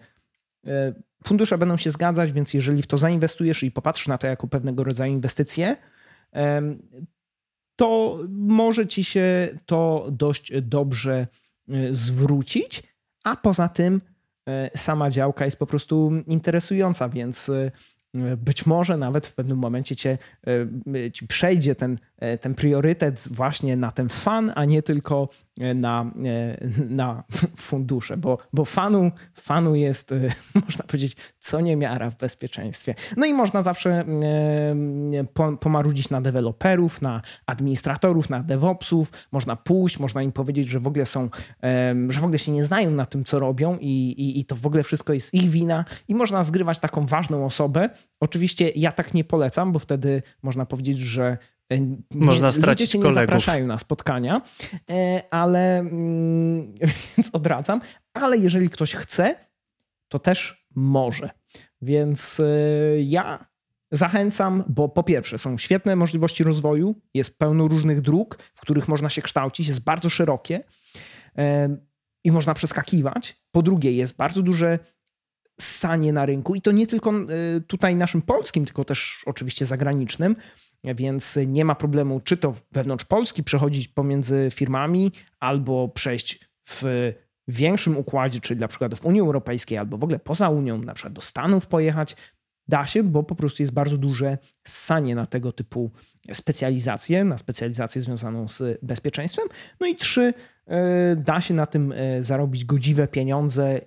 fundusze 1.24 1.58
będą 1.58 1.76
się 1.76 1.90
zgadzać, 1.90 2.32
więc 2.32 2.54
jeżeli 2.54 2.82
w 2.82 2.86
to 2.86 2.98
zainwestujesz 2.98 3.62
i 3.62 3.70
popatrzysz 3.70 4.08
na 4.08 4.18
to 4.18 4.26
jako 4.26 4.46
pewnego 4.46 4.84
rodzaju 4.84 5.12
inwestycje, 5.12 5.76
to 7.76 8.18
może 8.28 8.86
ci 8.86 9.04
się 9.04 9.48
to 9.66 10.08
dość 10.12 10.60
dobrze 10.62 11.26
e, 11.68 11.94
zwrócić, 11.94 12.82
a 13.24 13.36
poza 13.36 13.68
tym 13.68 14.00
sama 14.74 15.10
działka 15.10 15.44
jest 15.44 15.58
po 15.58 15.66
prostu 15.66 16.12
interesująca, 16.26 17.08
więc 17.08 17.50
być 18.36 18.66
może 18.66 18.96
nawet 18.96 19.26
w 19.26 19.32
pewnym 19.34 19.58
momencie 19.58 19.96
cię, 19.96 20.18
ci 21.12 21.26
przejdzie 21.26 21.74
ten, 21.74 21.98
ten 22.40 22.54
priorytet 22.54 23.28
właśnie 23.30 23.76
na 23.76 23.90
ten 23.90 24.08
fan, 24.08 24.52
a 24.54 24.64
nie 24.64 24.82
tylko 24.82 25.28
na, 25.74 26.10
na 26.88 27.24
fundusze, 27.56 28.16
bo, 28.16 28.38
bo 28.52 28.64
fanu, 28.64 29.10
fanu 29.34 29.74
jest, 29.74 30.14
można 30.66 30.84
powiedzieć, 30.84 31.16
co 31.38 31.60
niemiara 31.60 32.10
w 32.10 32.16
bezpieczeństwie. 32.16 32.94
No 33.16 33.26
i 33.26 33.34
można 33.34 33.62
zawsze 33.62 34.04
pomarudzić 35.60 36.10
na 36.10 36.20
deweloperów, 36.20 37.02
na 37.02 37.22
administratorów, 37.46 38.30
na 38.30 38.42
DevOpsów, 38.42 39.12
można 39.32 39.56
pójść, 39.56 39.98
można 39.98 40.22
im 40.22 40.32
powiedzieć, 40.32 40.68
że 40.68 40.80
w 40.80 40.86
ogóle 40.86 41.06
są, 41.06 41.28
że 42.08 42.20
w 42.20 42.24
ogóle 42.24 42.38
się 42.38 42.52
nie 42.52 42.64
znają 42.64 42.90
na 42.90 43.06
tym, 43.06 43.24
co 43.24 43.38
robią 43.38 43.78
i, 43.80 44.14
i, 44.18 44.40
i 44.40 44.44
to 44.44 44.56
w 44.56 44.66
ogóle 44.66 44.82
wszystko 44.82 45.12
jest 45.12 45.34
ich 45.34 45.50
wina 45.50 45.84
i 46.08 46.14
można 46.14 46.44
zgrywać 46.44 46.78
taką 46.78 47.06
ważną 47.06 47.44
osobę. 47.44 47.90
Oczywiście 48.20 48.68
ja 48.68 48.92
tak 48.92 49.14
nie 49.14 49.24
polecam, 49.24 49.72
bo 49.72 49.78
wtedy 49.78 50.22
można 50.42 50.66
powiedzieć, 50.66 50.98
że 50.98 51.38
można 52.14 52.52
stracić 52.52 52.80
ludzie 52.80 52.92
się 52.92 52.98
kolegów. 52.98 53.16
nie 53.16 53.22
zapraszają 53.22 53.66
na 53.66 53.78
spotkania, 53.78 54.42
e, 54.90 55.22
ale 55.30 55.78
mm, 55.78 56.74
więc 57.16 57.30
odradzam. 57.32 57.80
Ale 58.14 58.38
jeżeli 58.38 58.70
ktoś 58.70 58.94
chce, 58.94 59.34
to 60.08 60.18
też 60.18 60.66
może. 60.74 61.30
Więc 61.82 62.40
e, 62.40 62.44
ja 63.02 63.46
zachęcam, 63.92 64.64
bo 64.68 64.88
po 64.88 65.02
pierwsze 65.02 65.38
są 65.38 65.58
świetne 65.58 65.96
możliwości 65.96 66.44
rozwoju, 66.44 66.94
jest 67.14 67.38
pełno 67.38 67.68
różnych 67.68 68.00
dróg, 68.00 68.38
w 68.54 68.60
których 68.60 68.88
można 68.88 69.10
się 69.10 69.22
kształcić, 69.22 69.68
jest 69.68 69.80
bardzo 69.80 70.10
szerokie 70.10 70.64
e, 71.38 71.76
i 72.24 72.32
można 72.32 72.54
przeskakiwać. 72.54 73.42
Po 73.50 73.62
drugie, 73.62 73.92
jest 73.92 74.16
bardzo 74.16 74.42
duże 74.42 74.78
sanie 75.60 76.12
na 76.12 76.26
rynku 76.26 76.54
i 76.54 76.62
to 76.62 76.72
nie 76.72 76.86
tylko 76.86 77.12
tutaj 77.66 77.96
naszym 77.96 78.22
polskim, 78.22 78.64
tylko 78.64 78.84
też 78.84 79.22
oczywiście 79.26 79.66
zagranicznym 79.66 80.36
więc 80.84 81.38
nie 81.46 81.64
ma 81.64 81.74
problemu, 81.74 82.20
czy 82.20 82.36
to 82.36 82.54
wewnątrz 82.72 83.04
Polski 83.04 83.42
przechodzić 83.42 83.88
pomiędzy 83.88 84.48
firmami, 84.52 85.12
albo 85.40 85.88
przejść 85.88 86.48
w 86.68 86.84
większym 87.48 87.96
układzie, 87.96 88.40
czyli 88.40 88.60
na 88.60 88.68
przykład 88.68 88.94
w 88.94 89.06
Unii 89.06 89.20
Europejskiej, 89.20 89.78
albo 89.78 89.98
w 89.98 90.04
ogóle 90.04 90.18
poza 90.18 90.48
Unią, 90.48 90.82
na 90.82 90.94
przykład 90.94 91.12
do 91.12 91.20
Stanów 91.20 91.66
pojechać. 91.66 92.16
Da 92.68 92.86
się, 92.86 93.02
bo 93.02 93.22
po 93.22 93.34
prostu 93.34 93.62
jest 93.62 93.72
bardzo 93.72 93.98
duże 93.98 94.38
ssanie 94.68 95.14
na 95.14 95.26
tego 95.26 95.52
typu 95.52 95.90
specjalizacje, 96.32 97.24
na 97.24 97.38
specjalizację 97.38 98.02
związaną 98.02 98.48
z 98.48 98.78
bezpieczeństwem. 98.82 99.48
No 99.80 99.86
i 99.86 99.96
trzy, 99.96 100.34
e, 100.66 101.16
da 101.16 101.40
się 101.40 101.54
na 101.54 101.66
tym 101.66 101.92
e, 101.92 102.22
zarobić 102.22 102.64
godziwe 102.64 103.08
pieniądze 103.08 103.80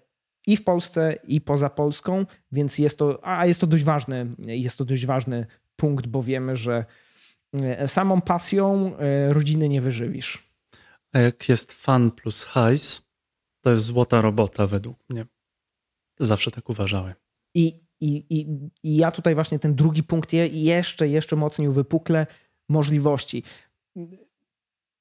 i 0.47 0.57
w 0.57 0.63
Polsce, 0.63 1.15
i 1.23 1.41
poza 1.41 1.69
Polską, 1.69 2.25
więc 2.51 2.77
jest 2.77 2.97
to, 2.97 3.19
a 3.23 3.45
jest 3.45 3.61
to 3.61 3.67
dość 3.67 3.83
ważny, 3.83 4.27
jest 4.39 4.77
to 4.77 4.85
dość 4.85 5.05
ważny 5.05 5.45
punkt, 5.81 6.07
bo 6.07 6.23
wiemy, 6.23 6.55
że 6.55 6.85
e, 7.53 7.87
samą 7.87 8.21
pasją 8.21 8.93
rodziny 9.29 9.69
nie 9.69 9.81
wyżywisz. 9.81 10.51
A 11.13 11.19
jak 11.19 11.49
jest 11.49 11.73
fan 11.73 12.11
plus 12.11 12.43
hajs, 12.43 13.01
to 13.61 13.71
jest 13.71 13.85
złota 13.85 14.21
robota 14.21 14.67
według 14.67 14.97
mnie. 15.09 15.25
Zawsze 16.19 16.51
tak 16.51 16.69
uważałem. 16.69 17.13
I, 17.55 17.65
i, 18.01 18.25
i, 18.29 18.47
i 18.83 18.95
ja 18.97 19.11
tutaj 19.11 19.35
właśnie 19.35 19.59
ten 19.59 19.75
drugi 19.75 20.03
punkt 20.03 20.33
jeszcze, 20.51 21.07
jeszcze 21.07 21.35
mocniej 21.35 21.67
uwypuklę 21.67 22.27
możliwości. 22.69 23.43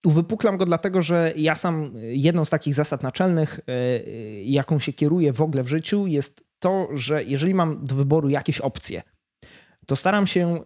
Uwypuklam 0.05 0.57
go 0.57 0.67
dlatego, 0.67 1.03
że 1.03 1.33
ja 1.37 1.55
sam 1.55 1.93
jedną 1.97 2.45
z 2.45 2.51
takich 2.51 2.75
zasad 2.75 3.03
naczelnych, 3.03 3.61
e, 3.67 4.03
jaką 4.43 4.79
się 4.79 4.93
kieruję 4.93 5.33
w 5.33 5.43
ogóle 5.43 5.63
w 5.63 5.69
życiu, 5.69 6.07
jest 6.07 6.45
to, 6.59 6.89
że 6.95 7.25
jeżeli 7.25 7.55
mam 7.55 7.87
do 7.87 7.95
wyboru 7.95 8.29
jakieś 8.29 8.61
opcje, 8.61 9.03
to 9.91 9.97
staram 9.97 10.27
się 10.27 10.65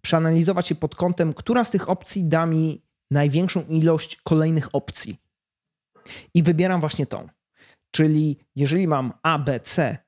przeanalizować 0.00 0.70
je 0.70 0.76
pod 0.76 0.94
kątem, 0.94 1.32
która 1.32 1.64
z 1.64 1.70
tych 1.70 1.88
opcji 1.88 2.24
da 2.24 2.46
mi 2.46 2.82
największą 3.10 3.64
ilość 3.66 4.16
kolejnych 4.16 4.74
opcji. 4.74 5.18
I 6.34 6.42
wybieram 6.42 6.80
właśnie 6.80 7.06
tą. 7.06 7.28
Czyli 7.90 8.38
jeżeli 8.56 8.88
mam 8.88 9.12
A, 9.22 9.38
B, 9.38 9.60
C 9.60 9.98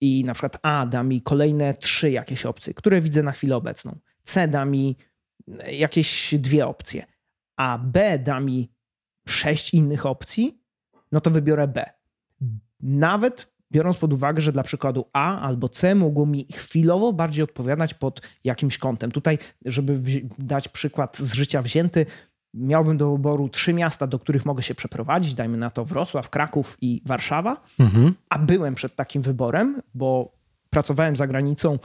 i 0.00 0.24
na 0.24 0.34
przykład 0.34 0.58
A 0.62 0.86
da 0.86 1.02
mi 1.02 1.22
kolejne 1.22 1.74
trzy 1.74 2.10
jakieś 2.10 2.46
opcje, 2.46 2.74
które 2.74 3.00
widzę 3.00 3.22
na 3.22 3.32
chwilę 3.32 3.56
obecną, 3.56 3.98
C 4.22 4.48
da 4.48 4.64
mi 4.64 4.96
jakieś 5.72 6.34
dwie 6.38 6.66
opcje, 6.66 7.06
a 7.56 7.78
B 7.78 8.18
da 8.18 8.40
mi 8.40 8.72
sześć 9.28 9.74
innych 9.74 10.06
opcji, 10.06 10.62
no 11.12 11.20
to 11.20 11.30
wybiorę 11.30 11.68
B. 11.68 11.90
Nawet 12.80 13.52
biorąc 13.72 13.96
pod 13.96 14.12
uwagę, 14.12 14.42
że 14.42 14.52
dla 14.52 14.62
przykładu 14.62 15.04
A 15.12 15.40
albo 15.40 15.68
C 15.68 15.94
mogło 15.94 16.26
mi 16.26 16.46
chwilowo 16.52 17.12
bardziej 17.12 17.44
odpowiadać 17.44 17.94
pod 17.94 18.20
jakimś 18.44 18.78
kątem. 18.78 19.12
Tutaj, 19.12 19.38
żeby 19.64 20.00
dać 20.38 20.68
przykład 20.68 21.18
z 21.18 21.32
życia 21.32 21.62
wzięty, 21.62 22.06
miałbym 22.54 22.96
do 22.96 23.12
wyboru 23.12 23.48
trzy 23.48 23.72
miasta, 23.72 24.06
do 24.06 24.18
których 24.18 24.46
mogę 24.46 24.62
się 24.62 24.74
przeprowadzić, 24.74 25.34
dajmy 25.34 25.58
na 25.58 25.70
to 25.70 25.84
Wrocław, 25.84 26.30
Kraków 26.30 26.76
i 26.80 27.02
Warszawa, 27.06 27.64
mhm. 27.78 28.14
a 28.28 28.38
byłem 28.38 28.74
przed 28.74 28.96
takim 28.96 29.22
wyborem, 29.22 29.82
bo 29.94 30.32
pracowałem 30.70 31.16
za 31.16 31.26
granicą 31.26 31.78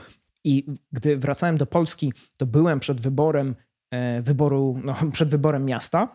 i 0.44 0.66
gdy 0.92 1.16
wracałem 1.16 1.58
do 1.58 1.66
Polski, 1.66 2.12
to 2.36 2.46
byłem 2.46 2.80
przed 2.80 3.00
wyborem 3.00 3.54
e, 3.90 4.22
wyboru, 4.22 4.80
no, 4.84 4.94
przed 5.12 5.28
wyborem 5.28 5.64
miasta. 5.64 6.14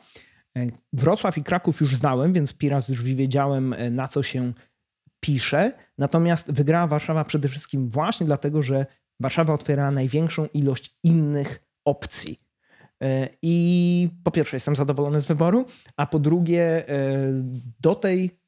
E, 0.58 0.68
Wrocław 0.94 1.38
i 1.38 1.44
Kraków 1.44 1.82
już 1.82 1.96
znałem, 1.96 2.34
więc 2.34 2.54
raz 2.70 2.88
już 2.88 3.04
wiedziałem, 3.04 3.74
e, 3.74 3.90
na 3.90 4.08
co 4.08 4.24
się 4.24 4.54
pisze. 5.22 5.72
Natomiast 5.98 6.52
wygrała 6.52 6.88
Warszawa 6.88 7.24
przede 7.24 7.50
wszystkim 7.50 7.90
właśnie 7.90 8.26
dlatego, 8.26 8.62
że 8.62 8.86
Warszawa 9.20 9.54
otwiera 9.54 9.92
największą 9.92 10.46
ilość 10.54 10.98
innych 11.04 11.60
opcji 11.86 12.42
E, 13.02 13.30
I 13.42 14.10
po 14.24 14.32
pierwsze, 14.32 14.56
jestem 14.56 14.76
zadowolony 14.76 15.22
z 15.22 15.26
wyboru, 15.26 15.66
a 15.98 16.06
po 16.06 16.20
drugie, 16.20 16.90
e, 16.90 16.94
do 17.82 17.96
tej 17.96 18.40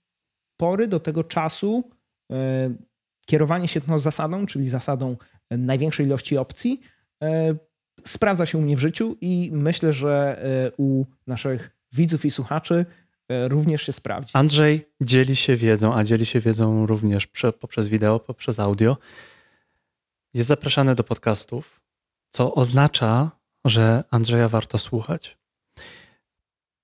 pory, 0.57 0.87
do 0.87 0.99
tego 0.99 1.23
czasu, 1.23 1.89
e, 2.31 2.73
kierowanie 3.25 3.67
się 3.67 3.81
tą 3.81 3.99
zasadą, 3.99 4.45
czyli 4.45 4.69
zasadą 4.69 5.17
największej 5.51 6.05
ilości 6.05 6.37
opcji, 6.37 6.81
sprawdza 8.05 8.45
się 8.45 8.57
u 8.57 8.61
mnie 8.61 8.77
w 8.77 8.79
życiu 8.79 9.15
i 9.21 9.49
myślę, 9.53 9.93
że 9.93 10.41
u 10.77 11.05
naszych 11.27 11.77
widzów 11.93 12.25
i 12.25 12.31
słuchaczy 12.31 12.85
również 13.47 13.81
się 13.81 13.93
sprawdzi. 13.93 14.31
Andrzej 14.33 14.89
dzieli 15.01 15.35
się 15.35 15.55
wiedzą, 15.55 15.95
a 15.95 16.03
dzieli 16.03 16.25
się 16.25 16.39
wiedzą 16.39 16.85
również 16.85 17.27
poprzez 17.59 17.87
wideo, 17.87 18.19
poprzez 18.19 18.59
audio. 18.59 18.97
Jest 20.33 20.47
zapraszany 20.47 20.95
do 20.95 21.03
podcastów, 21.03 21.81
co 22.29 22.55
oznacza, 22.55 23.31
że 23.65 24.03
Andrzeja 24.11 24.49
warto 24.49 24.79
słuchać. 24.79 25.37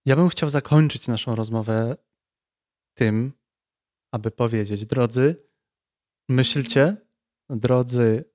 Ja 0.05 0.15
bym 0.15 0.29
chciał 0.29 0.49
zakończyć 0.49 1.07
naszą 1.07 1.35
rozmowę 1.35 1.97
tym, 2.93 3.33
aby 4.11 4.31
powiedzieć, 4.31 4.85
drodzy, 4.85 5.35
myślcie, 6.29 6.97
drodzy, 7.49 8.25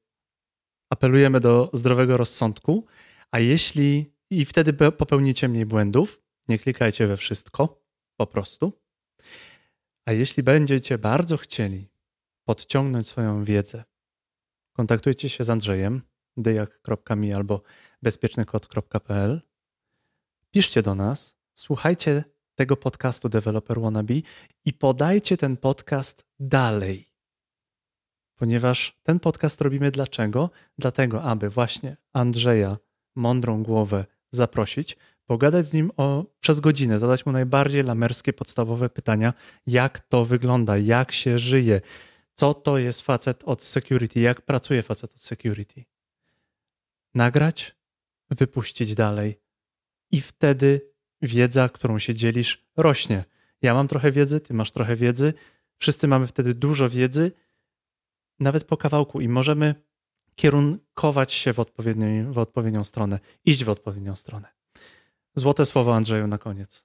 apelujemy 0.90 1.40
do 1.40 1.70
zdrowego 1.72 2.16
rozsądku, 2.16 2.86
a 3.30 3.38
jeśli 3.38 4.14
i 4.30 4.44
wtedy 4.44 4.72
popełnicie 4.72 5.48
mniej 5.48 5.66
błędów, 5.66 6.22
nie 6.48 6.58
klikajcie 6.58 7.06
we 7.06 7.16
wszystko, 7.16 7.84
po 8.16 8.26
prostu. 8.26 8.72
A 10.04 10.12
jeśli 10.12 10.42
będziecie 10.42 10.98
bardzo 10.98 11.36
chcieli 11.36 11.88
podciągnąć 12.44 13.08
swoją 13.08 13.44
wiedzę, 13.44 13.84
kontaktujcie 14.72 15.28
się 15.28 15.44
z 15.44 15.50
Andrzejem, 15.50 16.02
dyjak.mi 16.36 17.32
albo 17.32 17.62
bezpiecznykod.pl. 18.02 19.42
Piszcie 20.50 20.82
do 20.82 20.94
nas, 20.94 21.36
słuchajcie 21.54 22.24
tego 22.54 22.76
podcastu 22.76 23.28
Developer 23.28 23.80
Wannabe 23.80 24.14
i 24.64 24.72
podajcie 24.72 25.36
ten 25.36 25.56
podcast 25.56 26.24
dalej. 26.40 27.14
Ponieważ 28.36 29.00
ten 29.02 29.20
podcast 29.20 29.60
robimy 29.60 29.90
dlaczego? 29.90 30.50
Dlatego, 30.78 31.22
aby 31.22 31.50
właśnie 31.50 31.96
Andrzeja, 32.12 32.76
mądrą 33.14 33.62
głowę, 33.62 34.04
zaprosić, 34.32 34.96
pogadać 35.27 35.66
z 35.66 35.72
nim 35.72 35.91
o, 35.97 36.25
przez 36.41 36.61
godzinę, 36.61 36.99
zadać 36.99 37.27
mu 37.27 37.33
najbardziej 37.33 37.83
lamerskie, 37.83 38.33
podstawowe 38.33 38.91
pytania, 38.91 39.33
jak 39.66 40.01
to 40.01 40.25
wygląda, 40.25 40.79
jak 40.79 41.12
się 41.12 41.39
żyje, 41.39 41.81
co 42.35 42.55
to 42.55 42.79
jest 42.79 43.01
facet 43.01 43.45
od 43.45 43.62
security, 43.62 44.20
jak 44.20 44.41
pracuje 44.41 44.83
facet 44.83 45.12
od 45.12 45.20
security. 45.20 45.85
Nagrać, 47.14 47.77
wypuścić 48.31 48.95
dalej. 48.95 49.41
I 50.11 50.20
wtedy 50.20 50.95
wiedza, 51.22 51.68
którą 51.68 51.99
się 51.99 52.14
dzielisz, 52.14 52.66
rośnie. 52.77 53.25
Ja 53.62 53.75
mam 53.75 53.89
trochę 53.89 54.12
wiedzy, 54.12 54.41
ty 54.41 54.55
masz 54.55 54.70
trochę 54.70 54.97
wiedzy, 54.97 55.35
wszyscy 55.79 56.09
mamy 56.09 56.27
wtedy 56.27 56.55
dużo 56.55 56.89
wiedzy, 56.89 57.33
nawet 58.41 58.64
po 58.64 58.77
kawałku, 58.77 59.20
i 59.20 59.29
możemy 59.29 59.75
kierunkować 60.35 61.33
się 61.33 61.53
w, 61.53 61.64
w 62.31 62.39
odpowiednią 62.39 62.85
stronę, 62.85 63.20
iść 63.45 63.64
w 63.64 63.68
odpowiednią 63.68 64.16
stronę. 64.16 64.53
Złote 65.37 65.66
słowo 65.66 65.97
Andrzeju 65.97 66.26
na 66.26 66.39
koniec. 66.39 66.85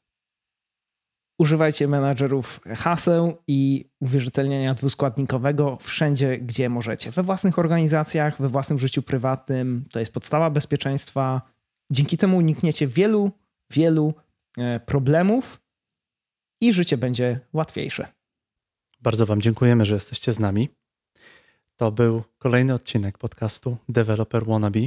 Używajcie 1.37 1.87
menadżerów 1.87 2.59
haseł 2.77 3.37
i 3.47 3.89
uwierzytelniania 3.99 4.73
dwuskładnikowego 4.73 5.77
wszędzie, 5.81 6.37
gdzie 6.37 6.69
możecie. 6.69 7.11
We 7.11 7.23
własnych 7.23 7.59
organizacjach, 7.59 8.41
we 8.41 8.47
własnym 8.47 8.79
życiu 8.79 9.01
prywatnym. 9.01 9.85
To 9.91 9.99
jest 9.99 10.13
podstawa 10.13 10.49
bezpieczeństwa. 10.49 11.41
Dzięki 11.91 12.17
temu 12.17 12.37
unikniecie 12.37 12.87
wielu, 12.87 13.31
wielu 13.71 14.13
e, 14.57 14.79
problemów 14.79 15.61
i 16.61 16.73
życie 16.73 16.97
będzie 16.97 17.39
łatwiejsze. 17.53 18.07
Bardzo 19.01 19.25
Wam 19.25 19.41
dziękujemy, 19.41 19.85
że 19.85 19.93
jesteście 19.93 20.33
z 20.33 20.39
nami. 20.39 20.69
To 21.75 21.91
był 21.91 22.23
kolejny 22.37 22.73
odcinek 22.73 23.17
podcastu 23.17 23.77
Developer 23.89 24.45
Wannabe. 24.45 24.79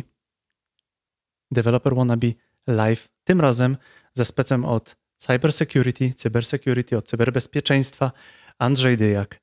Developer 1.51 1.95
Wannabe 1.95 2.33
Live, 2.67 3.09
tym 3.25 3.41
razem 3.41 3.77
ze 4.15 4.25
specem 4.25 4.65
od 4.65 4.97
cybersecurity, 5.17 6.15
cybersecurity, 6.15 6.97
od 6.97 7.09
cyberbezpieczeństwa, 7.09 8.13
Andrzej 8.59 8.97
Dyjak. 8.97 9.41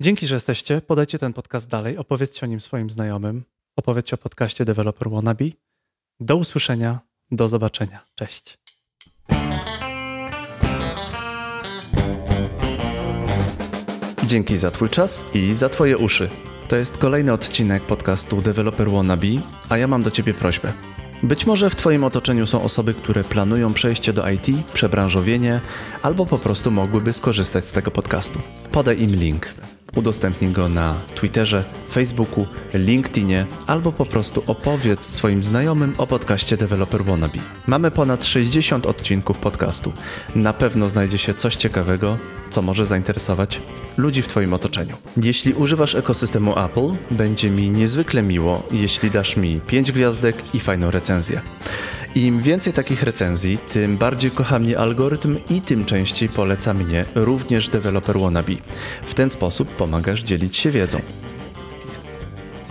Dzięki, 0.00 0.26
że 0.26 0.34
jesteście. 0.34 0.80
Podajcie 0.80 1.18
ten 1.18 1.32
podcast 1.32 1.68
dalej, 1.68 1.98
opowiedzcie 1.98 2.46
o 2.46 2.48
nim 2.48 2.60
swoim 2.60 2.90
znajomym, 2.90 3.44
opowiedzcie 3.76 4.14
o 4.14 4.18
podcaście 4.18 4.64
Developer 4.64 5.10
Wannabe. 5.10 5.44
Do 6.20 6.36
usłyszenia, 6.36 7.00
do 7.30 7.48
zobaczenia. 7.48 8.04
Cześć. 8.14 8.58
Dzięki 14.26 14.58
za 14.58 14.70
Twój 14.70 14.88
czas 14.88 15.26
i 15.34 15.54
za 15.54 15.68
Twoje 15.68 15.98
uszy. 15.98 16.28
To 16.68 16.76
jest 16.76 16.98
kolejny 16.98 17.32
odcinek 17.32 17.86
podcastu 17.86 18.42
Developer 18.42 18.90
Wannabe, 18.90 19.28
a 19.68 19.78
ja 19.78 19.86
mam 19.86 20.02
do 20.02 20.10
Ciebie 20.10 20.34
prośbę. 20.34 20.95
Być 21.22 21.46
może 21.46 21.70
w 21.70 21.76
Twoim 21.76 22.04
otoczeniu 22.04 22.46
są 22.46 22.62
osoby, 22.62 22.94
które 22.94 23.24
planują 23.24 23.72
przejście 23.72 24.12
do 24.12 24.30
IT, 24.30 24.46
przebranżowienie 24.72 25.60
albo 26.02 26.26
po 26.26 26.38
prostu 26.38 26.70
mogłyby 26.70 27.12
skorzystać 27.12 27.64
z 27.64 27.72
tego 27.72 27.90
podcastu. 27.90 28.38
Podaj 28.72 29.02
im 29.02 29.14
link. 29.14 29.48
Udostępnij 29.94 30.50
go 30.50 30.68
na 30.68 30.94
Twitterze, 31.14 31.64
Facebooku, 31.90 32.46
LinkedInie 32.74 33.46
albo 33.66 33.92
po 33.92 34.06
prostu 34.06 34.42
opowiedz 34.46 35.04
swoim 35.04 35.44
znajomym 35.44 35.94
o 35.98 36.06
podcaście 36.06 36.56
Developer 36.56 37.04
Wannabe. 37.04 37.38
Mamy 37.66 37.90
ponad 37.90 38.24
60 38.24 38.86
odcinków 38.86 39.38
podcastu. 39.38 39.92
Na 40.34 40.52
pewno 40.52 40.88
znajdzie 40.88 41.18
się 41.18 41.34
coś 41.34 41.56
ciekawego, 41.56 42.18
co 42.56 42.62
może 42.62 42.86
zainteresować 42.86 43.62
ludzi 43.96 44.22
w 44.22 44.28
Twoim 44.28 44.54
otoczeniu. 44.54 44.96
Jeśli 45.22 45.54
używasz 45.54 45.94
ekosystemu 45.94 46.58
Apple, 46.58 46.96
będzie 47.10 47.50
mi 47.50 47.70
niezwykle 47.70 48.22
miło, 48.22 48.62
jeśli 48.72 49.10
dasz 49.10 49.36
mi 49.36 49.60
5 49.60 49.92
gwiazdek 49.92 50.54
i 50.54 50.60
fajną 50.60 50.90
recenzję. 50.90 51.40
Im 52.14 52.40
więcej 52.40 52.72
takich 52.72 53.02
recenzji, 53.02 53.58
tym 53.72 53.98
bardziej 53.98 54.30
kocha 54.30 54.58
mnie 54.58 54.78
algorytm 54.78 55.38
i 55.50 55.60
tym 55.60 55.84
częściej 55.84 56.28
poleca 56.28 56.74
mnie 56.74 57.04
również 57.14 57.68
deweloper 57.68 58.20
wannabe. 58.20 58.54
W 59.02 59.14
ten 59.14 59.30
sposób 59.30 59.68
pomagasz 59.68 60.22
dzielić 60.22 60.56
się 60.56 60.70
wiedzą. 60.70 61.00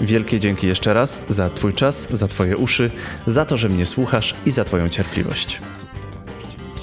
Wielkie 0.02 0.40
dzięki 0.40 0.68
jeszcze 0.68 0.94
raz 0.94 1.26
za 1.30 1.50
Twój 1.50 1.74
czas, 1.74 2.08
za 2.12 2.28
Twoje 2.28 2.58
uszy, 2.58 2.92
za 3.28 3.46
to, 3.46 3.58
że 3.58 3.70
mnie 3.70 3.86
słuchasz 3.86 4.36
i 4.46 4.52
za 4.52 4.64
Twoją 4.64 4.90
cierpliwość. 4.90 5.62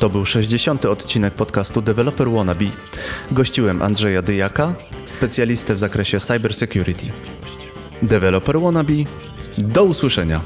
To 0.02 0.10
był 0.10 0.24
60. 0.24 0.84
odcinek 0.84 1.34
podcastu 1.34 1.82
Developer 1.82 2.30
Wannabe. 2.30 2.64
Gościłem 3.32 3.82
Andrzeja 3.82 4.22
Dyjaka, 4.22 4.74
specjalistę 5.04 5.74
w 5.74 5.78
zakresie 5.78 6.20
cybersecurity. 6.20 7.06
Developer 8.02 8.60
Wannabe. 8.60 8.92
Do 9.58 9.84
usłyszenia. 9.84 10.40